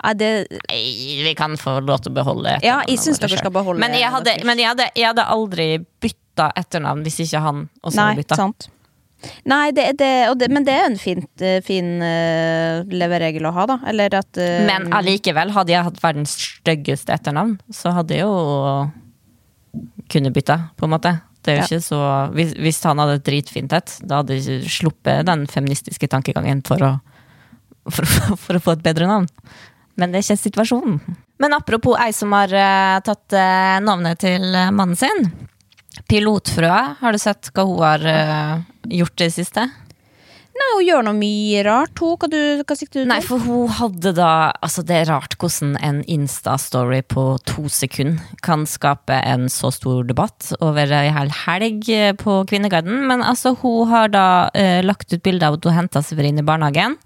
Ja, 0.03 0.11
det 0.19 0.29
Nei, 0.67 0.81
vi 1.23 1.31
kan 1.39 1.55
få 1.55 1.77
lov 1.79 2.01
til 2.03 2.11
å 2.11 2.15
beholde 2.17 2.57
Ja, 2.65 2.81
jeg 2.89 2.99
syns 2.99 3.21
dere 3.23 3.37
skal 3.39 3.53
beholde 3.55 3.79
Men 3.79 3.93
jeg 3.95 4.09
hadde, 4.11 4.33
men 4.43 4.59
jeg 4.59 4.67
hadde, 4.73 4.89
jeg 4.99 5.07
hadde 5.13 5.23
aldri 5.31 5.67
bytta 6.03 6.49
etternavn 6.59 7.05
hvis 7.05 7.21
ikke 7.23 7.39
han 7.45 7.61
også 7.81 7.95
Nei, 8.01 8.07
hadde 8.09 8.19
bytta. 8.25 8.35
sant. 8.41 8.67
Nei, 9.47 9.71
det, 9.71 9.85
det, 10.01 10.09
det, 10.41 10.49
men 10.51 10.65
det 10.67 10.73
er 10.75 10.89
en 10.89 10.97
fint, 10.99 11.29
eh, 11.39 11.61
fin 11.63 11.93
uh, 12.03 12.83
leveregel 12.91 13.45
å 13.47 13.53
ha, 13.55 13.63
da. 13.69 13.77
Eller 13.87 14.17
at 14.19 14.35
uh, 14.35 14.65
Men 14.67 14.89
allikevel, 14.91 15.53
hadde 15.55 15.71
jeg 15.71 15.85
hatt 15.87 16.01
verdens 16.03 16.33
styggeste 16.35 17.15
etternavn, 17.15 17.53
så 17.71 17.93
hadde 17.95 18.17
jeg 18.17 18.25
jo 18.25 18.89
kunne 20.11 20.33
bytta, 20.35 20.57
på 20.75 20.89
en 20.89 20.93
måte. 20.97 21.13
Det 21.43 21.53
er 21.53 21.57
jo 21.57 21.63
Ja. 21.63 21.69
ikke 21.71 21.83
så 21.87 22.01
hvis, 22.35 22.51
hvis 22.59 22.83
han 22.83 22.99
hadde 22.99 23.21
dritfint 23.23 23.73
et, 23.79 23.95
da 24.03 24.19
hadde 24.21 24.35
jeg 24.35 24.67
sluppet 24.67 25.25
den 25.31 25.47
feministiske 25.47 26.07
tankegangen 26.11 26.59
for 26.67 26.83
å, 26.83 26.91
for, 27.89 28.07
for 28.43 28.59
å 28.59 28.63
få 28.63 28.77
et 28.77 28.85
bedre 28.85 29.09
navn. 29.09 29.29
Men 29.99 30.13
det 30.13 30.21
er 30.21 30.27
ikke 30.27 30.41
situasjonen. 30.47 30.97
Men 31.41 31.55
apropos 31.57 31.99
ei 32.01 32.13
som 32.15 32.33
har 32.33 32.53
uh, 32.53 32.99
tatt 33.05 33.35
uh, 33.35 33.77
navnet 33.83 34.21
til 34.23 34.45
eh, 34.55 34.71
mannen 34.73 34.97
sin. 34.97 35.27
Pilotfrøa, 36.09 36.81
har 37.01 37.13
du 37.13 37.21
sett 37.21 37.51
hva 37.53 37.65
hun 37.67 37.81
har 37.83 38.05
uh, 38.07 38.61
gjort 38.89 39.21
i 39.21 39.27
det 39.27 39.35
siste? 39.35 39.67
Nei, 40.53 40.67
hun 40.69 40.85
gjør 40.85 41.05
noe 41.07 41.17
mye 41.17 41.61
rart. 41.65 41.97
Hun, 41.97 42.13
hva, 42.21 42.29
du, 42.29 42.39
hva 42.61 42.77
sikter 42.77 43.01
du 43.01 43.03
til? 43.03 43.09
Nei, 43.09 43.19
for 43.25 43.41
hun 43.41 43.71
hadde 43.73 44.13
da 44.17 44.31
Altså, 44.63 44.83
det 44.85 44.99
er 44.99 45.09
rart 45.09 45.33
hvordan 45.41 45.73
en 45.81 46.01
Insta-story 46.09 47.01
på 47.09 47.25
to 47.49 47.65
sekunder 47.73 48.21
kan 48.45 48.67
skape 48.69 49.17
en 49.17 49.49
så 49.51 49.73
stor 49.73 50.05
debatt 50.05 50.51
over 50.61 50.93
ei 50.93 51.09
hel 51.13 51.33
helg 51.43 51.89
på 52.21 52.37
Kvinneguiden. 52.49 53.01
Men 53.09 53.25
altså, 53.25 53.55
hun 53.63 53.89
har 53.89 54.13
da 54.13 54.27
eh, 54.53 54.79
lagt 54.85 55.09
ut 55.13 55.25
bilde 55.25 55.49
av 55.49 55.57
at 55.57 55.65
hun 55.65 55.77
henta 55.81 56.05
Severin 56.05 56.41
i 56.41 56.45
barnehagen. 56.45 56.99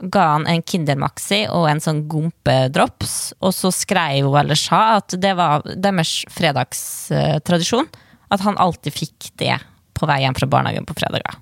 Ga 0.00 0.22
han 0.34 0.46
en 0.48 0.62
Kindermaxi 0.64 1.42
og 1.52 1.66
en 1.68 1.82
sånn 1.82 2.06
gompedrops. 2.08 3.34
Og 3.44 3.52
så 3.56 3.72
skrev 3.74 4.30
hun 4.30 4.38
eller 4.40 4.58
sa 4.58 4.96
at 5.00 5.16
det 5.20 5.34
var 5.38 5.66
deres 5.76 6.22
fredagstradisjon. 6.32 7.90
At 8.30 8.44
han 8.46 8.58
alltid 8.62 8.96
fikk 8.96 9.32
det 9.42 9.58
på 9.98 10.08
vei 10.08 10.22
hjem 10.24 10.36
fra 10.38 10.48
barnehagen 10.48 10.88
på 10.88 10.96
fredager. 10.96 11.36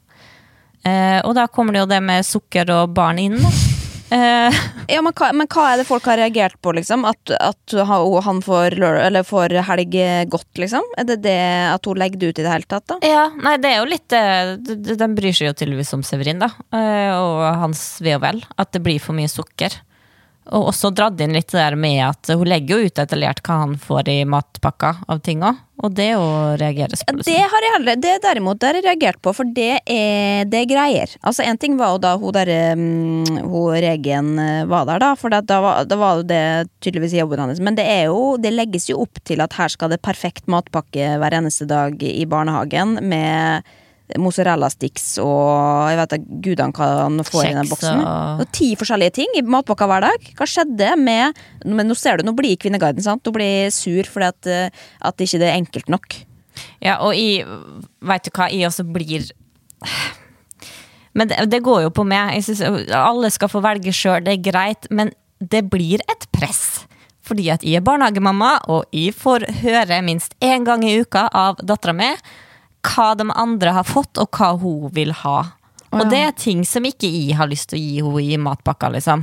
Eh, 0.86 1.20
og 1.22 1.34
da 1.38 1.46
kommer 1.52 1.74
det 1.74 1.84
jo 1.84 1.90
det 1.90 2.00
med 2.02 2.26
sukker 2.26 2.70
og 2.74 2.94
barn 2.96 3.20
inn. 3.22 3.38
Eh, 4.14 4.54
Ja, 4.88 5.02
men 5.04 5.12
hva, 5.12 5.26
men 5.36 5.44
hva 5.52 5.64
er 5.74 5.82
det 5.82 5.84
folk 5.84 6.06
har 6.08 6.16
reagert 6.16 6.54
på, 6.64 6.72
liksom? 6.72 7.02
At, 7.04 7.28
at 7.36 7.74
han 7.84 8.38
får, 8.40 8.78
lør, 8.80 8.96
eller 9.04 9.26
får 9.28 9.52
helg 9.68 9.96
godt, 10.32 10.48
liksom? 10.62 10.86
Er 10.96 11.04
det 11.10 11.18
det 11.26 11.34
at 11.74 11.84
hun 11.90 12.00
legger 12.00 12.22
det 12.22 12.30
ut 12.32 12.40
i 12.40 12.46
det 12.46 12.54
hele 12.54 12.64
tatt, 12.70 12.86
da? 12.88 12.96
ja, 13.04 13.26
nei, 13.44 13.56
det 13.60 13.68
er 13.74 13.82
jo 13.82 13.90
litt 13.90 14.06
de, 14.08 14.76
de- 14.78 14.96
De 15.02 15.08
bryr 15.18 15.36
seg 15.36 15.50
jo 15.50 15.56
tydeligvis 15.60 15.92
om 15.98 16.06
Severin, 16.08 16.40
da. 16.40 16.48
eh, 16.72 17.12
og 17.20 17.42
hans 17.66 17.82
ve 18.00 18.16
og 18.16 18.24
vel. 18.24 18.40
At 18.56 18.72
det 18.72 18.80
blir 18.86 18.96
for 19.04 19.12
mye 19.18 19.28
sukker. 19.28 19.76
Og 20.56 20.70
også 20.70 20.90
dratt 20.96 21.20
inn 21.20 21.34
litt 21.36 21.50
det 21.52 21.60
der 21.60 21.76
med 21.78 22.00
at 22.06 22.30
hun 22.32 22.48
legger 22.48 22.78
jo 22.78 22.88
ut 22.88 22.98
detaljert 22.98 23.42
hva 23.44 23.62
han 23.64 23.74
får 23.80 24.08
i 24.12 24.20
matpakka 24.28 24.94
av 25.10 25.22
ting 25.24 25.42
òg. 25.44 25.64
Og 25.78 25.92
det 25.94 26.08
å 26.18 26.56
reagere 26.58 26.90
på. 26.90 27.12
Liksom. 27.14 27.20
det 27.28 27.42
har 27.52 27.64
jeg 27.64 27.74
heller, 27.76 27.98
det 28.02 28.14
derimot 28.24 28.58
det 28.58 28.66
har 28.66 28.78
jeg 28.80 28.86
reagert 28.88 29.20
på, 29.22 29.30
for 29.36 29.46
det 29.54 29.76
er, 29.84 30.48
det 30.50 30.62
er 30.64 30.70
greier. 30.70 31.12
Altså 31.22 31.46
En 31.46 31.60
ting 31.60 31.76
var 31.78 31.94
jo 31.94 32.00
da 32.02 32.16
hun 32.18 32.34
der 32.34 32.50
um, 32.74 33.28
hun 33.44 33.76
Regen 33.84 34.32
eh, 34.42 34.64
var 34.66 34.88
der, 34.88 35.02
da, 35.04 35.12
for 35.18 35.30
da, 35.30 35.42
var, 35.62 35.84
da 35.86 35.98
var 36.00 36.24
det 36.26 36.42
tydeligvis 36.82 37.14
jobben 37.20 37.44
hans. 37.44 37.62
Men 37.62 37.78
det 37.78 37.86
er 37.86 38.08
jo, 38.08 38.34
det 38.42 38.56
legges 38.56 38.88
jo 38.90 39.04
opp 39.04 39.22
til 39.28 39.44
at 39.44 39.54
her 39.58 39.70
skal 39.70 39.92
det 39.94 40.02
perfekt 40.02 40.50
matpakke 40.50 41.14
hver 41.20 41.38
eneste 41.38 41.68
dag 41.70 42.02
i 42.02 42.26
barnehagen 42.26 42.98
med 43.06 43.68
mozzarella 44.16 44.70
sticks 44.72 45.18
og 45.20 45.90
jeg 45.90 45.98
vet 46.00 46.12
da 46.14 46.18
gudene 46.18 46.72
hva 46.72 46.86
han 47.02 47.18
får 47.28 47.44
i 47.44 47.54
den 47.58 47.68
boksen. 47.68 48.00
og- 48.00 48.40
Og 48.40 48.52
ti 48.52 48.74
forskjellige 48.76 49.12
ting 49.12 49.26
i 49.36 49.42
matpakka 49.42 49.86
hver 49.86 50.00
dag. 50.00 50.30
Hva 50.38 50.46
skjedde 50.46 50.96
med 50.98 51.36
Men 51.64 51.88
nå 51.88 51.96
ser 51.96 52.16
du, 52.16 52.22
nå 52.24 52.34
blir 52.34 52.56
Kvinneguiden 52.56 53.02
sant? 53.02 53.22
Nå 53.24 53.32
blir 53.32 53.68
sur 53.70 54.02
fordi 54.04 54.26
at, 54.28 54.46
eh, 54.46 54.70
at 55.02 55.16
ikke 55.18 55.38
det 55.38 55.48
er 55.52 55.58
enkelt 55.60 55.88
nok. 55.88 56.14
Ja, 56.80 56.98
og 57.00 57.14
jeg 57.14 57.44
Vet 58.00 58.22
du 58.24 58.30
hva, 58.30 58.48
jeg 58.50 58.66
også 58.68 58.90
blir 58.90 59.30
Men 61.14 61.28
det, 61.28 61.50
det 61.50 61.62
går 61.62 61.82
jo 61.82 61.90
på 61.90 62.06
meg. 62.06 62.42
Synes, 62.44 62.62
alle 62.94 63.30
skal 63.30 63.48
få 63.48 63.60
velge 63.64 63.92
sjøl, 63.92 64.22
det 64.24 64.38
er 64.38 64.52
greit. 64.52 64.86
Men 64.90 65.10
det 65.40 65.68
blir 65.70 66.00
et 66.08 66.26
press. 66.32 66.84
Fordi 67.22 67.50
at 67.52 67.62
jeg 67.66 67.76
er 67.76 67.84
barnehagemamma, 67.84 68.58
og 68.68 68.84
jeg 68.94 69.14
får 69.14 69.44
høre 69.62 69.98
minst 70.02 70.32
én 70.40 70.64
gang 70.64 70.82
i 70.84 71.00
uka 71.02 71.28
av 71.34 71.56
dattera 71.56 71.92
mi 71.94 72.14
hva 72.86 73.12
de 73.18 73.28
andre 73.34 73.72
har 73.76 73.84
fått, 73.86 74.18
og 74.22 74.30
hva 74.38 74.52
hun 74.60 74.88
vil 74.94 75.12
ha. 75.24 75.38
Og 75.90 76.10
det 76.12 76.18
er 76.20 76.32
ting 76.36 76.64
som 76.68 76.84
ikke 76.84 77.08
jeg 77.08 77.36
har 77.38 77.48
lyst 77.48 77.70
til 77.70 77.78
å 77.78 77.82
gi 77.82 78.00
henne 78.02 78.22
i 78.34 78.40
matpakka, 78.44 78.90
liksom. 78.92 79.22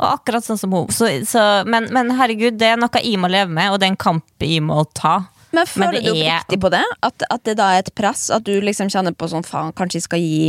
Og 0.00 0.06
akkurat 0.08 0.44
sånn 0.46 0.58
som 0.58 0.72
hun. 0.74 0.88
Så, 0.94 1.08
så, 1.28 1.42
men, 1.68 1.86
men 1.94 2.10
herregud, 2.18 2.56
det 2.58 2.72
er 2.72 2.80
noe 2.80 3.02
jeg 3.04 3.18
må 3.20 3.28
leve 3.30 3.52
med, 3.52 3.70
og 3.70 3.78
det 3.78 3.86
er 3.86 3.92
en 3.94 4.00
kamp 4.00 4.24
jeg 4.46 4.62
må 4.64 4.82
ta. 4.96 5.18
Men 5.52 5.66
føler 5.66 5.98
men 5.98 6.04
du 6.04 6.10
er- 6.10 6.24
oppriktig 6.40 6.60
på 6.62 6.70
det? 6.72 6.82
At, 7.06 7.22
at 7.30 7.44
det 7.46 7.56
da 7.58 7.68
er 7.74 7.84
et 7.84 7.94
press? 7.98 8.28
At 8.34 8.44
du 8.46 8.54
liksom 8.64 8.90
kjenner 8.92 9.14
på 9.18 9.28
sånn 9.30 9.46
faen, 9.46 9.72
kanskje 9.76 10.00
jeg 10.00 10.06
skal 10.08 10.22
gi 10.24 10.42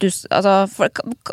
du, 0.00 0.06
altså, 0.08 0.52
for, 0.72 0.88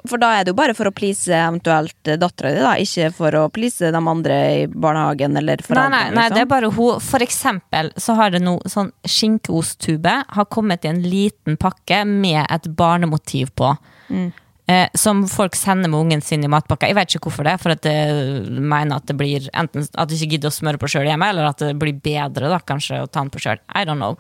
for 0.10 0.20
da 0.20 0.34
er 0.36 0.44
det 0.44 0.52
jo 0.52 0.58
bare 0.60 0.74
for 0.76 0.90
å 0.90 0.94
please 0.96 1.32
eventuelt 1.32 2.12
dattera 2.20 2.52
di, 2.52 2.60
da. 2.66 2.74
Ikke 2.84 3.08
for 3.16 3.38
å 3.40 3.46
please 3.54 3.92
de 3.94 4.02
andre 4.02 4.40
i 4.60 4.66
barnehagen 4.68 5.38
eller 5.40 5.62
Nei, 5.62 5.68
foreldrene. 5.70 5.96
nei, 5.96 6.12
nei, 6.18 6.28
det 6.30 6.42
er 6.42 6.46
liksom. 6.46 6.52
bare 6.56 6.74
hun. 6.76 7.02
For 7.08 7.24
eksempel 7.24 7.94
så 7.96 8.18
har 8.20 8.36
det 8.36 8.44
noe 8.44 8.72
sånn 8.72 8.92
skinkeosttube 9.08 10.18
har 10.36 10.46
kommet 10.52 10.86
i 10.86 10.92
en 10.92 11.02
liten 11.06 11.58
pakke 11.62 12.04
med 12.06 12.44
et 12.50 12.68
barnemotiv 12.78 13.54
på. 13.56 13.72
Mm. 14.12 14.32
eh, 14.68 14.88
som 14.94 15.24
folk 15.28 15.56
sender 15.56 15.90
med 15.90 16.00
ungen 16.00 16.22
sin 16.22 16.44
i 16.44 16.48
matpakka. 16.52 16.88
Jeg 16.88 16.96
vet 16.96 17.16
ikke 17.16 17.30
hvorfor 17.30 17.48
det, 17.48 17.58
for 17.64 17.74
at 17.74 17.86
jeg 17.88 18.44
mener 18.60 19.00
at 19.00 19.08
det 19.10 19.16
blir 19.20 19.48
enten 19.58 19.88
at 19.96 20.10
de 20.12 20.16
ikke 20.16 20.36
gidder 20.38 20.52
å 20.52 20.56
smøre 20.56 20.80
på 20.80 20.88
sjøl 20.92 21.08
hjemme, 21.10 21.28
eller 21.32 21.50
at 21.50 21.64
det 21.64 21.74
blir 21.80 21.98
bedre 22.04 22.52
da, 22.52 22.60
kanskje 22.60 23.02
å 23.04 23.08
ta 23.10 23.24
den 23.24 23.32
på 23.34 23.42
sjøl. 23.44 23.60
I 23.76 23.84
don't 23.88 24.00
know. 24.00 24.16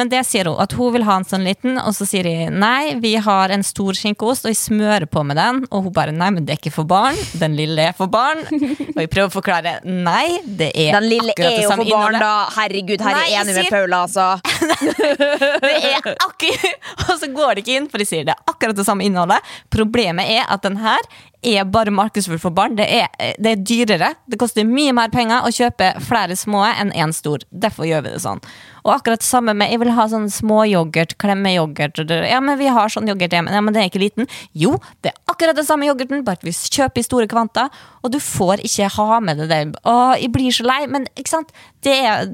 Men 0.00 0.08
det 0.08 0.22
sier 0.24 0.48
hun, 0.48 0.56
at 0.62 0.72
hun 0.72 0.94
vil 0.94 1.04
ha 1.04 1.18
en 1.20 1.26
sånn 1.28 1.42
liten, 1.44 1.76
og 1.76 1.92
så 1.92 2.06
sier 2.08 2.24
de 2.24 2.48
nei, 2.54 2.94
vi 3.02 3.12
har 3.20 3.52
en 3.52 3.60
stor 3.66 3.92
skinkeost, 3.98 4.46
og 4.46 4.54
jeg 4.54 4.56
smører 4.56 5.04
på 5.12 5.20
med 5.28 5.36
den, 5.36 5.58
og 5.68 5.84
hun 5.84 5.92
bare 5.92 6.14
nei, 6.16 6.30
men 6.32 6.46
det 6.48 6.54
er 6.54 6.60
ikke 6.62 6.72
for 6.72 6.88
barn, 6.88 7.18
den 7.36 7.58
lille 7.58 7.90
er 7.90 7.96
for 7.98 8.08
barn. 8.08 8.40
Og 8.48 8.96
jeg 8.96 9.10
prøver 9.12 9.28
å 9.28 9.34
forklare 9.34 9.74
nei, 9.84 10.40
det 10.46 10.70
er 10.72 10.96
Den 10.96 11.08
lille 11.10 11.34
akkurat 11.34 11.52
er 11.52 11.66
jo 11.66 11.74
for 11.74 11.92
barn, 11.92 12.16
da. 12.16 12.32
Herregud, 12.56 13.04
her 13.04 13.18
er 13.20 13.28
jeg 13.28 13.42
enig 13.42 13.58
med 13.58 13.68
Paula, 13.74 14.00
altså. 14.06 14.30
Det 15.60 15.74
er 15.76 15.98
akkurat 15.98 16.48
Og 17.10 17.14
så 17.20 17.28
går 17.34 17.58
det 17.58 17.66
ikke 17.66 17.76
inn, 17.76 17.90
for 17.92 18.00
de 18.00 18.08
sier 18.08 18.24
det 18.24 18.32
er 18.32 18.48
akkurat 18.48 18.76
det 18.80 18.86
samme 18.88 19.04
innholdet. 19.04 19.52
Problemet 19.72 20.32
er 20.32 20.48
at 20.48 20.64
den 20.64 20.80
her 20.80 21.04
er 21.42 21.64
bare 21.64 21.92
markedsført 21.94 22.42
for 22.42 22.52
barn. 22.52 22.76
Det 22.76 22.84
er, 22.84 23.08
det 23.40 23.52
er 23.52 23.62
dyrere. 23.64 24.10
Det 24.28 24.38
koster 24.40 24.66
mye 24.68 24.92
mer 24.96 25.12
penger 25.12 25.46
å 25.46 25.52
kjøpe 25.54 25.94
flere 26.04 26.36
små 26.36 26.62
enn 26.68 26.92
én 26.92 27.14
stor. 27.16 27.44
Derfor 27.48 27.88
gjør 27.88 28.04
vi 28.04 28.12
det 28.14 28.20
sånn. 28.24 28.42
Og 28.84 28.92
akkurat 28.94 29.20
det 29.20 29.28
samme 29.28 29.52
med 29.56 29.72
Jeg 29.72 29.80
vil 29.82 29.92
ha 29.96 30.06
sånn 30.08 30.28
småyoghurt, 30.32 31.16
klemmeyoghurt. 31.20 32.00
Ja, 32.28 32.40
men 32.44 32.58
vi 32.60 32.68
har 32.72 32.92
sånn 32.92 33.08
yoghurt 33.08 33.32
hjemme. 33.32 33.52
Ja, 33.52 33.62
men 33.64 33.76
den 33.76 33.84
er 33.84 33.90
ikke 33.90 34.02
liten. 34.02 34.28
Jo, 34.52 34.76
det 35.00 35.12
er 35.12 35.32
akkurat 35.32 35.56
det 35.56 35.66
samme 35.68 35.88
yoghurten, 35.88 36.24
bare 36.26 36.40
at 36.40 36.46
vi 36.46 36.52
kjøper 36.52 37.00
i 37.00 37.06
store 37.06 37.30
kvanta. 37.30 37.68
Og 38.04 38.12
du 38.12 38.20
får 38.20 38.64
ikke 38.66 38.90
ha 38.96 39.20
med 39.24 39.40
det. 39.50 39.62
Å, 39.84 39.96
jeg 40.20 40.32
blir 40.36 40.52
så 40.52 40.68
lei. 40.68 40.82
Men 40.92 41.08
ikke 41.14 41.34
sant? 41.36 41.56
Det 41.84 41.96
er, 42.04 42.28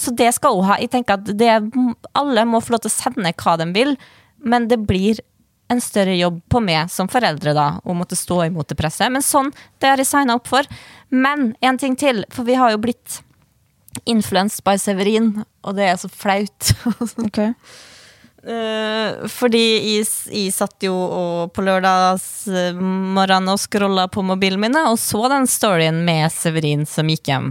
så 0.00 0.12
det 0.16 0.32
skal 0.36 0.60
hun 0.60 0.68
ha. 0.68 0.80
Jeg 0.80 0.92
tenker 0.92 1.16
at 1.16 1.32
det, 1.32 1.52
alle 2.12 2.48
må 2.48 2.60
få 2.60 2.76
lov 2.76 2.84
til 2.84 2.92
å 2.92 2.98
sende 2.98 3.36
hva 3.40 3.56
de 3.60 3.70
vil, 3.76 3.96
men 4.40 4.68
det 4.68 4.80
blir 4.88 5.20
en 5.70 5.80
større 5.80 6.16
jobb 6.18 6.40
på 6.50 6.60
meg 6.64 6.90
som 6.90 7.08
foreldre 7.10 7.54
da, 7.56 7.66
å 7.84 7.94
måtte 7.96 8.18
stå 8.18 8.42
imot 8.48 8.70
det 8.70 8.78
presset. 8.78 9.10
Men 9.12 9.24
sånn, 9.24 9.52
det 9.78 9.92
har 9.92 10.02
jeg 10.02 10.10
signa 10.10 10.36
opp 10.38 10.50
for. 10.50 10.66
Men 11.10 11.52
en 11.62 11.78
ting 11.78 11.96
til, 11.98 12.24
for 12.34 12.48
vi 12.48 12.58
har 12.58 12.74
jo 12.74 12.82
blitt 12.82 13.20
influenced 14.10 14.64
by 14.66 14.76
Severin, 14.78 15.32
og 15.66 15.78
det 15.78 15.88
er 15.92 16.02
så 16.02 16.10
flaut. 16.10 16.74
Eh, 18.40 19.26
fordi 19.28 19.60
jeg, 19.84 20.06
jeg 20.32 20.52
satt 20.56 20.86
jo 20.86 20.94
og 20.96 21.50
på 21.52 21.60
lørdagsmorgenen 21.60 23.52
og 23.52 23.60
scrolla 23.60 24.06
på 24.08 24.24
mobilen 24.24 24.62
min 24.62 24.78
og 24.80 24.96
så 24.96 25.26
den 25.28 25.44
storyen 25.44 25.98
med 26.06 26.32
Severin 26.32 26.86
som 26.88 27.10
gikk 27.12 27.28
hjem 27.28 27.50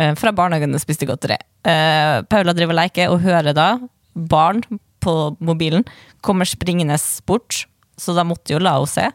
eh, 0.00 0.14
fra 0.16 0.32
barnehagen 0.32 0.72
og 0.72 0.80
spiste 0.80 1.04
godteri. 1.10 1.36
Eh, 1.68 2.22
Paula 2.32 2.56
driver 2.56 2.80
leker 2.80 3.12
og 3.12 3.20
hører 3.26 3.52
da 3.52 3.74
barn 4.16 4.64
på 5.04 5.14
mobilen 5.44 5.84
kommer 6.24 6.48
springende 6.48 6.96
bort, 7.28 7.66
så 7.98 8.14
da 8.16 8.24
måtte 8.26 8.54
jo 8.54 8.60
la 8.62 8.76
henne 8.78 8.90
se. 8.90 9.08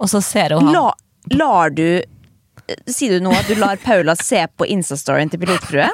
Og 0.00 0.10
så 0.10 0.20
ser 0.24 0.56
hun. 0.56 0.72
La, 0.74 0.90
lar 1.34 1.74
du 1.74 1.86
Sier 2.88 3.18
du 3.18 3.26
nå 3.26 3.32
at 3.36 3.44
du 3.44 3.58
lar 3.60 3.76
Paula 3.82 4.14
se 4.16 4.38
på 4.56 4.64
Instastoryen 4.72 5.28
til 5.28 5.42
Pilotfrue? 5.42 5.84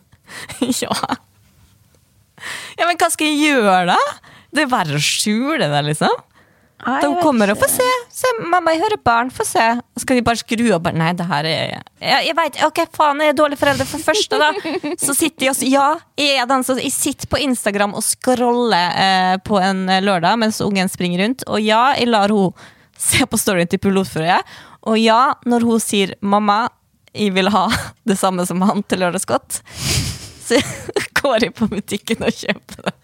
ja. 0.80 0.94
ja, 2.78 2.86
men 2.86 2.96
hva 2.96 3.10
skal 3.12 3.28
jeg 3.28 3.50
gjøre, 3.50 3.82
da? 3.90 3.98
Det 4.48 4.64
er 4.64 4.70
bare 4.72 4.96
å 4.96 5.02
skjule 5.04 5.68
det, 5.68 5.82
liksom. 5.90 6.14
Nei, 6.86 7.00
De 7.04 7.10
kommer 7.20 7.50
og 7.52 7.58
får 7.60 7.70
se. 7.74 7.86
se. 8.14 8.30
Mamma, 8.40 8.72
jeg 8.72 8.80
hører 8.84 9.00
barn. 9.04 9.30
Få 9.34 9.44
se. 9.44 9.64
Skal 10.00 10.16
de 10.16 10.24
bare 10.24 10.40
skru 10.40 10.62
og 10.72 10.82
bare, 10.84 10.96
Nei, 10.96 11.10
det 11.18 11.26
her 11.28 11.48
er 11.48 11.60
Jeg, 12.00 12.20
jeg 12.30 12.36
veit. 12.38 12.60
Ok, 12.64 12.80
faen, 12.96 13.20
jeg 13.20 13.34
er 13.34 13.36
dårlig 13.36 13.58
forelder. 13.60 13.88
For 13.88 14.04
første, 14.04 14.38
da, 14.40 14.50
så 15.04 15.14
sitter 15.16 15.48
jeg 15.50 15.54
og 15.54 15.64
Ja, 15.68 15.86
jeg 16.20 16.40
er 16.40 16.48
den 16.50 16.64
som 16.66 16.80
Jeg 16.80 16.94
sitter 16.94 17.28
på 17.30 17.40
Instagram 17.44 17.94
og 17.98 18.04
scroller 18.06 18.96
eh, 19.04 19.36
på 19.44 19.60
en 19.60 19.84
lørdag 20.06 20.38
mens 20.40 20.60
ungen 20.64 20.88
springer 20.88 21.24
rundt. 21.24 21.44
Og 21.48 21.60
ja, 21.60 21.90
jeg 21.98 22.08
lar 22.08 22.32
hun 22.32 22.54
se 23.10 23.26
på 23.28 23.40
storyen 23.40 23.68
til 23.70 23.82
pilotføret. 23.82 24.46
Og 24.88 24.96
ja, 25.00 25.34
når 25.44 25.66
hun 25.68 25.80
sier 25.82 26.14
'mamma, 26.20 26.68
jeg 27.12 27.34
vil 27.36 27.50
ha 27.52 27.66
det 28.08 28.16
samme 28.18 28.46
som 28.48 28.62
han 28.62 28.82
til 28.88 29.02
lørdagsgodt', 29.04 29.60
så 30.46 30.56
går 31.20 31.44
jeg 31.44 31.54
på 31.54 31.68
butikken 31.68 32.24
og 32.24 32.32
kjøper 32.32 32.88
det. 32.88 32.94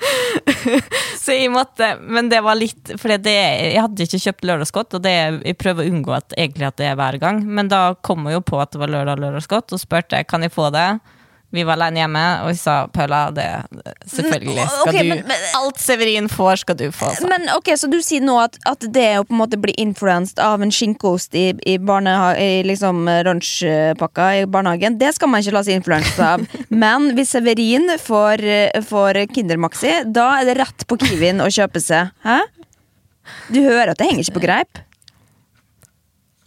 Så 1.22 1.34
jeg 1.36 1.50
måtte, 1.52 1.92
men 2.00 2.30
det 2.32 2.40
var 2.44 2.56
litt 2.56 2.92
For 2.96 3.12
jeg 3.12 3.74
hadde 3.76 4.06
ikke 4.06 4.20
kjøpt 4.22 4.46
lørdagsgodt, 4.48 4.96
og 4.96 5.04
det, 5.04 5.14
jeg 5.44 5.58
prøver 5.60 5.84
å 5.84 5.92
unngå 5.92 6.14
at, 6.16 6.36
egentlig 6.38 6.68
at 6.70 6.78
det 6.80 6.88
er 6.90 6.98
hver 7.00 7.20
gang. 7.22 7.42
Men 7.44 7.70
da 7.72 7.82
kom 8.06 8.28
jeg 8.28 8.38
jo 8.38 8.44
på 8.52 8.60
at 8.62 8.72
det 8.72 8.82
var 8.82 8.92
lørdag 8.92 9.20
lørdagsgodt, 9.22 9.74
og 9.76 9.82
spurte 9.82 10.22
kan 10.28 10.46
jeg 10.46 10.54
få 10.54 10.70
det. 10.74 10.88
Vi 11.50 11.64
var 11.66 11.74
alene 11.74 11.98
hjemme, 12.04 12.20
og 12.44 12.50
jeg 12.52 12.58
sa 12.60 12.74
Paula, 12.94 13.24
det 13.34 13.46
selvfølgelig 14.06 14.66
skal 14.70 14.88
okay, 14.88 15.02
du 15.02 15.08
men- 15.08 15.24
men- 15.26 15.46
Alt 15.58 15.80
Severin 15.82 16.28
får, 16.30 16.60
skal 16.62 16.76
du 16.78 16.84
få. 16.94 17.08
Så. 17.16 17.26
Men 17.28 17.48
ok, 17.56 17.72
Så 17.76 17.90
du 17.90 17.98
sier 18.02 18.20
nå 18.22 18.36
at, 18.42 18.56
at 18.66 18.78
det 18.92 19.18
å 19.18 19.24
på 19.26 19.34
en 19.34 19.40
måte 19.40 19.58
bli 19.60 19.74
influenset 19.76 20.38
av 20.38 20.62
en 20.62 20.70
skinkeost 20.70 21.34
i, 21.34 21.48
i, 21.66 21.74
i 21.74 22.62
liksom 22.62 23.02
lunsjpakka 23.26 24.28
i 24.42 24.44
barnehagen, 24.46 24.98
det 24.98 25.14
skal 25.16 25.28
man 25.28 25.42
ikke 25.42 25.56
la 25.56 25.62
seg 25.66 25.80
influense 25.80 26.20
av. 26.22 26.46
Men 26.70 27.10
hvis 27.16 27.34
Severin 27.34 27.90
får, 27.98 28.44
eh, 28.44 28.80
får 28.86 29.24
Kindermaxi, 29.34 30.04
da 30.12 30.28
er 30.40 30.44
det 30.50 30.58
rett 30.60 30.86
på 30.86 30.98
Kiwien 31.02 31.42
å 31.42 31.50
kjøpe 31.50 31.82
seg. 31.82 32.12
Hæ? 32.22 32.38
Du 33.50 33.60
hører 33.62 33.90
at 33.90 33.98
det 33.98 34.06
henger 34.06 34.22
ikke 34.24 34.38
på 34.38 34.46
greip? 34.46 34.78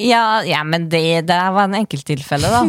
Ja, 0.02 0.42
ja, 0.42 0.64
men 0.66 0.88
det, 0.90 1.28
det 1.30 1.36
var 1.54 1.68
en 1.68 1.76
enkelttilfelle, 1.78 2.50
da. 2.50 2.64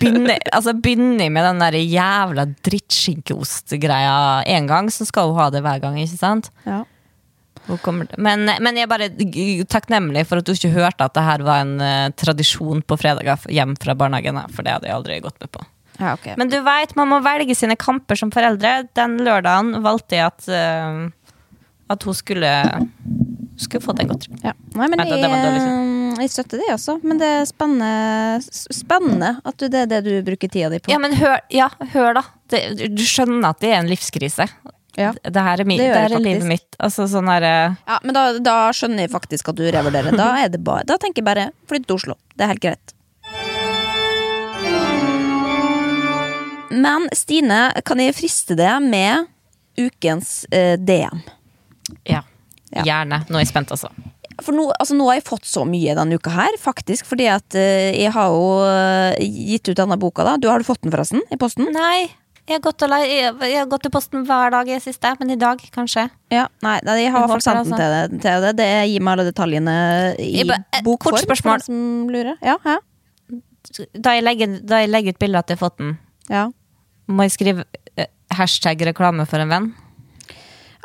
Begynner 0.00 0.38
altså, 0.48 0.72
begynner 0.72 1.28
med 1.32 1.44
den 1.44 1.60
der 1.60 1.76
jævla 1.76 2.46
drittskinkeost-greia 2.64 4.46
én 4.48 4.68
gang, 4.70 4.88
så 4.92 5.04
skal 5.08 5.28
hun 5.28 5.40
ha 5.42 5.50
det 5.52 5.60
hver 5.66 5.82
gang, 5.82 5.98
ikke 6.00 6.16
sant? 6.22 6.48
Ja. 6.64 6.84
Men, 8.16 8.48
men 8.48 8.78
jeg 8.78 8.86
er 8.86 8.90
bare 8.90 9.10
takknemlig 9.70 10.24
for 10.26 10.40
at 10.40 10.48
du 10.48 10.54
ikke 10.54 10.72
hørte 10.74 11.06
at 11.06 11.14
det 11.14 11.26
her 11.26 11.44
var 11.46 11.60
en 11.62 11.76
uh, 11.82 12.08
tradisjon 12.18 12.80
på 12.82 12.96
fredager 12.98 13.44
hjem 13.52 13.76
fra 13.78 13.94
barnehagen, 13.94 14.40
for 14.54 14.66
det 14.66 14.74
hadde 14.74 14.88
jeg 14.88 14.96
aldri 14.96 15.20
gått 15.22 15.38
med 15.42 15.52
på. 15.54 15.62
Ja, 16.00 16.14
okay. 16.16 16.34
Men 16.40 16.48
du 16.50 16.56
veit, 16.64 16.96
man 16.96 17.10
må 17.12 17.20
velge 17.22 17.54
sine 17.54 17.76
kamper 17.78 18.16
som 18.16 18.32
foreldre. 18.32 18.86
Den 18.96 19.18
lørdagen 19.20 19.82
valgte 19.84 20.16
jeg 20.16 20.32
at, 20.32 20.48
uh, 20.48 21.36
at 21.92 22.08
hun 22.08 22.16
skulle, 22.16 22.54
skulle 23.60 23.84
få 23.84 23.94
en 23.98 24.10
godteri. 24.10 24.40
Ja. 24.44 24.54
Nei, 24.74 24.88
men 24.88 25.02
jeg, 25.04 25.20
det 25.22 25.30
jeg 26.20 26.32
støtter 26.32 26.60
det 26.60 26.68
også. 26.74 26.98
Men 27.06 27.20
det 27.20 27.28
er 27.38 27.46
spennende, 27.48 28.40
spennende 28.50 29.30
at 29.46 29.56
du, 29.60 29.68
det 29.72 29.84
er 29.84 29.88
det 29.90 30.00
du 30.06 30.12
bruker 30.26 30.50
tida 30.52 30.70
di 30.72 30.80
på. 30.82 30.92
Ja, 30.92 30.98
men 31.02 31.16
hør, 31.16 31.38
ja, 31.52 31.70
hør 31.94 32.20
da. 32.20 32.24
Det, 32.52 32.62
du 32.92 33.02
skjønner 33.06 33.52
at 33.52 33.62
det 33.62 33.72
er 33.72 33.80
en 33.80 33.90
livskrise. 33.90 34.48
Ja. 34.98 35.12
Det 35.22 35.42
her 35.46 35.62
er, 35.62 35.68
mi, 35.68 35.78
Det 35.78 35.86
det 35.88 36.00
her 36.02 36.16
er 36.18 36.22
livet 36.24 36.48
mitt. 36.48 36.76
Altså 36.82 37.06
sånn 37.08 37.28
her 37.30 37.44
eh, 37.46 37.76
Ja, 37.86 38.00
men 38.02 38.16
da, 38.16 38.24
da 38.42 38.56
skjønner 38.74 39.06
jeg 39.06 39.12
faktisk 39.12 39.52
at 39.52 39.60
du 39.60 39.64
revurderer. 39.70 40.16
Da, 40.18 40.32
er 40.42 40.50
det 40.52 40.62
bare, 40.66 40.84
da 40.88 40.98
tenker 41.00 41.22
jeg 41.22 41.28
bare 41.30 41.50
flytt 41.70 41.86
til 41.88 42.00
Oslo. 42.00 42.18
Det 42.34 42.46
er 42.46 42.52
helt 42.54 42.64
greit. 42.64 42.96
Men 46.70 47.08
Stine, 47.16 47.62
kan 47.86 48.02
jeg 48.02 48.14
friste 48.14 48.56
det 48.58 48.72
med 48.84 49.30
ukens 49.80 50.44
eh, 50.54 50.76
DM? 50.78 51.22
Ja. 52.06 52.22
Ja. 52.70 52.84
Gjerne. 52.86 53.24
Nå 53.28 53.38
er 53.38 53.44
jeg 53.44 53.50
spent, 53.50 53.72
altså. 53.74 53.90
For 54.40 54.56
nå, 54.56 54.68
altså, 54.78 54.94
nå 54.96 55.08
har 55.10 55.18
jeg 55.18 55.26
fått 55.26 55.48
så 55.48 55.66
mye 55.68 55.96
denne 55.98 56.16
uka 56.16 56.32
her, 56.32 56.56
faktisk. 56.62 57.08
Fordi 57.10 57.26
at 57.32 57.58
uh, 57.58 57.90
jeg 57.90 58.12
har 58.14 58.30
jo 58.30 58.44
uh, 58.62 59.18
gitt 59.20 59.72
ut 59.72 59.78
denne 59.78 59.98
boka, 60.00 60.24
da. 60.26 60.36
Du 60.40 60.48
Har 60.50 60.62
du 60.62 60.68
fått 60.68 60.82
den, 60.84 60.92
forresten? 60.94 61.24
I 61.34 61.38
posten? 61.40 61.68
Nei, 61.74 62.08
jeg 62.46 62.58
har, 62.58 62.62
gått 62.64 62.82
jeg, 62.82 63.34
jeg 63.46 63.58
har 63.58 63.68
gått 63.70 63.84
til 63.86 63.92
posten 63.94 64.24
hver 64.26 64.54
dag 64.54 64.70
i 64.70 64.76
det 64.76 64.84
siste, 64.84 65.12
men 65.20 65.34
i 65.34 65.38
dag, 65.38 65.60
kanskje. 65.74 66.06
Ja, 66.34 66.46
nei, 66.64 66.78
nei, 66.86 66.96
jeg 67.02 67.12
har 67.14 67.26
i 67.26 67.32
hvert 67.32 67.46
fall 67.46 67.60
den 67.60 67.74
til 67.74 67.96
deg. 67.96 68.16
Til 68.24 68.46
det. 68.46 68.54
det 68.58 68.70
gir 68.90 69.04
meg 69.06 69.18
alle 69.18 69.26
detaljene 69.28 69.74
i 70.18 70.30
Jeg 70.40 70.48
eh, 70.54 70.80
bokform. 70.86 71.18
kort 71.18 71.26
spørsmål. 71.26 71.60
For 71.62 71.70
som 71.70 72.08
lurer. 72.10 72.38
Ja, 72.42 72.56
hæ? 72.64 72.78
Da 73.98 74.16
jeg 74.16 74.24
legger, 74.24 74.56
da 74.66 74.80
jeg 74.82 74.90
legger 74.90 75.14
ut 75.14 75.20
bilde 75.20 75.42
at 75.42 75.52
jeg 75.52 75.60
har 75.60 75.66
fått 75.66 75.78
den, 75.82 75.94
ja. 76.30 76.48
må 77.10 77.26
jeg 77.26 77.36
skrive 77.36 77.66
hashtag 78.34 78.82
reklame 78.88 79.26
for 79.28 79.42
en 79.42 79.50
venn? 79.52 79.70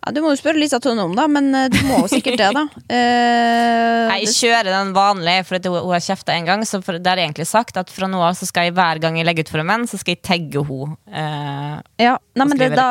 Ja, 0.05 0.11
du 0.13 0.19
må 0.21 0.35
jo 0.35 0.37
spørre 0.37 0.59
Lisa 0.61 0.77
Tønne 0.81 1.01
om 1.07 1.15
det, 1.17 1.23
men 1.33 1.47
eh, 1.57 1.69
du 1.73 1.79
må 1.87 2.03
jo 2.03 2.09
sikkert 2.11 2.37
det, 2.37 2.49
da. 2.53 2.61
Uh, 2.69 4.03
Nei, 4.11 4.19
jeg 4.21 4.35
kjører 4.35 4.69
den 4.69 4.91
vanlige, 4.93 5.45
for 5.47 5.57
hun, 5.65 5.89
har 5.95 6.03
kjefta 6.05 6.35
en 6.35 6.45
gang. 6.45 6.65
Så 6.69 6.79
for, 6.85 6.99
det 7.01 7.09
er 7.09 7.23
egentlig 7.23 7.47
sagt 7.49 7.79
at 7.81 7.89
fra 7.89 8.09
nå 8.11 8.21
av 8.21 8.37
så 8.37 8.45
skal 8.45 8.69
jeg 8.69 8.75
hver 8.77 9.01
gang 9.01 9.17
jeg 9.17 9.25
legger 9.25 9.47
ut 9.47 9.53
for 9.55 9.63
en 9.63 9.71
venn, 9.73 9.87
så 9.89 9.97
skal 9.97 10.13
jeg 10.13 10.21
tagge 10.21 10.61
henne. 10.69 10.99
Uh, 11.09 11.79
ja, 12.01 12.13
nei, 12.37 12.49
men 12.51 12.61
det, 12.61 12.69
da, 12.77 12.89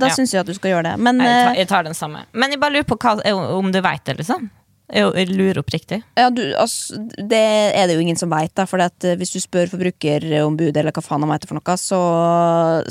da 0.00 0.08
Ja. 0.08 0.16
syns 0.16 0.32
jeg 0.32 0.46
at 0.46 0.48
du 0.48 0.56
skal 0.56 0.72
gjøre 0.72 0.94
det. 0.94 0.96
Men 1.02 1.20
jeg, 1.20 1.28
tar, 1.28 1.52
eh, 1.52 1.60
jeg 1.60 1.70
tar 1.74 1.88
den 1.90 1.98
samme. 1.98 2.24
Men 2.32 2.56
jeg 2.56 2.62
bare 2.62 2.78
lurer 2.78 2.88
på 2.88 2.96
hva, 3.04 3.18
om 3.58 3.68
du 3.74 3.82
veit 3.84 4.06
det, 4.08 4.16
liksom. 4.22 4.48
Jeg, 4.86 5.10
lurer 5.34 5.58
oppriktig. 5.58 5.96
ja, 6.14 6.28
du, 6.30 6.42
altså, 6.54 6.94
det 7.18 7.40
er 7.74 7.88
det 7.90 7.96
jo 7.96 8.02
ingen 8.04 8.18
som 8.20 8.30
veit, 8.30 8.54
for 8.70 8.78
eh, 9.08 9.16
hvis 9.18 9.32
du 9.34 9.40
spør 9.42 9.66
forbrukerombudet 9.72 10.76
eller 10.78 10.94
hva 10.94 11.02
faen 11.02 11.24
han 11.26 11.32
heter 11.34 11.50
for 11.50 11.58
noe, 11.58 11.74
så, 11.80 11.98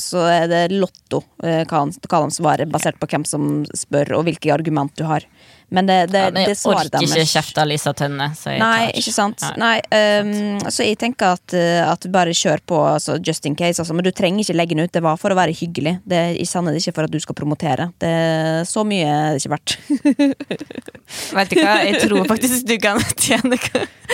så 0.03 0.25
er 0.27 0.47
det 0.51 0.63
lotto 0.75 1.21
eh, 1.43 1.63
hva, 1.63 1.85
han- 1.85 1.95
hva 2.03 2.21
de 2.25 2.35
svarer, 2.35 2.67
basert 2.71 2.99
på 2.99 3.07
hvem 3.13 3.23
som 3.27 3.63
spør 3.71 4.17
og 4.19 4.25
hvilke 4.27 4.51
argument 4.53 4.91
du 4.99 5.05
har. 5.07 5.23
Men 5.73 5.87
det, 5.89 5.95
det, 6.11 6.19
Ja, 6.19 6.29
men 6.31 6.45
det 6.45 6.53
jeg 6.53 6.71
orker 6.71 7.01
ikke 7.01 7.15
deres- 7.15 7.31
kjefte 7.33 7.61
av 7.63 7.67
Lisa 7.67 7.93
Tønne. 7.93 8.27
Så 8.37 8.53
Nei, 8.59 8.91
ikke 8.93 9.11
sant. 9.13 9.41
Nei. 9.57 9.79
Ehm, 9.91 10.59
så 10.69 10.85
jeg 10.85 10.97
tenker 11.01 11.33
at, 11.39 11.53
eh, 11.57 11.81
at 11.89 12.05
bare 12.11 12.35
kjør 12.37 12.61
på, 12.67 12.77
altså, 12.93 13.17
just 13.25 13.45
in 13.45 13.55
case. 13.55 13.79
Altså, 13.81 13.93
men 13.95 14.03
du 14.05 14.11
trenger 14.11 14.43
ikke 14.45 14.55
legge 14.55 14.75
den 14.75 14.85
ut. 14.85 14.91
Det 14.91 15.01
var 15.03 15.17
for 15.17 15.33
å 15.33 15.35
være 15.35 15.55
hyggelig. 15.57 15.99
Det, 16.05 16.15
er 16.15 16.33
det 16.37 16.81
ikke 16.83 16.93
for 16.93 17.03
at 17.09 17.11
du 17.11 17.19
skal 17.19 17.35
promotere. 17.35 17.89
Det 17.99 18.13
så 18.69 18.85
mye 18.85 19.05
er 19.05 19.33
det 19.33 19.41
ikke 19.41 19.55
verdt. 19.55 19.77
Vet 21.35 21.49
du 21.49 21.59
hva, 21.61 21.75
jeg 21.85 22.01
tror 22.05 22.25
faktisk 22.29 22.65
du 22.69 22.77
kan 22.81 23.01
tjene 23.17 23.57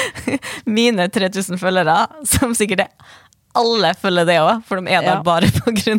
mine 0.65 1.07
3000 1.11 1.59
følgere, 1.61 1.97
som 2.27 2.55
sikkert 2.57 2.87
er 2.87 3.19
alle 3.59 3.91
følger 3.99 4.27
det 4.29 4.37
òg, 4.39 4.61
for 4.63 4.79
de 4.79 4.87
er 4.93 5.01
der 5.03 5.17
Ja. 5.17 5.23
bare 5.27 5.49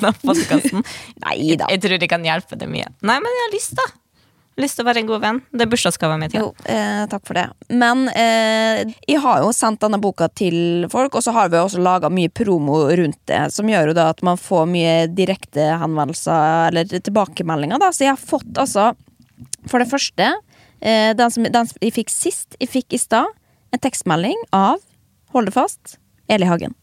av 0.09 0.17
podkasten. 0.25 0.81
Nei 1.27 1.57
da. 1.61 1.67
Jeg 1.69 1.83
tror 1.85 1.99
de 2.01 2.09
kan 2.09 2.25
hjelpe 2.25 2.57
det 2.57 2.69
mye. 2.69 2.87
Nei, 3.05 3.19
men 3.21 3.29
jeg 3.37 3.45
har 3.45 3.53
lyst, 3.53 3.75
da. 3.77 3.85
Lyst 4.61 4.77
til 4.77 4.85
å 4.85 4.89
være 4.91 5.01
en 5.01 5.09
god 5.09 5.23
venn. 5.23 5.39
Det 5.49 5.65
er 5.65 5.71
bursdagsgaven 5.73 6.21
min. 6.21 6.33
Jo, 6.37 6.51
eh, 6.69 7.05
takk 7.09 7.25
for 7.25 7.39
det. 7.39 7.47
Men 7.73 8.05
eh, 8.11 8.83
jeg 9.09 9.23
har 9.25 9.41
jo 9.41 9.53
sendt 9.57 9.81
denne 9.81 10.01
boka 10.03 10.29
til 10.29 10.85
folk, 10.93 11.17
og 11.17 11.25
så 11.25 11.33
har 11.33 11.49
vi 11.53 11.57
også 11.61 11.81
laga 11.81 12.11
mye 12.13 12.29
promo 12.29 12.83
rundt 12.93 13.21
det, 13.31 13.41
som 13.55 13.71
gjør 13.71 13.91
jo 13.91 13.97
da 13.97 14.11
at 14.13 14.21
man 14.27 14.41
får 14.41 14.69
mye 14.69 14.95
direkte 15.09 15.71
henvendelser 15.81 16.69
eller 16.69 16.93
tilbakemeldinger, 16.93 17.81
da. 17.81 17.89
Så 17.97 18.05
jeg 18.05 18.13
har 18.13 18.21
fått 18.21 18.61
altså, 18.61 18.91
for 19.73 19.81
det 19.81 19.89
første, 19.89 20.29
eh, 20.85 21.15
den, 21.17 21.33
som, 21.33 21.49
den 21.49 21.73
jeg 21.81 21.97
fikk 22.03 22.13
sist, 22.13 22.61
jeg 22.61 22.69
fikk 22.75 22.93
i 22.93 23.01
stad, 23.01 23.33
en 23.73 23.81
tekstmelding 23.81 24.37
av, 24.53 24.85
hold 25.33 25.49
det 25.49 25.57
fast, 25.57 25.97
Eli 26.29 26.45
Hagen. 26.45 26.77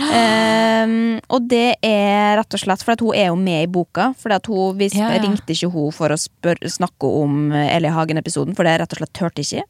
Ehm, 0.00 1.20
og 1.28 1.48
det 1.50 1.76
er 1.84 2.38
rett 2.38 2.56
og 2.56 2.62
slett 2.62 2.84
for 2.86 2.96
hun 3.02 3.16
er 3.18 3.28
jo 3.28 3.36
med 3.36 3.66
i 3.66 3.70
boka. 3.70 4.12
Fordi 4.18 4.38
at 4.38 4.48
hun, 4.48 4.78
vi 4.78 4.88
Ja, 4.94 5.12
ja. 5.12 5.22
ringte 5.22 5.52
ikke 5.52 5.72
hun 5.72 5.92
for 5.92 6.12
å 6.12 6.18
spør, 6.20 6.56
snakke 6.64 7.06
om 7.06 7.52
Eli 7.52 7.88
Hagen-episoden, 7.92 8.56
for 8.56 8.64
det 8.64 8.80
rett 8.80 8.92
og 8.92 9.02
slett 9.02 9.14
turte 9.18 9.44
ikke. 9.44 9.64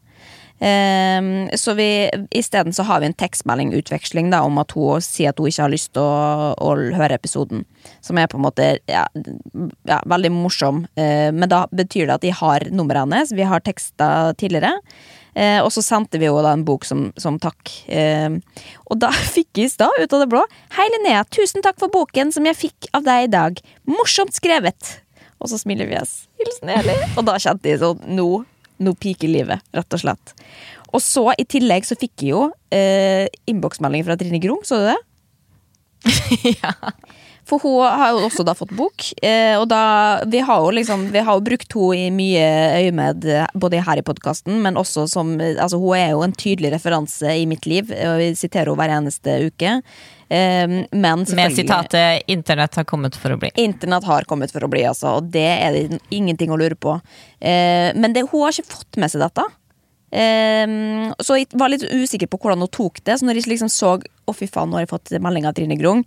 Um, 0.62 1.48
så 1.58 1.74
vi 1.74 2.06
isteden 2.30 2.72
så 2.72 2.84
har 2.86 3.00
vi 3.00 3.08
en 3.08 3.16
tekstmeldingutveksling 3.18 4.28
da, 4.30 4.44
om 4.46 4.60
at 4.62 4.70
hun 4.76 5.02
sier 5.02 5.32
at 5.32 5.40
hun 5.40 5.48
ikke 5.50 5.64
har 5.64 5.72
lyst 5.72 5.90
til 5.96 6.04
å, 6.04 6.52
å 6.54 6.74
høre 6.94 7.16
episoden. 7.18 7.64
Som 8.04 8.20
er 8.20 8.28
på 8.30 8.38
en 8.38 8.44
måte 8.44 8.68
ja, 8.86 9.02
ja, 9.88 9.98
veldig 10.06 10.30
morsom. 10.36 10.84
Uh, 10.94 11.32
men 11.34 11.50
da 11.50 11.64
betyr 11.74 12.06
det 12.06 12.14
at 12.14 12.26
de 12.28 12.30
har 12.30 12.68
nummeret 12.70 13.08
hennes. 13.08 13.34
Vi 13.34 13.48
har 13.48 13.64
teksta 13.66 14.36
tidligere. 14.38 14.76
Eh, 15.35 15.59
og 15.64 15.70
så 15.72 15.80
sendte 15.85 16.20
vi 16.20 16.28
jo 16.28 16.41
da 16.45 16.53
en 16.53 16.64
bok 16.66 16.85
som, 16.85 17.07
som 17.20 17.39
takk. 17.41 17.72
Eh, 17.89 18.37
og 18.91 19.01
da 19.01 19.12
fikk 19.37 19.62
jeg 19.62 19.70
i 19.70 19.72
stad, 19.72 19.97
ut 19.99 20.16
av 20.16 20.24
det 20.24 20.28
blå, 20.33 20.45
Hei 20.76 20.89
Linnea, 20.97 21.24
tusen 21.33 21.64
takk 21.64 21.80
for 21.80 21.93
boken 21.93 22.35
som 22.35 22.49
jeg 22.49 22.59
fikk 22.59 22.91
av 22.97 23.07
deg 23.09 23.28
i 23.28 23.33
dag. 23.33 23.62
Morsomt 23.89 24.37
skrevet. 24.37 24.99
Og 25.43 25.51
så 25.51 25.59
smiler 25.59 25.89
vi 25.91 25.99
oss. 25.99 26.26
Hilsen 26.41 26.70
Eli. 26.70 26.95
Og 27.16 27.24
da 27.26 27.39
kjente 27.43 27.70
jeg 27.70 27.80
sånn 27.83 28.05
Nå, 28.14 28.28
nå 28.83 28.93
piker 29.01 29.30
livet, 29.30 29.64
rett 29.74 29.97
og 29.97 30.03
slett. 30.05 30.35
Og 30.93 31.01
så 31.03 31.30
i 31.41 31.47
tillegg 31.49 31.87
så 31.89 31.97
fikk 31.99 32.22
jeg 32.22 32.35
jo 32.35 32.45
eh, 32.74 33.24
innboksmelding 33.49 34.05
fra 34.07 34.18
Trine 34.20 34.41
Grung, 34.43 34.61
så 34.66 34.83
du 34.83 34.87
det? 34.91 35.01
ja. 36.61 36.72
For 37.49 37.59
hun 37.62 37.82
har 37.82 38.12
jo 38.14 38.22
også 38.28 38.45
da 38.47 38.55
fått 38.55 38.74
bok, 38.78 39.09
eh, 39.22 39.57
og 39.59 39.66
da 39.72 40.22
Vi 40.30 40.38
har 40.47 40.62
jo 40.62 40.70
liksom 40.70 41.09
Vi 41.12 41.24
har 41.26 41.38
jo 41.38 41.45
brukt 41.45 41.74
henne 41.74 42.07
i 42.07 42.11
mye 42.14 42.47
øyemed, 42.78 43.24
eh, 43.26 43.47
både 43.55 43.82
her 43.82 43.99
i 43.99 44.07
podkasten, 44.07 44.61
men 44.62 44.78
også 44.78 45.09
som 45.11 45.34
Altså, 45.40 45.78
hun 45.78 45.97
er 45.99 46.11
jo 46.11 46.22
en 46.22 46.32
tydelig 46.32 46.72
referanse 46.72 47.26
i 47.26 47.47
mitt 47.47 47.66
liv, 47.66 47.90
og 47.90 48.18
vi 48.18 48.32
siterer 48.38 48.70
henne 48.70 48.78
hver 48.78 48.97
eneste 48.99 49.38
uke. 49.49 49.82
Eh, 50.32 50.68
men 50.90 51.26
Med 51.34 51.53
sitatet 51.53 52.22
'Internett 52.26 52.74
har 52.74 52.84
kommet 52.84 53.16
for 53.16 53.34
å 53.34 53.38
bli'. 53.38 53.51
Internett 53.55 54.05
har 54.05 54.24
kommet 54.24 54.53
for 54.53 54.64
å 54.64 54.70
bli, 54.70 54.84
altså, 54.88 55.18
og 55.18 55.30
det 55.30 55.49
er 55.61 55.72
det 55.72 56.01
ingenting 56.11 56.51
å 56.51 56.57
lure 56.57 56.76
på. 56.76 57.01
Eh, 57.40 57.93
men 57.95 58.12
det, 58.12 58.24
hun 58.30 58.47
har 58.47 58.55
ikke 58.55 58.78
fått 58.78 58.97
med 58.97 59.11
seg 59.11 59.20
dette. 59.20 59.45
Eh, 60.12 61.12
så 61.24 61.38
jeg 61.40 61.48
var 61.56 61.72
litt 61.72 61.86
usikker 61.88 62.28
på 62.28 62.40
hvordan 62.40 62.64
hun 62.64 62.72
tok 62.72 63.00
det. 63.04 63.18
Så 63.18 63.28
når 63.28 63.40
jeg 63.40 63.54
liksom 63.54 63.72
så 63.72 63.96
Å, 63.98 64.32
fy 64.36 64.46
faen, 64.46 64.70
nå 64.70 64.78
har 64.78 64.84
jeg 64.84 64.92
fått 64.92 65.10
melding 65.18 65.48
av 65.48 65.54
Trine 65.56 65.74
Grung, 65.74 66.04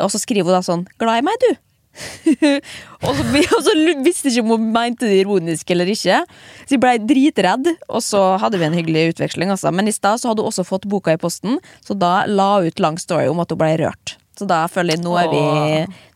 og 0.00 0.08
så 0.08 0.16
skriver 0.22 0.48
hun 0.48 0.56
da 0.56 0.62
sånn 0.64 0.86
'Glad 0.96 1.20
i 1.20 1.24
meg, 1.26 1.42
du'. 1.42 1.56
og, 3.06 3.16
så, 3.16 3.24
og 3.24 3.64
så 3.66 3.74
visste 4.04 4.30
ikke 4.30 4.44
om 4.44 4.54
hun 4.54 4.68
mente 4.74 5.08
det 5.08 5.22
ironisk 5.22 5.70
eller 5.74 5.90
ikke. 5.90 6.20
Så 6.64 6.76
jeg 6.76 6.82
blei 6.82 6.94
dritredd, 7.02 7.72
og 7.88 8.04
så 8.04 8.22
hadde 8.40 8.60
vi 8.60 8.68
en 8.68 8.76
hyggelig 8.78 9.14
utveksling. 9.14 9.52
Altså. 9.54 9.72
Men 9.74 9.90
i 9.90 9.94
stad 9.94 10.22
så 10.22 10.30
hadde 10.30 10.44
hun 10.44 10.52
også 10.52 10.66
fått 10.68 10.88
boka 10.90 11.14
i 11.14 11.20
posten, 11.20 11.58
så 11.84 11.96
da 11.98 12.22
la 12.30 12.54
hun 12.58 12.70
ut 12.70 12.82
lang 12.82 12.98
story 13.02 13.28
om 13.30 13.42
at 13.42 13.52
hun 13.52 13.60
blei 13.60 13.74
rørt. 13.80 14.16
Så 14.38 14.46
da 14.46 14.62
føler 14.70 14.94
jeg 14.94 15.02
nå 15.02 15.16
er 15.18 15.30
vi, 15.32 15.44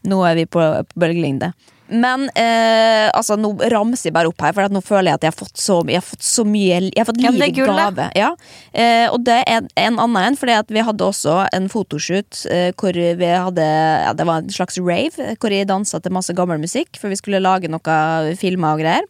nå 0.08 0.20
er 0.28 0.38
vi 0.38 0.46
på, 0.46 0.62
på 0.62 1.02
bølgelengde. 1.02 1.50
Men 1.92 2.24
eh, 2.38 3.08
altså, 3.12 3.36
nå 3.40 3.52
ramser 3.72 4.08
jeg 4.08 4.14
bare 4.16 4.30
opp 4.30 4.40
her, 4.44 4.54
for 4.56 4.72
nå 4.72 4.80
føler 4.84 5.10
jeg 5.12 5.20
at 5.20 5.26
jeg 5.26 5.32
har 5.34 5.38
fått 5.38 5.60
så, 5.60 5.78
jeg 5.90 6.00
har 6.00 6.06
fått 6.06 6.24
så 6.26 6.44
mye 6.48 6.78
Jeg 6.88 7.00
har 7.00 7.08
fått 7.10 7.20
Ja, 7.22 7.32
liv 7.34 7.42
i 7.42 7.64
er 7.64 7.72
gave. 7.76 8.06
Ja. 8.18 8.30
Eh, 8.72 9.06
og 9.12 9.24
det 9.26 9.38
er 9.44 9.66
en 9.76 9.98
annen 10.00 10.20
en, 10.22 10.38
fordi 10.40 10.56
vi 10.72 10.84
hadde 10.86 11.04
også 11.04 11.36
en 11.52 11.68
fotoshoot 11.72 12.44
eh, 12.52 12.70
hvor 12.78 12.96
vi 12.96 13.30
hadde 13.32 13.66
ja, 13.66 14.12
Det 14.16 14.26
var 14.28 14.42
en 14.42 14.52
slags 14.52 14.78
rave, 14.80 15.34
hvor 15.40 15.52
jeg 15.52 15.68
dansa 15.68 16.00
til 16.00 16.14
masse 16.16 16.32
gammel 16.36 16.62
musikk, 16.62 16.96
for 17.00 17.12
vi 17.12 17.18
skulle 17.20 17.42
lage 17.42 17.68
noe 17.72 18.36
filmer 18.40 18.76
og 18.76 18.84
greier. 18.84 19.08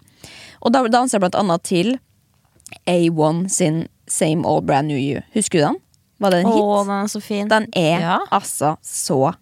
Og 0.62 0.74
da 0.74 0.83
dansa 0.91 1.16
jeg 1.18 1.24
blant 1.26 1.39
annet 1.39 1.62
til 1.66 1.95
A1 2.89 3.49
sin 3.53 3.87
Same 4.09 4.47
Old 4.49 4.66
Brand 4.66 4.89
New 4.91 4.99
You. 4.99 5.22
Husker 5.35 5.59
du 5.59 5.64
den? 5.70 5.80
Var 6.22 6.30
det 6.30 6.43
en 6.43 6.53
hit? 6.53 6.62
Å, 6.62 6.83
den 6.87 6.99
er 7.01 7.09
så 7.11 7.20
fin. 7.22 7.49
Den 7.51 7.66
er 7.74 8.01
Ja. 8.01 8.18
altså 8.30 8.76
så 8.87 9.35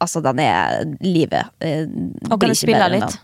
Altså, 0.00 0.22
den 0.22 0.38
er 0.44 0.84
livet. 1.02 1.48
eh, 1.60 1.86
Og 2.30 2.38
kan 2.40 2.52
du 2.52 2.54
spille 2.54 2.88
litt? 2.92 3.18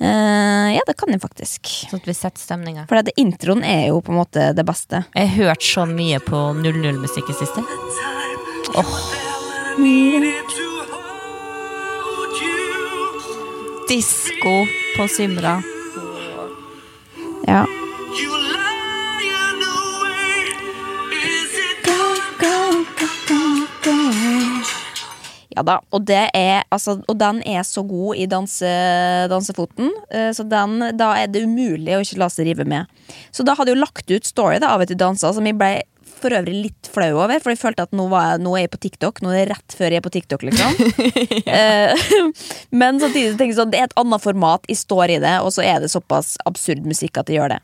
Eh, 0.00 0.68
ja, 0.76 0.80
det 0.86 0.94
kan 0.96 1.10
jeg 1.10 1.20
faktisk. 1.20 1.66
Sånn 1.90 1.98
at 2.02 2.06
vi 2.06 2.14
setter 2.14 2.38
stemninga. 2.42 2.84
For 2.90 3.02
det, 3.02 3.14
introen 3.18 3.64
er 3.66 3.88
jo 3.88 4.00
på 4.00 4.12
en 4.14 4.20
måte 4.20 4.50
det 4.54 4.64
beste. 4.66 5.04
Jeg 5.14 5.28
har 5.32 5.50
hørt 5.50 5.62
så 5.66 5.86
mye 5.90 6.20
på 6.22 6.42
00-musikk 6.62 7.30
i 7.30 7.38
siste. 7.40 7.64
Disko 13.88 14.66
på 14.96 15.08
Symra. 15.08 15.62
Ja. 17.46 17.66
Ja 25.58 25.64
da, 25.66 25.80
og, 25.90 26.04
det 26.06 26.28
er, 26.38 26.62
altså, 26.70 27.00
og 27.10 27.16
den 27.18 27.40
er 27.42 27.64
så 27.66 27.82
god 27.82 28.18
i 28.20 28.28
danse, 28.30 28.68
dansefoten, 29.30 29.90
eh, 30.14 30.30
så 30.36 30.44
den, 30.46 30.78
da 30.94 31.08
er 31.18 31.30
det 31.34 31.42
umulig 31.48 31.96
å 31.96 32.02
ikke 32.04 32.20
la 32.22 32.28
seg 32.30 32.46
rive 32.46 32.66
med. 32.68 32.86
Så 33.34 33.42
da 33.42 33.56
hadde 33.58 33.72
jeg 33.72 33.78
jo 33.78 33.82
lagt 33.82 34.12
ut 34.12 34.28
story 34.28 34.60
da, 34.62 34.70
av 34.76 34.84
og 34.84 34.90
til 34.90 35.00
dansa, 35.00 35.32
som 35.34 35.48
jeg 35.48 35.58
ble 35.58 35.72
for 36.18 36.34
øvrig 36.34 36.54
litt 36.68 36.90
flau 36.90 37.10
over, 37.16 37.40
for 37.42 37.52
jeg 37.52 37.60
følte 37.60 37.86
at 37.86 37.94
nå, 37.96 38.06
var 38.10 38.32
jeg, 38.32 38.42
nå 38.44 38.54
er 38.54 38.64
jeg 38.64 38.72
på 38.72 38.80
TikTok. 38.86 39.20
Nå 39.22 39.32
er 39.32 39.40
det 39.40 39.56
rett 39.56 39.76
før 39.78 39.94
jeg 39.94 40.00
er 40.00 40.06
på 40.06 40.14
TikTok, 40.14 40.46
liksom. 40.48 40.78
Eh, 41.58 42.08
Men 42.80 42.98
samtidig 43.00 43.32
så 43.32 43.38
tenker 43.38 43.52
jeg 43.52 43.58
sånn, 43.58 43.70
det 43.72 43.80
er 43.80 43.88
et 43.88 43.98
annet 43.98 44.22
format, 44.22 44.66
jeg 44.70 44.80
står 44.80 45.14
i 45.14 45.20
det, 45.22 45.36
og 45.42 45.52
så 45.54 45.64
er 45.64 45.82
det 45.82 45.90
såpass 45.92 46.34
absurd 46.48 46.86
musikk 46.86 47.18
at 47.20 47.30
jeg 47.30 47.40
gjør 47.40 47.54
det. 47.56 47.60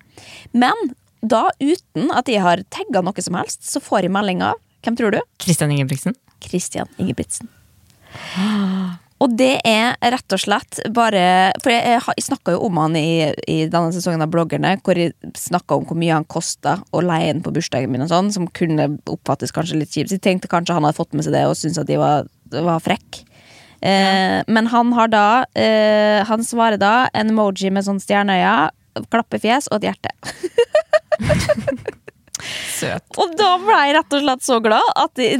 Men 0.57 0.95
da, 1.23 1.47
uten 1.63 2.11
at 2.15 2.31
jeg 2.31 2.43
har 2.45 2.63
tagga 2.75 3.05
noe 3.05 3.27
som 3.27 3.37
helst, 3.39 3.63
så 3.69 3.83
får 3.83 4.07
jeg 4.07 4.15
melding 4.15 4.45
av 4.47 4.61
Hvem 4.85 4.99
tror 5.01 5.15
du? 5.15 5.21
Christian 5.41 5.71
Ingebrigtsen. 5.73 6.17
Christian 6.45 6.91
Ingebrigtsen. 7.01 7.49
Og 9.25 9.33
det 9.39 9.61
er 9.65 9.95
rett 10.13 10.35
og 10.35 10.41
slett 10.43 10.81
bare 10.93 11.53
For 11.63 11.73
jeg, 11.73 11.97
jeg, 11.97 12.25
snakka 12.27 12.57
jo 12.57 12.65
om 12.67 12.81
han 12.83 12.97
i, 12.99 13.31
i 13.49 13.59
denne 13.71 13.93
sesongen 13.95 14.25
av 14.25 14.33
Bloggerne, 14.33 14.75
hvor 14.85 14.99
jeg 14.99 15.15
snakka 15.39 15.79
om 15.79 15.87
hvor 15.89 15.99
mye 15.99 16.17
han 16.17 16.27
kosta 16.29 16.77
å 16.93 17.03
leie 17.05 17.31
inn 17.33 17.43
på 17.45 17.53
bursdagen 17.55 17.93
min, 17.93 18.05
og 18.05 18.11
sånn, 18.11 18.33
som 18.35 18.49
kunne 18.51 18.85
oppfattes 19.11 19.55
kanskje 19.55 19.79
litt 19.81 19.95
kjipt. 19.95 20.11
Så 20.11 20.19
jeg 20.19 20.27
tenkte 20.27 20.51
kanskje 20.51 20.77
han 20.77 20.85
hadde 20.85 20.99
fått 20.99 21.15
med 21.17 21.27
seg 21.27 21.37
det 21.37 21.47
og 21.49 21.57
syntes 21.59 21.81
at 21.81 21.89
de 21.89 22.01
var, 22.01 22.29
var 22.53 22.85
frekk. 22.85 23.23
Eh, 23.85 24.39
men 24.49 24.71
han 24.73 24.95
har 24.97 25.11
da 25.13 25.45
eh, 25.61 26.25
Han 26.25 26.41
svarer 26.47 26.79
da 26.81 27.11
en 27.13 27.35
emoji 27.35 27.69
med 27.75 27.85
sånn 27.85 28.01
stjerneøyne, 28.01 28.71
klappefjes 29.13 29.69
og 29.71 29.83
et 29.83 29.91
hjerte. 29.91 30.11
Søt. 32.85 33.19
Og 33.21 33.35
da 33.39 33.51
ble 33.63 33.81
jeg 33.87 33.97
rett 33.99 34.17
og 34.17 34.25
slett 34.25 34.47
så 34.47 34.61
glad 34.65 34.91
at 35.01 35.23
i, 35.23 35.33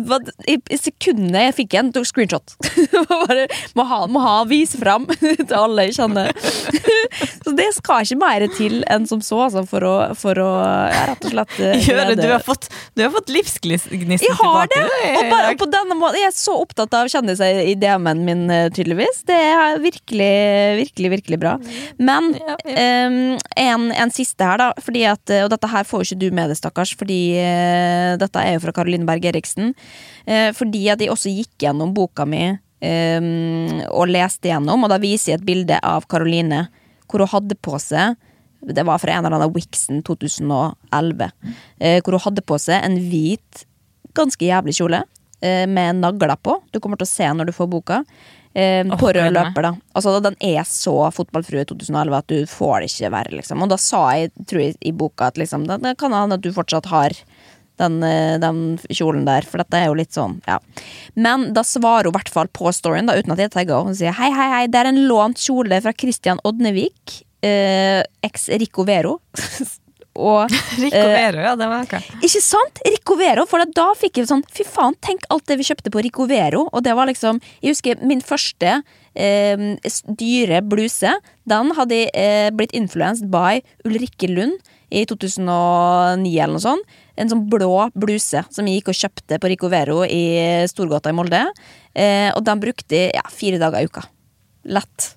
i, 0.57 0.79
sekundet 0.81 1.49
jeg 1.49 1.57
fikk 1.61 1.79
en, 1.81 1.93
tok 1.95 2.09
screenshot. 2.09 2.57
Bare, 3.11 3.47
må 3.77 3.87
ha, 3.89 4.01
må 4.11 4.23
ha 4.25 4.37
vise 4.49 4.81
fram 4.81 5.07
til 5.21 5.57
alle 5.59 5.89
jeg 5.89 5.99
kjenner. 6.01 6.33
Så 7.45 7.53
det 7.55 7.69
skal 7.77 8.05
ikke 8.05 8.19
mer 8.19 8.45
til 8.57 8.81
enn 8.91 9.05
som 9.09 9.21
så, 9.25 9.45
altså, 9.47 9.65
for 9.69 9.85
å, 9.87 9.95
for 10.19 10.39
å 10.41 10.49
ja, 10.91 11.05
rett 11.11 11.27
og 11.29 11.35
slett 11.35 11.59
eh, 11.63 11.85
Gjøre, 11.85 12.17
du 12.19 12.27
har 12.27 12.43
fått, 12.45 12.69
du 12.97 13.05
har 13.05 13.13
fått 13.15 13.31
livsgnisten 13.33 14.15
jeg 14.25 14.37
har 14.39 14.71
det! 14.71 14.81
tilbake. 14.81 15.11
Og, 15.13 15.29
bare, 15.31 15.53
og 15.53 15.61
på 15.61 15.69
denne 15.73 15.99
måten, 15.99 16.21
jeg 16.23 16.31
er 16.31 16.37
så 16.37 16.57
opptatt 16.59 16.97
av 16.97 17.11
kjendiser 17.13 17.61
i 17.65 17.75
DM-en 17.79 18.25
min, 18.27 18.45
eh, 18.53 18.67
tydeligvis. 18.75 19.23
Det 19.29 19.37
er 19.37 19.79
virkelig, 19.83 20.33
virkelig, 20.81 21.13
virkelig 21.19 21.41
bra. 21.45 21.55
Men 21.99 22.33
em, 22.65 23.19
en, 23.61 23.89
en 23.93 24.15
siste 24.15 24.49
her, 24.49 24.61
da. 24.61 24.73
At, 24.75 25.33
eh, 25.33 25.45
og 25.45 25.53
dette 25.53 25.71
her 25.71 25.87
får 25.89 26.03
jo 26.03 26.09
ikke 26.09 26.23
du 26.25 26.29
med 26.35 26.51
deg, 26.53 26.59
stakkars, 26.59 26.95
fordi 26.99 27.21
dette 28.21 28.43
er 28.43 28.57
jo 28.57 28.63
fra 28.65 28.75
Caroline 28.77 29.07
Berg 29.09 29.25
Eriksen. 29.31 29.73
Eh, 30.27 30.51
fordi 30.57 30.87
at 30.93 31.03
jeg 31.03 31.13
også 31.13 31.33
gikk 31.33 31.67
gjennom 31.67 31.95
boka 31.97 32.27
mi 32.29 32.47
og 32.85 34.11
leste 34.11 34.51
gjennom, 34.51 34.83
og 34.85 34.91
da 34.93 34.99
viser 35.01 35.31
jeg 35.31 35.39
et 35.39 35.47
bilde 35.47 35.77
av 35.81 36.05
Caroline 36.11 36.67
hvor 37.09 37.25
hun 37.25 37.33
hadde 37.33 37.57
på 37.63 37.79
seg 37.81 38.19
Det 38.65 38.85
var 38.85 39.01
fra 39.01 39.13
en 39.13 39.25
eller 39.25 39.37
annen 39.39 39.55
Wixen 39.55 40.03
2011. 40.05 41.31
eh, 41.81 42.01
hvor 42.01 42.17
hun 42.17 42.25
hadde 42.25 42.45
på 42.45 42.57
seg 42.61 42.81
en 42.81 42.97
hvit, 43.11 43.65
ganske 44.17 44.41
jævlig 44.45 44.75
kjole 44.79 45.03
eh, 45.03 45.24
med 45.45 46.01
nagler 46.01 46.39
på. 46.41 46.57
Du 46.73 46.81
kommer 46.81 47.01
til 47.01 47.09
å 47.09 47.11
se 47.11 47.29
når 47.37 47.51
du 47.51 47.55
får 47.57 47.69
boka. 47.71 48.01
Eh, 48.55 48.87
oh, 48.87 48.99
på 48.99 49.11
rød 49.13 49.33
løper, 49.35 49.67
da. 49.67 49.73
Altså, 49.99 50.13
den 50.23 50.37
er 50.39 50.63
så 50.69 50.95
fotballfrue 51.11 51.65
2011 51.67 52.19
at 52.21 52.29
du 52.31 52.45
får 52.47 52.85
det 52.85 52.91
ikke 52.93 53.11
verre, 53.11 53.35
liksom. 53.41 53.65
Og 53.65 53.73
da 53.73 53.79
sa 53.83 54.05
jeg, 54.15 54.31
tror 54.47 54.63
jeg, 54.63 54.77
i 54.79 54.93
boka 54.95 55.33
at 55.33 55.41
liksom, 55.41 55.67
det, 55.67 55.81
det 55.83 55.97
kan 55.99 56.15
hende 56.15 56.39
at 56.39 56.45
du 56.45 56.53
fortsatt 56.55 56.87
har 56.93 57.17
den, 57.83 57.99
eh, 58.07 58.37
den 58.39 58.79
kjolen 58.87 59.27
der, 59.27 59.43
for 59.49 59.59
dette 59.59 59.81
er 59.81 59.91
jo 59.91 59.99
litt 59.99 60.15
sånn, 60.15 60.39
ja. 60.47 60.61
Men 61.19 61.49
da 61.57 61.67
svarer 61.67 62.07
hun 62.07 62.15
i 62.15 62.19
hvert 62.21 62.31
fall 62.31 62.51
på 62.55 62.71
storyen, 62.77 63.11
da, 63.11 63.19
uten 63.19 63.35
at 63.35 63.43
jeg 63.43 63.55
tagger 63.57 63.81
henne. 63.81 63.91
Hun 63.91 63.99
sier 63.99 64.15
hei, 64.15 64.31
hei, 64.31 64.51
hei, 64.55 64.65
det 64.71 64.85
er 64.85 64.93
en 64.93 65.03
lånt 65.11 65.43
kjole 65.43 65.83
fra 65.83 65.95
Christian 65.99 66.39
Odnevik, 66.47 67.25
eh, 67.43 68.05
eks 68.23 68.53
Rico 68.63 68.87
Vero. 68.87 69.19
Og 70.15 70.51
Rico 70.83 71.05
Vero, 71.11 71.41
ja, 71.43 71.55
det 71.59 71.69
var 71.71 71.89
hva. 71.91 72.01
ikke 72.23 72.43
sant? 72.43 72.83
Rico 72.87 73.17
Vero, 73.19 73.47
for 73.51 73.65
da 73.77 73.87
fikk 73.99 74.21
jeg 74.21 74.31
sånn 74.31 74.45
Fy 74.55 74.67
faen, 74.69 74.95
tenk 75.03 75.27
alt 75.35 75.47
det 75.51 75.59
vi 75.59 75.67
kjøpte 75.67 75.91
på 75.95 76.05
Rico 76.07 76.29
Vero. 76.31 76.69
Og 76.71 76.85
det 76.87 76.95
var 76.95 77.11
liksom 77.11 77.41
Jeg 77.61 77.75
husker 77.75 78.05
min 78.07 78.23
første 78.25 78.77
eh, 78.79 79.65
dyre 80.21 80.63
bluse. 80.63 81.17
Den 81.51 81.75
hadde 81.79 82.05
eh, 82.15 82.51
blitt 82.55 82.77
influenced 82.77 83.31
by 83.33 83.59
Ulrikke 83.89 84.31
Lund 84.31 84.61
i 84.95 85.03
2009 85.11 86.31
eller 86.31 86.55
noe 86.55 86.63
sånt. 86.63 87.01
En 87.19 87.31
sånn 87.31 87.45
blå 87.51 87.89
bluse 87.95 88.43
som 88.51 88.67
jeg 88.67 88.81
gikk 88.81 88.91
og 88.91 88.99
kjøpte 88.99 89.39
på 89.43 89.51
Rico 89.51 89.71
Vero 89.71 90.03
i 90.07 90.23
Storgata 90.71 91.11
i 91.11 91.19
Molde. 91.19 91.43
Eh, 91.95 92.31
og 92.35 92.43
den 92.47 92.63
brukte 92.63 93.07
jeg 93.07 93.15
ja, 93.15 93.27
fire 93.31 93.61
dager 93.63 93.83
i 93.83 93.91
uka. 93.91 94.07
Lett. 94.75 95.15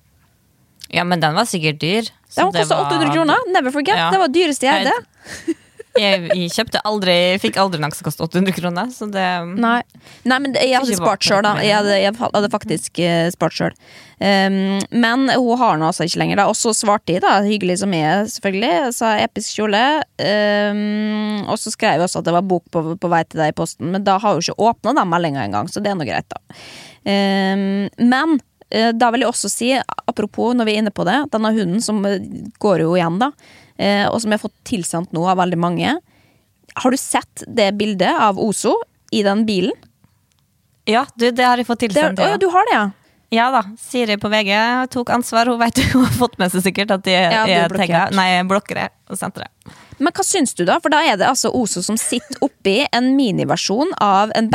Ja, 0.94 1.04
men 1.04 1.20
den 1.20 1.36
var 1.36 1.48
sikkert 1.48 1.80
dyr. 1.82 2.10
Den 2.36 2.52
det 2.52 2.64
kosta 2.64 2.82
800 2.86 3.14
kroner. 3.14 3.48
Never 3.54 3.74
forget. 3.74 3.96
Ja. 3.98 4.10
Det 4.12 4.20
var 4.22 4.32
dyreste 4.32 4.68
jeg 4.68 4.86
eide. 4.86 5.56
Jeg, 5.98 6.28
jeg 6.30 6.50
kjøpte 6.54 6.80
aldri, 6.86 7.14
fikk 7.42 7.56
aldri 7.58 7.80
noe 7.82 7.94
som 7.96 8.06
kostet 8.06 8.22
800 8.28 8.54
kroner, 8.54 8.90
så 8.94 9.08
det 9.10 9.24
Nei. 9.58 9.80
Nei, 10.28 10.38
men 10.44 10.54
jeg 10.54 10.76
hadde 10.76 10.98
spart 10.98 11.24
sjøl, 11.26 11.42
da. 11.42 11.56
Jeg 11.64 11.74
hadde, 11.74 11.96
jeg 11.98 12.14
hadde 12.20 12.50
faktisk 12.52 13.00
eh, 13.02 13.30
spart 13.34 13.56
sjøl. 13.56 13.74
Um, 14.18 14.78
men 14.90 15.28
hun 15.30 15.60
har 15.60 15.78
nå 15.78 15.88
altså 15.90 16.06
ikke 16.06 16.20
lenger, 16.22 16.42
da. 16.42 16.48
Og 16.50 16.58
så 16.58 16.74
svarte 16.76 17.16
jeg, 17.16 17.22
da, 17.24 17.38
hyggelig 17.46 17.80
som 17.82 17.94
jeg 17.96 18.06
er, 18.06 18.28
selvfølgelig. 18.34 18.92
Sa 18.94 19.14
episk 19.24 19.58
kjole. 19.58 19.84
Um, 20.22 21.48
og 21.48 21.58
så 21.62 21.72
skrev 21.74 21.96
jeg 21.96 22.06
også 22.06 22.22
at 22.22 22.28
det 22.28 22.36
var 22.36 22.46
bok 22.52 22.68
på, 22.74 22.84
på 23.00 23.12
vei 23.12 23.24
til 23.26 23.42
deg 23.42 23.54
i 23.54 23.58
posten, 23.58 23.90
men 23.94 24.06
da 24.06 24.18
har 24.22 24.36
hun 24.36 24.44
ikke 24.44 24.70
åpna 24.70 24.94
den 25.00 25.10
meldinga 25.10 25.48
engang, 25.48 25.72
så 25.72 25.82
det 25.82 25.92
er 25.92 25.98
nå 25.98 26.06
greit, 26.08 26.30
da. 26.30 26.60
Um, 27.08 27.88
men 28.10 28.38
da 28.92 29.08
vil 29.14 29.24
jeg 29.24 29.30
også 29.30 29.48
si, 29.52 29.70
apropos 30.10 30.54
når 30.56 30.68
vi 30.68 30.74
er 30.76 30.82
inne 30.82 30.92
på 30.94 31.06
det, 31.08 31.16
denne 31.32 31.52
hunden 31.56 31.80
som 31.84 32.02
eh, 32.08 32.20
går 32.60 32.84
jo 32.84 32.94
igjen, 32.98 33.16
da, 33.22 33.30
eh, 33.80 34.04
og 34.10 34.20
som 34.20 34.32
jeg 34.34 34.40
har 34.40 34.44
fått 34.44 34.58
tilsendt 34.68 35.14
nå 35.16 35.24
av 35.28 35.40
veldig 35.40 35.58
mange. 35.60 35.96
Har 36.78 36.92
du 36.94 36.98
sett 37.00 37.44
det 37.48 37.72
bildet 37.80 38.12
av 38.12 38.38
Ozo 38.38 38.76
i 39.10 39.22
den 39.26 39.46
bilen? 39.48 39.72
Ja, 40.88 41.06
du, 41.16 41.30
det 41.30 41.44
har 41.44 41.60
jeg 41.60 41.68
fått 41.68 41.80
Det, 41.84 41.90
tilsendt. 41.92 42.20
å, 42.20 42.28
ja, 42.32 42.36
du 42.40 42.48
har 42.52 42.68
det, 42.68 42.76
ja? 42.76 42.84
ja 43.36 43.48
da. 43.52 43.64
Siri 43.80 44.16
på 44.20 44.30
VG 44.32 44.52
tok 44.92 45.10
ansvar. 45.16 45.50
Hun 45.52 45.60
vet 45.60 45.80
hun 45.92 46.04
har 46.06 46.14
fått 46.16 46.38
med 46.40 46.52
seg 46.52 46.64
sikkert 46.68 46.94
at 46.96 47.04
de 47.08 47.16
Ja, 47.16 47.42
er 47.44 47.68
blokkere 47.72 47.82
tagga. 47.82 48.04
Nei, 48.16 48.28
jeg 48.36 48.48
blokker 48.52 48.80
det 48.82 48.86
og 49.08 49.20
sendte 49.20 49.44
det. 49.44 49.74
Men 49.98 50.14
hva 50.14 50.24
syns 50.24 50.54
du, 50.54 50.62
da? 50.68 50.78
For 50.80 50.92
da 50.94 51.02
er 51.04 51.18
det 51.20 51.26
altså 51.28 51.50
Ozo 51.56 51.82
som 51.84 51.98
sitter 52.00 52.38
oppi 52.46 52.82
en 52.92 53.14
miniversjon 53.18 53.90
av 54.04 54.32
en 54.38 54.48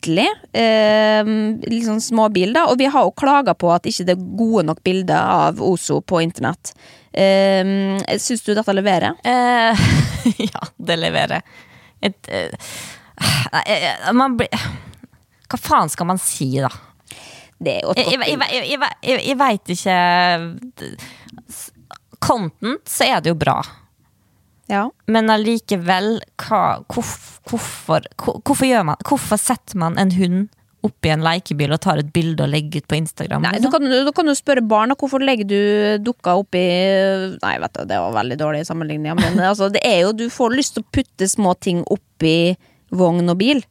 Bentley. 0.00 0.28
Eh, 0.52 1.24
litt 1.70 1.84
sånn 1.84 2.00
småbil, 2.00 2.52
da. 2.52 2.66
Og 2.70 2.78
vi 2.78 2.86
har 2.86 3.04
jo 3.04 3.12
klaga 3.12 3.54
på 3.54 3.70
at 3.72 3.86
ikke 3.86 4.04
det 4.06 4.16
er 4.16 4.36
gode 4.36 4.64
nok 4.66 4.82
bilder 4.82 5.18
av 5.18 5.60
Ozo 5.62 6.00
på 6.00 6.20
internett. 6.22 6.72
Eh, 7.12 7.98
syns 8.18 8.42
du 8.42 8.54
dette 8.54 8.72
leverer? 8.72 9.14
Eh, 9.24 9.74
ja, 10.38 10.60
det 10.76 10.96
leverer. 10.96 11.42
Et, 12.00 12.28
eh, 12.28 12.50
nei, 13.52 13.64
eh, 13.66 14.12
man 14.12 14.38
blir 14.38 14.48
Hva 15.50 15.58
faen 15.58 15.90
skal 15.90 16.06
man 16.06 16.18
si, 16.18 16.60
da? 16.62 16.70
Det 17.60 17.74
er 17.74 17.82
jo 17.82 17.90
et 17.90 17.98
godt 17.98 18.06
bilde. 18.06 18.46
jeg, 18.54 18.70
jeg, 18.70 18.80
jeg, 19.02 19.24
jeg 19.26 19.36
veit 19.36 19.72
ikke 19.74 19.96
Content, 22.20 22.88
så 22.88 23.04
er 23.08 23.20
det 23.20 23.32
jo 23.32 23.36
bra. 23.36 23.58
Ja. 24.70 24.86
Men 25.10 25.30
allikevel, 25.32 26.20
hvorf- 26.38 27.40
hvorfor, 27.50 28.06
hvorfor, 28.22 28.72
man, 28.86 28.96
hvorfor 29.06 29.40
setter 29.40 29.78
man 29.82 29.98
en 29.98 30.14
hund 30.16 30.48
oppi 30.86 31.10
en 31.12 31.20
lekebil 31.24 31.74
og 31.74 31.80
tar 31.84 32.00
et 32.00 32.08
bilde 32.14 32.40
og 32.44 32.52
legger 32.54 32.80
ut 32.80 32.88
på 32.88 32.96
Instagram? 32.96 33.44
Nei, 33.44 33.52
du 33.58 33.66
liksom? 33.66 33.74
kan, 33.74 34.06
du 34.08 34.12
kan 34.16 34.30
jo 34.30 34.36
spørre 34.38 34.64
barna 34.64 34.96
hvorfor 34.96 35.20
legger 35.20 35.48
du 35.50 35.60
dukka 36.06 36.38
oppi 36.40 36.62
Nei, 37.42 37.54
vet 37.60 37.76
du, 37.76 37.82
det 37.90 37.98
var 38.00 38.16
veldig 38.16 38.38
dårlig 38.40 38.62
sammenligning, 38.68 39.18
men 39.18 39.42
altså, 39.50 39.68
det 39.72 39.82
er 39.84 40.06
jo 40.06 40.14
Du 40.16 40.28
får 40.32 40.56
lyst 40.56 40.78
til 40.78 40.86
å 40.86 40.90
putte 40.96 41.28
små 41.28 41.52
ting 41.60 41.82
oppi 41.92 42.54
vogn 42.90 43.30
og 43.30 43.38
bil. 43.40 43.62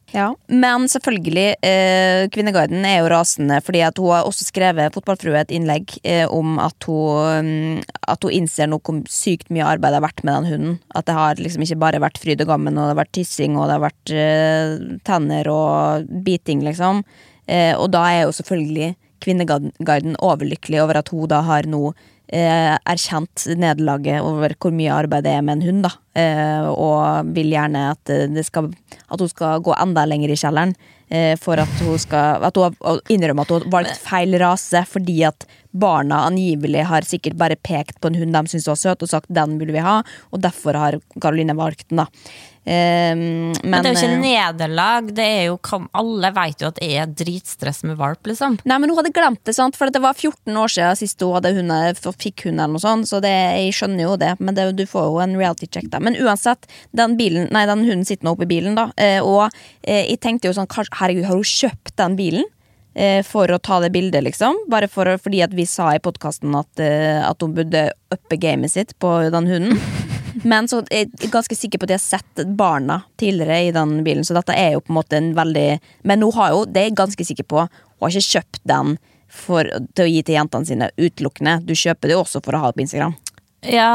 Men 0.48 0.86
selvfølgelig, 0.90 1.46
eh, 1.66 2.26
Kvinneguiden 2.32 2.84
er 2.88 3.00
jo 3.00 3.10
rasende, 3.12 3.60
fordi 3.64 3.82
at 3.86 3.98
hun 4.00 4.14
har 4.14 4.28
også 4.28 4.46
skrevet 4.48 4.94
Fotballfrue 4.94 5.40
et 5.40 5.52
innlegg 5.54 5.92
eh, 6.04 6.26
om 6.26 6.58
at 6.62 6.88
hun, 6.88 7.44
mm, 7.44 7.82
at 8.08 8.24
hun 8.24 8.36
innser 8.40 8.70
nå 8.70 8.80
hvor 8.80 9.02
sykt 9.12 9.52
mye 9.52 9.66
arbeid 9.66 9.92
det 9.92 10.00
har 10.00 10.08
vært 10.08 10.24
med 10.24 10.34
den 10.34 10.50
hunden. 10.52 10.78
At 10.94 11.08
det 11.08 11.18
har 11.18 11.40
liksom 11.40 11.66
ikke 11.66 11.80
bare 11.84 12.02
vært 12.02 12.20
fryd 12.22 12.40
og 12.44 12.52
gammen, 12.54 12.78
og 12.78 12.88
det 12.88 12.94
har 12.94 13.02
vært 13.02 13.16
tissing, 13.18 13.58
og 13.58 13.68
det 13.68 13.76
har 13.76 13.84
vært 13.88 14.14
eh, 14.14 14.96
tenner 15.06 15.52
og 15.52 16.10
biting, 16.24 16.64
liksom. 16.66 17.04
Eh, 17.50 17.74
og 17.76 17.90
da 17.94 18.06
er 18.08 18.24
jo 18.24 18.34
selvfølgelig 18.40 18.94
Kvinneguiden 19.20 20.14
overlykkelig 20.24 20.78
over 20.80 20.96
at 21.02 21.10
hun 21.12 21.28
da 21.28 21.42
har 21.44 21.66
nå 21.68 21.90
eh, 22.32 22.76
erkjent 22.88 23.46
nederlaget 23.58 24.22
over 24.24 24.54
hvor 24.60 24.74
mye 24.74 24.94
arbeid 24.94 25.26
det 25.26 25.34
er 25.34 25.44
med 25.44 25.58
en 25.58 25.66
hund, 25.68 25.82
da. 25.86 25.92
Eh, 26.20 26.70
og 26.70 27.34
vil 27.34 27.52
gjerne 27.54 27.90
at, 27.92 28.10
eh, 28.10 28.42
skal, 28.46 28.70
at 29.10 29.20
hun 29.20 29.30
skal 29.30 29.62
gå 29.64 29.74
enda 29.76 30.06
lenger 30.08 30.32
i 30.32 30.38
kjelleren. 30.38 30.74
Eh, 31.10 31.34
for 31.42 31.58
at 31.58 31.80
hun 31.82 31.98
skal 31.98 32.44
At 32.46 32.54
hun 32.54 33.00
innrømmer 33.10 33.42
at 33.42 33.50
hun 33.50 33.64
har 33.64 33.72
valgt 33.72 33.98
feil 33.98 34.36
rase 34.38 34.84
fordi 34.86 35.24
at 35.26 35.42
barna 35.74 36.20
angivelig 36.28 36.84
har 36.86 37.02
sikkert 37.02 37.34
bare 37.38 37.56
pekt 37.58 37.98
på 38.00 38.10
en 38.10 38.18
hund 38.20 38.32
de 38.34 38.42
syntes 38.46 38.68
var 38.68 38.78
søt, 38.78 39.02
og 39.02 39.08
sagt 39.08 39.26
'den 39.28 39.58
vil 39.58 39.72
vi 39.72 39.78
ha', 39.78 40.02
og 40.32 40.40
derfor 40.40 40.74
har 40.74 41.00
Karoline 41.20 41.56
valgt 41.56 41.88
den, 41.88 41.98
da. 41.98 42.06
Men, 42.70 43.54
Men 43.66 43.82
det 43.82 43.90
er 43.90 43.94
jo 43.94 43.98
ikke 43.98 44.10
eh, 44.14 44.20
nederlag. 44.22 45.08
Det 45.16 45.24
er 45.26 45.40
jo, 45.48 45.56
alle 45.98 46.30
vet 46.36 46.62
jo 46.62 46.68
at 46.70 46.76
det 46.78 46.90
er 47.02 47.14
dritstress 47.18 47.82
med 47.88 47.98
valp, 47.98 48.22
liksom. 48.30 48.60
Nei, 48.62 48.76
men 48.78 48.92
hun 48.92 49.00
hadde 49.00 49.10
glemt 49.16 49.42
det, 49.48 49.56
sant? 49.56 49.78
for 49.78 49.90
det 49.90 50.02
var 50.04 50.14
14 50.14 50.54
år 50.60 50.70
siden 50.70 51.00
sist 51.00 51.24
hun 51.24 51.34
hadde 51.34 51.52
hunde, 51.56 51.80
fikk 52.20 52.44
hund. 52.46 52.60
eller 52.60 52.76
noe 52.76 52.82
sånt, 52.84 53.08
Så 53.10 53.18
det, 53.24 53.32
jeg 53.32 53.74
skjønner 53.74 54.04
jo 54.06 54.14
det, 54.20 54.36
men 54.38 54.54
det, 54.54 54.68
du 54.78 54.84
får 54.86 55.08
jo 55.08 55.18
en 55.24 55.34
reality 55.40 55.66
check. 55.66 55.90
da 55.90 55.98
Men 55.98 56.18
uansett, 56.20 56.70
den, 56.94 57.16
bilen, 57.18 57.50
nei, 57.50 57.66
den 57.66 57.82
hunden 57.88 58.06
sitter 58.06 58.28
nå 58.28 58.36
oppe 58.36 58.46
i 58.46 58.52
bilen, 58.54 58.78
da. 58.78 58.90
eh, 58.96 59.18
Og 59.18 59.48
eh, 59.82 60.06
jeg 60.12 60.20
tenkte 60.22 60.50
jo 60.50 60.54
sånn 60.54 60.70
Herregud, 60.70 61.26
har 61.26 61.34
hun 61.40 61.46
kjøpt 61.46 61.96
den 61.98 62.16
bilen? 62.20 62.48
For 63.24 63.46
å 63.54 63.56
ta 63.62 63.76
det 63.80 63.92
bildet, 63.94 64.24
liksom. 64.26 64.56
Bare 64.68 64.88
for, 64.90 65.06
fordi 65.22 65.38
at 65.46 65.52
vi 65.54 65.62
sa 65.64 65.92
i 65.94 66.00
podkasten 66.02 66.52
at, 66.58 66.82
at 66.82 67.40
hun 67.40 67.54
burde 67.54 67.84
uppe 68.12 68.36
gamet 68.42 68.74
sitt 68.74 68.96
på 69.00 69.12
den 69.30 69.46
hunden. 69.46 69.78
Men 70.42 70.68
så 70.70 70.80
er 70.88 71.06
jeg 71.06 71.30
ganske 71.32 71.56
sikker 71.56 71.80
på 71.80 71.88
at 71.88 71.94
jeg 71.94 72.00
har 72.00 72.20
sett 72.20 72.42
barna 72.56 73.00
tidligere 73.20 73.60
i 73.68 73.72
den 73.74 74.00
bilen, 74.06 74.24
så 74.26 74.36
dette 74.36 74.56
er 74.56 74.74
jo 74.76 74.84
på 74.84 74.92
en 74.92 74.98
måte 75.00 75.18
en 75.18 75.32
veldig 75.36 75.68
Men 76.08 76.22
hun 76.24 76.36
har 76.38 76.54
jo, 76.54 76.64
det 76.64 76.82
er 76.82 76.90
jeg 76.90 77.00
ganske 77.00 77.26
sikker 77.32 77.48
på, 77.50 77.66
hun 77.66 78.06
har 78.06 78.14
ikke 78.14 78.38
kjøpt 78.38 78.62
den 78.70 78.96
for, 79.30 79.68
til 79.94 80.06
å 80.06 80.10
gi 80.10 80.22
til 80.26 80.38
jentene 80.38 80.66
sine 80.66 80.88
utelukkende. 80.98 81.60
Du 81.62 81.74
kjøper 81.78 82.10
det 82.10 82.16
jo 82.16 82.24
også 82.24 82.42
for 82.44 82.56
å 82.56 82.62
ha 82.64 82.70
det 82.70 82.80
på 82.80 82.84
Instagram. 82.86 83.14
Ja. 83.66 83.92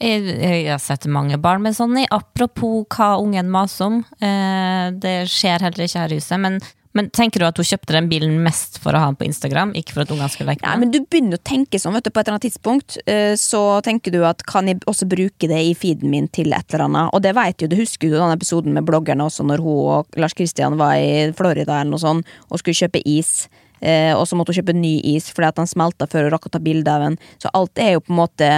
Jeg, 0.00 0.24
jeg 0.40 0.64
har 0.70 0.80
sett 0.80 1.04
mange 1.12 1.36
barn 1.38 1.62
med 1.62 1.76
sånn. 1.76 1.98
Apropos 2.10 2.86
hva 2.88 3.12
ungen 3.20 3.50
maser 3.52 3.90
om. 3.90 3.98
Eh, 4.24 4.86
det 4.96 5.16
skjer 5.30 5.66
heller 5.66 5.84
ikke 5.84 6.06
her 6.06 6.14
i 6.14 6.18
huset. 6.18 6.40
Men, 6.40 6.56
men 6.92 7.06
tenker 7.14 7.38
du 7.38 7.46
at 7.46 7.56
hun 7.60 7.66
kjøpte 7.68 7.94
den 7.94 8.08
bilen 8.10 8.32
mest 8.42 8.80
for 8.82 8.96
å 8.96 8.98
ha 9.02 9.06
den 9.10 9.16
på 9.20 9.26
Instagram? 9.28 9.72
Ikke 9.78 9.94
for 9.94 10.02
at 10.02 10.10
ungene 10.10 10.28
skulle 10.32 10.50
leke 10.50 10.64
med 10.64 10.72
den? 10.72 10.80
men 10.80 10.90
du 10.90 10.98
begynner 11.06 11.38
å 11.38 11.42
tenke 11.46 11.78
sånn, 11.78 11.94
vet 11.94 12.08
du, 12.08 12.10
på 12.10 12.18
et 12.18 12.26
eller 12.26 12.38
annet 12.38 12.46
tidspunkt. 12.48 12.96
eh, 13.06 13.34
Så 13.38 13.60
tenker 13.86 14.10
du 14.10 14.24
at 14.26 14.42
kan 14.46 14.66
jeg 14.66 14.80
også 14.90 15.06
bruke 15.06 15.46
det 15.50 15.60
i 15.68 15.74
feeden 15.78 16.10
min 16.10 16.26
til 16.28 16.52
et 16.52 16.74
eller 16.74 16.88
annet? 16.88 17.14
Og 17.14 17.22
det 17.22 17.34
vet 17.38 17.62
jo, 17.62 17.68
du 17.70 17.76
husker 17.78 18.08
jo 18.10 18.18
den 18.18 18.34
episoden 18.34 18.74
med 18.74 18.84
bloggerne 18.90 19.22
også, 19.22 19.46
når 19.46 19.62
hun 19.62 19.78
og 20.00 20.06
Lars 20.18 20.34
Kristian 20.34 20.76
var 20.80 20.96
i 20.98 21.30
Florida 21.38 21.78
eller 21.80 21.92
noe 21.94 22.02
sånt, 22.02 22.26
og 22.50 22.58
skulle 22.58 22.74
kjøpe 22.74 23.02
is. 23.06 23.48
eh, 23.80 24.12
Og 24.16 24.26
så 24.26 24.34
måtte 24.36 24.50
hun 24.50 24.58
kjøpe 24.62 24.74
ny 24.74 25.00
is 25.14 25.30
fordi 25.30 25.46
at 25.48 25.56
den 25.62 25.70
smelta 25.70 26.06
før 26.10 26.26
hun 26.26 26.32
rakk 26.34 26.46
å 26.50 26.50
ta 26.50 26.58
bilde 26.58 26.90
av 26.90 27.06
den. 27.06 27.18
Så 27.38 27.48
alt 27.54 27.78
er 27.78 27.92
jo 27.94 28.00
på 28.00 28.10
en 28.12 28.20
måte 28.24 28.50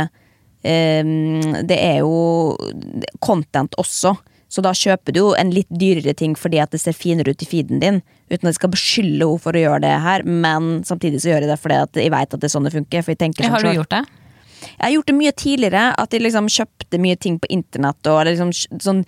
eh, 0.64 1.04
Det 1.68 1.78
er 1.78 1.98
jo 2.00 2.56
content 3.20 3.74
også. 3.78 4.16
Så 4.52 4.60
da 4.64 4.74
kjøper 4.76 5.14
du 5.14 5.22
jo 5.22 5.28
en 5.38 5.52
litt 5.54 5.70
dyrere 5.70 6.12
ting 6.18 6.34
fordi 6.36 6.60
at 6.60 6.74
det 6.74 6.82
ser 6.82 6.96
finere 6.96 7.32
ut 7.32 7.44
i 7.44 7.48
feeden 7.48 7.80
din. 7.80 8.02
Uten 8.28 8.44
at 8.44 8.52
jeg 8.52 8.60
skal 8.60 8.72
beskylde 8.74 9.24
henne 9.24 9.40
for 9.40 9.56
å 9.56 9.62
gjøre 9.62 9.84
det 9.86 9.94
her, 10.04 10.24
men 10.28 10.82
samtidig 10.88 11.22
så 11.22 11.32
gjør 11.32 11.46
jeg 11.46 11.52
det 11.52 11.60
fordi 11.62 11.78
at 11.86 12.02
jeg 12.04 12.12
vet 12.12 12.36
at 12.36 12.42
det 12.42 12.48
er 12.50 12.52
sånn 12.52 12.68
det 12.68 12.74
funker. 12.76 13.06
For 13.06 13.14
jeg 13.14 13.22
tenker 13.24 13.48
sånn 13.48 13.56
har 13.56 13.64
du 13.64 13.72
gjort 13.80 13.96
det? 13.96 14.04
Jeg 14.62 14.84
har 14.84 14.94
gjort 14.94 15.10
det 15.10 15.18
mye 15.18 15.34
tidligere, 15.34 15.84
at 15.98 16.14
jeg 16.14 16.22
liksom 16.22 16.48
kjøpte 16.52 17.00
mye 17.02 17.18
ting 17.18 17.38
på 17.42 17.50
internett 17.50 18.10
og 18.12 18.24
liksom 18.28 18.52
sånn 18.54 19.02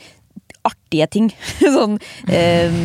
artige 0.65 1.07
ting. 1.13 1.29
sånn 1.77 1.99
eh, 2.33 2.79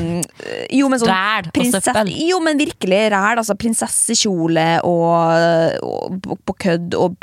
Jo, 0.75 0.89
men 0.91 1.01
sånn 1.01 1.11
Ræl 1.13 1.49
og 1.53 1.71
søppel. 1.71 2.11
Jo, 2.27 2.41
men 2.43 2.59
virkelig 2.59 3.01
ræl. 3.15 3.39
Altså 3.39 3.55
prinsessekjole 3.59 4.67
og, 4.87 5.79
og 5.87 6.35
på, 6.43 6.57
kødd 6.67 6.97
og 6.99 7.15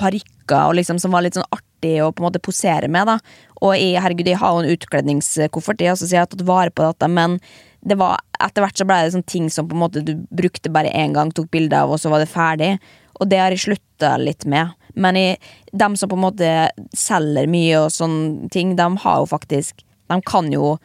parykker 0.46 0.70
og 0.70 0.76
liksom 0.76 0.98
som 0.98 1.12
var 1.12 1.22
litt 1.22 1.34
sånn 1.34 1.48
artig 1.50 2.02
å 2.02 2.12
på 2.12 2.22
en 2.22 2.28
måte 2.28 2.40
posere 2.40 2.88
med, 2.88 3.06
da. 3.06 3.18
Og 3.62 3.76
jeg, 3.76 4.00
herregud, 4.00 4.26
jeg 4.26 4.38
har 4.38 4.52
jo 4.52 4.62
en 4.62 4.74
utkledningskoffert, 4.74 5.80
jeg, 5.80 5.96
så 5.96 6.06
jeg 6.06 6.20
har 6.20 6.26
tatt 6.26 6.46
vare 6.46 6.70
på 6.70 6.82
dette, 6.82 7.08
men 7.08 7.38
det 7.86 7.96
var, 7.96 8.18
etter 8.40 8.62
hvert 8.62 8.78
så 8.78 8.86
ble 8.86 9.02
det 9.04 9.14
sånn 9.14 9.26
ting 9.26 9.50
som 9.50 9.68
på 9.68 9.76
en 9.76 9.84
måte 9.84 10.02
du 10.02 10.16
brukte 10.30 10.70
bare 10.70 10.90
én 10.90 11.14
gang, 11.14 11.30
tok 11.30 11.50
bilde 11.50 11.76
av, 11.76 11.90
og 11.90 12.00
så 12.00 12.10
var 12.10 12.20
det 12.20 12.30
ferdig. 12.30 12.78
Og 13.20 13.28
det 13.30 13.38
har 13.38 13.50
jeg 13.50 13.62
slutta 13.62 14.16
litt 14.18 14.44
med. 14.44 14.74
Men 14.96 15.16
jeg, 15.16 15.38
dem 15.72 15.94
som 15.96 16.10
på 16.10 16.16
en 16.16 16.24
måte 16.24 16.50
selger 16.96 17.46
mye 17.48 17.84
og 17.84 17.92
sånne 17.94 18.50
ting, 18.52 18.74
de 18.76 18.88
har 19.04 19.22
jo 19.22 19.28
faktisk 19.28 19.84
De 20.06 20.20
kan 20.22 20.46
jo 20.52 20.76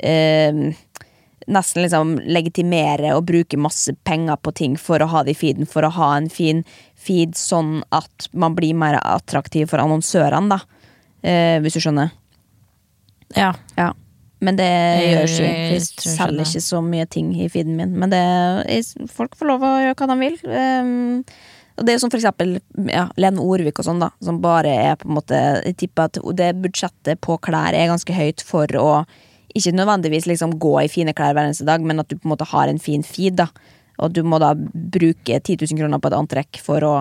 eh, 0.00 0.72
nesten 1.48 1.84
liksom 1.84 2.16
legitimere 2.28 3.14
og 3.16 3.24
bruke 3.30 3.58
masse 3.60 3.94
penger 4.04 4.36
på 4.42 4.52
ting 4.56 4.76
for 4.80 5.02
å 5.02 5.08
ha 5.12 5.22
det 5.24 5.34
i 5.34 5.40
feeden, 5.40 5.68
for 5.68 5.86
å 5.86 5.92
ha 5.96 6.12
en 6.16 6.28
fin 6.32 6.64
feed 7.00 7.36
sånn 7.38 7.80
at 7.96 8.28
man 8.32 8.56
blir 8.58 8.76
mer 8.76 8.98
attraktiv 9.00 9.70
for 9.72 9.82
annonsørene, 9.82 10.58
da. 10.58 10.84
Eh, 11.20 11.56
hvis 11.64 11.76
du 11.76 11.84
skjønner. 11.84 12.12
Ja. 13.36 13.54
Ja. 13.76 13.92
Men 14.40 14.56
det 14.56 14.70
gjør 15.04 15.26
ikke 15.28 15.48
jeg. 15.76 15.86
selger 16.00 16.46
ikke 16.46 16.64
så 16.64 16.80
mye 16.84 17.06
ting 17.12 17.32
i 17.36 17.48
feeden 17.52 17.76
min. 17.76 17.92
Men 18.00 18.12
det, 18.12 18.20
jeg, 18.72 19.08
folk 19.12 19.36
får 19.36 19.50
lov 19.52 19.66
å 19.68 19.72
gjøre 19.84 19.96
hva 20.00 20.08
de 20.08 20.16
vil. 20.22 20.38
Um, 20.48 21.24
og 21.76 21.84
det 21.84 21.92
er 21.92 21.98
jo 21.98 22.02
som 22.02 22.12
for 22.12 22.20
eksempel 22.20 22.56
ja, 22.88 23.06
Lene 23.20 23.44
Orvik 23.44 23.80
og 23.80 23.86
sånn, 23.86 24.00
da. 24.00 24.10
Som 24.24 24.40
bare 24.44 24.72
er 24.72 24.96
på 25.00 25.08
en 25.08 25.16
måte 25.16 25.38
Jeg 25.64 25.76
tipper 25.84 26.08
at 26.08 26.20
det 26.36 26.54
budsjettet 26.60 27.20
på 27.24 27.36
klær 27.44 27.76
er 27.76 27.92
ganske 27.92 28.16
høyt 28.16 28.44
for 28.44 28.80
å 28.80 28.88
ikke 29.56 29.74
nødvendigvis 29.76 30.26
liksom 30.30 30.58
gå 30.62 30.74
i 30.84 30.90
fine 30.92 31.14
klær 31.16 31.34
hver 31.34 31.48
eneste 31.48 31.66
dag, 31.68 31.82
men 31.82 32.02
at 32.02 32.08
du 32.10 32.16
på 32.16 32.28
en 32.28 32.34
måte 32.34 32.48
har 32.50 32.70
en 32.70 32.78
fin 32.82 33.02
feed. 33.06 33.40
da 33.40 33.48
Og 33.98 34.12
du 34.14 34.22
må 34.22 34.38
da 34.38 34.54
bruke 34.56 35.40
10 35.40 35.56
000 35.66 35.78
kroner 35.78 35.98
på 36.00 36.10
et 36.10 36.18
antrekk 36.18 36.60
for 36.62 36.84
å 36.86 36.94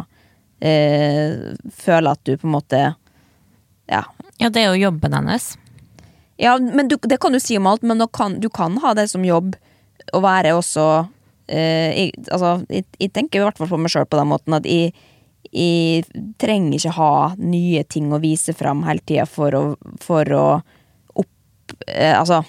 eh, 0.61 1.53
føle 1.71 2.11
at 2.11 2.23
du 2.25 2.35
på 2.37 2.47
en 2.47 2.55
måte 2.57 2.81
Ja, 3.89 4.03
ja, 4.37 4.49
det 4.49 4.61
er 4.61 4.73
jo 4.73 4.89
jobben 4.89 5.13
hennes. 5.13 5.57
ja, 6.37 6.57
men 6.59 6.87
du, 6.87 6.95
det 7.03 7.19
kan 7.19 7.33
du 7.33 7.39
si 7.39 7.57
om 7.57 7.67
alt, 7.67 7.81
men 7.83 7.97
nå 7.97 8.07
kan, 8.07 8.39
du 8.39 8.49
kan 8.49 8.77
ha 8.83 8.93
det 8.93 9.09
som 9.09 9.25
jobb 9.25 9.55
å 10.13 10.19
være 10.23 10.53
også 10.55 10.85
eh, 11.49 11.89
jeg, 11.91 12.11
altså, 12.31 12.63
jeg, 12.69 12.85
jeg 12.99 13.11
tenker 13.13 13.39
i 13.41 13.43
hvert 13.43 13.57
fall 13.57 13.69
på 13.69 13.77
meg 13.81 13.91
sjøl 13.91 14.07
på 14.07 14.19
den 14.19 14.29
måten 14.31 14.55
at 14.55 14.65
jeg, 14.69 14.93
jeg 15.51 16.05
trenger 16.39 16.77
ikke 16.77 16.95
ha 16.97 17.11
nye 17.37 17.83
ting 17.83 18.11
å 18.13 18.21
vise 18.23 18.53
fram 18.53 18.85
hele 18.87 19.03
tida 19.03 19.25
for 19.29 19.55
å, 19.57 19.63
for 20.01 20.31
å 20.35 20.45
eh, 21.87 22.15
Altså 22.15 22.43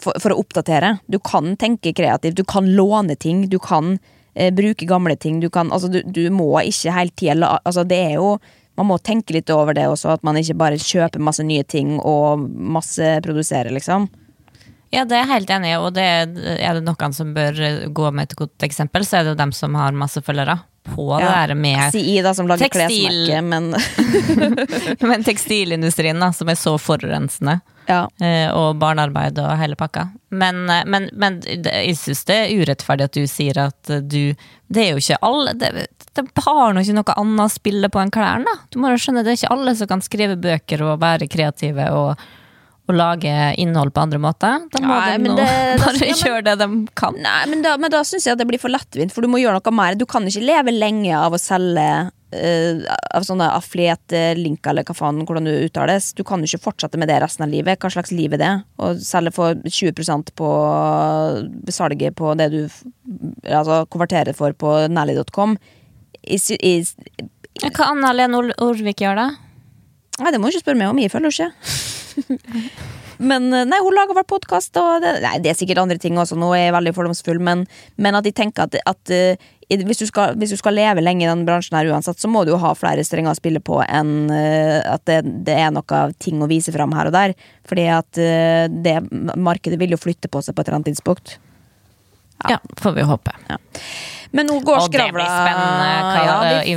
for, 0.00 0.16
for 0.22 0.32
å 0.32 0.40
oppdatere. 0.40 0.96
Du 1.10 1.18
kan 1.22 1.56
tenke 1.60 1.94
kreativt, 1.96 2.38
du 2.38 2.44
kan 2.48 2.68
låne 2.76 3.16
ting, 3.16 3.46
du 3.48 3.58
kan 3.62 3.96
eh, 4.34 4.52
bruke 4.54 4.88
gamle 4.88 5.16
ting. 5.16 5.40
Du, 5.42 5.50
kan, 5.52 5.72
altså, 5.72 5.90
du, 5.92 6.00
du 6.06 6.24
må 6.32 6.54
ikke 6.62 6.94
hele 6.96 7.16
tida 7.16 7.54
altså, 7.62 7.84
Det 7.84 8.00
er 8.12 8.18
jo 8.20 8.36
Man 8.80 8.88
må 8.88 8.96
tenke 9.04 9.34
litt 9.36 9.50
over 9.52 9.76
det 9.76 9.84
også, 9.84 10.14
at 10.14 10.22
man 10.24 10.38
ikke 10.40 10.56
bare 10.56 10.80
kjøper 10.80 11.20
masse 11.20 11.44
nye 11.44 11.64
ting 11.68 11.98
og 12.00 12.40
masse 12.48 13.18
produserer, 13.20 13.68
liksom. 13.68 14.06
Ja, 14.88 15.04
det 15.04 15.18
er 15.18 15.26
jeg 15.26 15.28
helt 15.28 15.52
enig 15.52 15.74
i, 15.74 15.76
og 15.76 15.90
det 15.92 16.06
er, 16.08 16.32
er 16.56 16.78
det 16.78 16.86
noen 16.86 17.12
som 17.12 17.34
bør 17.36 17.60
gå 17.92 18.08
med 18.16 18.30
et 18.30 18.38
godt 18.38 18.64
eksempel, 18.64 19.04
så 19.04 19.18
er 19.18 19.26
det 19.26 19.34
jo 19.34 19.40
dem 19.42 19.52
som 19.52 19.76
har 19.76 19.92
masse 19.92 20.24
følgere 20.24 20.56
på 20.84 21.04
det 21.18 21.24
Ja. 21.24 21.46
der 21.46 21.54
med 21.54 21.92
Si 21.94 22.20
da, 22.22 22.32
som 22.34 22.48
lager 22.50 22.68
Tekstil. 22.68 23.26
klesmerke, 23.28 23.42
men 23.42 23.74
Men 25.10 25.24
tekstilindustrien, 25.24 26.18
da, 26.20 26.32
som 26.32 26.48
er 26.48 26.54
så 26.58 26.74
forurensende. 26.78 27.60
ja. 27.88 28.08
eh, 28.20 28.50
Og 28.54 28.76
barnearbeid 28.80 29.38
og 29.42 29.56
hele 29.58 29.76
pakka. 29.78 30.08
Men, 30.30 30.68
eh, 30.70 30.84
men, 30.86 31.08
men 31.12 31.40
jeg 31.46 31.96
syns 31.98 32.24
det 32.28 32.36
er 32.40 32.52
urettferdig 32.62 33.04
at 33.08 33.12
du 33.18 33.26
sier 33.30 33.58
at 33.68 33.90
eh, 33.90 34.00
du 34.02 34.34
Det 34.72 34.84
er 34.86 34.90
jo 34.94 35.00
ikke 35.02 35.18
alle 35.22 35.52
Det, 35.60 35.72
det 36.16 36.24
har 36.46 36.72
nå 36.72 36.80
ikke 36.84 36.94
noe 36.98 37.16
annet 37.20 37.44
å 37.46 37.52
spille 37.52 37.88
på 37.92 38.00
enn 38.02 38.10
klærne. 38.14 38.52
Du 38.70 38.78
må 38.80 38.90
jo 38.92 39.00
skjønne, 39.00 39.22
det 39.24 39.32
er 39.34 39.40
ikke 39.42 39.52
alle 39.54 39.74
som 39.76 39.86
kan 39.90 40.02
skrive 40.04 40.36
bøker 40.40 40.82
og 40.86 41.00
være 41.02 41.28
kreative 41.28 41.90
og, 41.96 42.16
og 42.90 42.96
lage 42.98 43.32
innhold 43.62 43.92
på 43.94 44.02
andre 44.02 44.18
måter. 44.18 44.64
Da 44.72 44.80
må 44.82 44.88
Nei, 44.90 45.12
de 45.18 45.28
nå 45.30 45.36
det- 45.38 45.76
bare 45.84 46.00
ja, 46.02 46.14
men- 46.16 46.24
gjøre 46.26 46.42
det 46.48 46.56
de 46.58 46.66
kan. 46.98 47.14
Nei, 47.22 47.44
men 47.52 47.62
da, 47.62 47.76
men 47.78 47.92
da 47.94 48.00
syns 48.02 48.26
jeg 48.26 48.34
at 48.34 48.40
det 48.42 48.48
blir 48.50 48.58
for 48.62 48.72
lettvint, 48.74 49.12
for 49.14 49.22
du 49.22 49.28
må 49.30 49.38
gjøre 49.42 49.60
noe 49.60 49.74
mer. 49.78 49.94
Du 49.94 50.02
kan 50.10 50.26
ikke 50.26 50.42
leve 50.42 50.74
lenge 50.74 51.14
av 51.14 51.32
å 51.36 51.38
selge 51.40 51.86
uh, 52.10 52.96
av 53.14 53.22
sånne 53.28 53.46
affiliate-linker, 53.54 54.72
eller 54.72 54.88
hva 54.88 54.96
faen, 54.98 55.22
hvordan 55.28 55.46
du 55.46 55.52
uttales. 55.68 56.10
Du 56.18 56.24
kan 56.26 56.42
jo 56.42 56.50
ikke 56.50 56.64
fortsette 56.66 56.98
med 56.98 57.06
det 57.12 57.20
resten 57.22 57.46
av 57.46 57.52
livet. 57.54 57.78
Hva 57.78 57.92
slags 57.94 58.10
liv 58.10 58.34
er 58.34 58.42
det? 58.42 58.50
Å 58.82 58.92
selge 58.98 59.30
for 59.36 59.54
20% 59.62 60.34
på 60.42 60.50
salget 61.70 62.16
på 62.18 62.34
det 62.40 62.50
du 62.52 62.60
altså, 63.46 63.84
konverterer 63.92 64.34
for 64.36 64.52
på 64.58 64.74
Nally.com. 64.90 65.54
Ja, 66.26 67.68
Hva 67.70 67.90
Anna 67.92 68.12
Lene 68.16 68.42
Orvik 68.64 69.02
gjør, 69.04 69.18
da? 69.22 69.28
Nei, 70.22 70.30
det 70.32 70.38
må 70.40 70.48
du 70.48 70.54
ikke 70.56 70.64
spørre 70.66 70.80
meg 70.82 70.90
om, 70.92 70.98
jeg 71.00 71.12
følger 71.12 71.34
ikke. 71.34 71.50
Men 73.30 73.52
eh, 73.52 73.64
nei, 73.68 73.80
hun 73.84 73.94
lager 73.96 74.16
vel 74.18 74.28
podkast, 74.28 74.76
og 74.80 75.02
det, 75.04 75.16
nei, 75.24 75.36
det 75.42 75.52
er 75.52 75.58
sikkert 75.58 75.82
andre 75.84 75.98
ting 76.02 76.18
også. 76.18 76.38
Nå 76.38 76.52
er 76.56 76.66
jeg 76.66 76.76
veldig 76.76 76.94
fordomsfull, 76.96 77.42
men, 77.44 77.66
men 78.02 78.18
at 78.18 78.26
jeg 78.28 78.36
tenker 78.38 78.66
at, 78.66 78.78
at 78.88 79.12
eh, 79.14 79.50
hvis, 79.72 80.02
du 80.02 80.08
skal, 80.08 80.34
hvis 80.40 80.52
du 80.54 80.58
skal 80.60 80.76
leve 80.76 81.04
lenge 81.04 81.24
i 81.26 81.30
den 81.30 81.44
bransjen 81.48 81.78
her 81.78 81.92
uansett, 81.92 82.20
så 82.20 82.30
må 82.30 82.44
du 82.44 82.52
jo 82.54 82.60
ha 82.62 82.74
flere 82.78 83.04
strenger 83.06 83.32
å 83.32 83.38
spille 83.38 83.62
på 83.64 83.78
enn 83.86 84.32
eh, 84.34 84.80
at 84.82 85.06
det, 85.08 85.22
det 85.46 85.56
er 85.60 85.72
noe 85.74 86.02
ting 86.22 86.42
å 86.42 86.50
vise 86.50 86.74
fram 86.74 86.94
her 86.96 87.12
og 87.12 87.16
der. 87.16 87.36
Fordi 87.68 87.86
at 87.94 88.18
det 88.18 88.96
markedet 89.38 89.78
vil 89.80 89.94
jo 89.94 90.00
flytte 90.00 90.30
på 90.32 90.42
seg 90.42 90.56
på 90.56 90.62
et 90.62 90.68
eller 90.68 90.80
annet 90.80 90.92
tidspunkt. 90.92 91.38
Ja, 92.50 92.58
får 92.80 92.92
vi 92.96 93.02
håpe. 93.02 93.32
Men 94.32 94.46
nå 94.48 94.54
går 94.64 94.78
Og 94.80 94.86
det 94.88 94.96
skravla 94.96 95.12
blir 95.12 95.28
spennende 95.28 95.88
hva 96.00 96.12
Ja, 96.16 96.22
ja, 96.24 96.62
vi- 96.64 96.72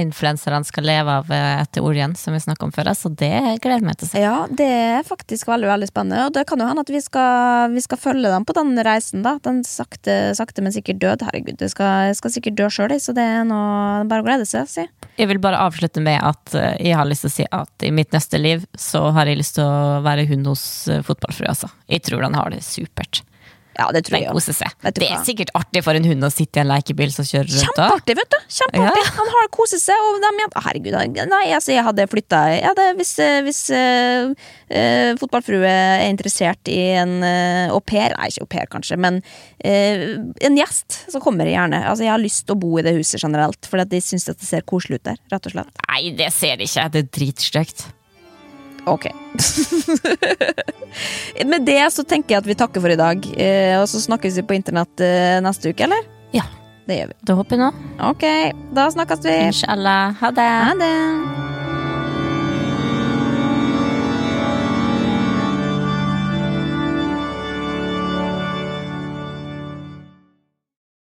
influenserne 0.00 0.64
skal 0.64 0.86
leve 0.88 1.16
av 1.20 1.30
eh, 1.30 1.60
etter 1.60 1.84
oljen, 1.84 2.14
som 2.16 2.32
vi 2.32 2.40
snakket 2.40 2.64
om 2.64 2.72
før. 2.72 2.88
Så 2.96 3.10
det 3.12 3.60
gleder 3.60 3.82
jeg 3.82 3.84
meg 3.84 3.98
til 4.00 4.08
å 4.08 4.10
se. 4.10 4.22
Ja, 4.24 4.36
det 4.48 4.68
er 4.72 5.04
faktisk 5.04 5.50
veldig 5.50 5.68
veldig 5.68 5.88
spennende. 5.90 6.22
Og 6.26 6.32
det 6.32 6.46
kan 6.48 6.58
jo 6.62 6.68
hende 6.70 6.80
at 6.86 6.92
vi 6.94 7.02
skal, 7.04 7.68
vi 7.74 7.82
skal 7.84 8.00
følge 8.00 8.32
dem 8.32 8.46
på 8.48 8.56
den 8.56 8.72
reisen. 8.88 9.20
da 9.26 9.36
Den 9.44 9.60
sakte, 9.68 10.16
sakte 10.38 10.64
men 10.64 10.72
sikkert 10.72 10.98
død. 11.04 11.26
Herregud, 11.28 11.60
jeg 11.60 11.74
skal, 11.76 12.08
jeg 12.08 12.16
skal 12.22 12.34
sikkert 12.38 12.56
dø 12.62 12.70
sjøl, 12.72 12.96
så 13.04 13.12
det 13.12 13.28
er 13.36 13.44
noe, 13.44 14.06
bare 14.08 14.24
å 14.24 14.28
glede 14.30 14.48
seg. 14.48 14.64
Si. 14.72 14.88
Jeg 15.20 15.28
vil 15.28 15.38
bare 15.44 15.60
avslutte 15.60 16.00
med 16.00 16.24
at 16.24 16.56
eh, 16.56 16.72
jeg 16.88 16.96
har 16.96 17.04
lyst 17.04 17.26
til 17.28 17.34
å 17.34 17.36
si 17.36 17.46
at 17.52 17.84
i 17.84 17.92
mitt 17.92 18.16
neste 18.16 18.40
liv 18.40 18.64
så 18.80 19.10
har 19.12 19.28
jeg 19.28 19.42
lyst 19.44 19.58
til 19.60 19.68
å 19.68 20.00
være 20.06 20.24
hund 20.32 20.48
hos 20.54 20.64
fotballfrua, 21.04 21.52
altså. 21.52 21.68
Jeg 21.92 22.02
tror 22.08 22.24
han 22.30 22.34
har 22.40 22.48
det 22.56 22.64
supert. 22.64 23.20
Ja, 23.76 23.86
det 23.92 24.06
tror 24.06 24.16
Den 24.16 24.24
jeg 24.24 24.32
koser 24.32 24.56
seg. 24.56 24.72
Det 24.96 25.04
er 25.04 25.24
sikkert 25.26 25.50
artig 25.58 25.82
for 25.84 25.98
en 25.98 26.06
hund 26.08 26.24
å 26.24 26.30
sitte 26.32 26.60
i 26.60 26.62
en 26.62 26.70
lekebil 26.70 27.10
som 27.12 27.26
kjører 27.28 27.50
rundt. 27.50 27.64
Kjempeartig, 27.66 28.16
vet 28.16 28.30
du! 28.32 28.38
Kjempeartig. 28.58 29.02
Ja. 29.04 29.14
Han 29.18 29.32
har 29.34 29.50
koset 29.52 29.82
seg, 29.82 30.00
og 30.00 30.20
de 30.22 30.30
jentene 30.30 30.64
Herregud, 30.66 30.96
nei, 31.30 31.42
altså, 31.54 31.74
jeg 31.74 31.84
hadde 31.86 32.06
flytta 32.10 32.40
ja, 32.54 32.72
Hvis, 32.96 33.12
eh, 33.22 33.40
hvis 33.44 33.60
uh, 33.74 34.32
uh, 34.32 35.10
fotballfrue 35.20 35.68
er 35.68 36.06
interessert 36.08 36.70
i 36.72 36.78
en 36.96 37.18
uh, 37.20 37.74
au 37.74 37.82
pair 37.84 38.16
Nei, 38.16 38.30
ikke 38.32 38.46
au 38.46 38.50
pair, 38.56 38.70
kanskje, 38.72 38.96
men 39.00 39.20
en 39.66 40.56
gjest, 40.58 40.94
så 41.10 41.18
kommer 41.22 41.48
jeg 41.48 41.56
gjerne. 41.56 41.80
Altså, 41.90 42.04
jeg 42.04 42.12
har 42.12 42.22
lyst 42.22 42.44
til 42.46 42.54
å 42.54 42.60
bo 42.60 42.76
i 42.78 42.84
det 42.86 42.92
huset 42.94 43.22
generelt, 43.22 43.66
for 43.66 43.82
de 43.82 44.00
syns 44.04 44.28
det 44.28 44.36
ser 44.46 44.62
koselig 44.68 45.00
ut 45.00 45.08
der, 45.10 45.20
rett 45.32 45.48
og 45.48 45.56
slett. 45.56 45.84
Nei, 45.88 46.02
det 46.16 46.30
ser 46.36 46.60
de 46.60 46.68
ikke. 46.68 46.86
Det 46.94 47.02
er 47.02 47.10
dritstygt. 47.18 47.86
Ok. 48.86 49.06
Med 51.50 51.66
det 51.66 51.82
så 51.92 52.04
tenker 52.06 52.36
jeg 52.36 52.44
at 52.44 52.48
vi 52.48 52.56
takker 52.58 52.84
for 52.84 52.92
i 52.92 52.98
dag, 52.98 53.26
eh, 53.34 53.74
og 53.80 53.88
så 53.90 54.00
snakkes 54.04 54.38
vi 54.40 54.46
på 54.46 54.56
internett 54.56 55.02
eh, 55.02 55.40
neste 55.44 55.74
uke, 55.74 55.88
eller? 55.88 56.06
Ja. 56.36 56.46
Det 56.86 57.00
gjør 57.00 57.10
vi. 57.10 57.16
Da 57.26 57.34
håper 57.34 57.56
jeg 57.56 57.64
nå. 57.64 57.70
Ok, 58.12 58.24
da 58.78 58.86
snakkes 58.94 59.26
vi. 59.26 59.34
Inshallah. 59.50 60.14
Ha 60.22 60.30
det. 60.38 60.50
Ha 60.70 60.74
det. 60.78 61.55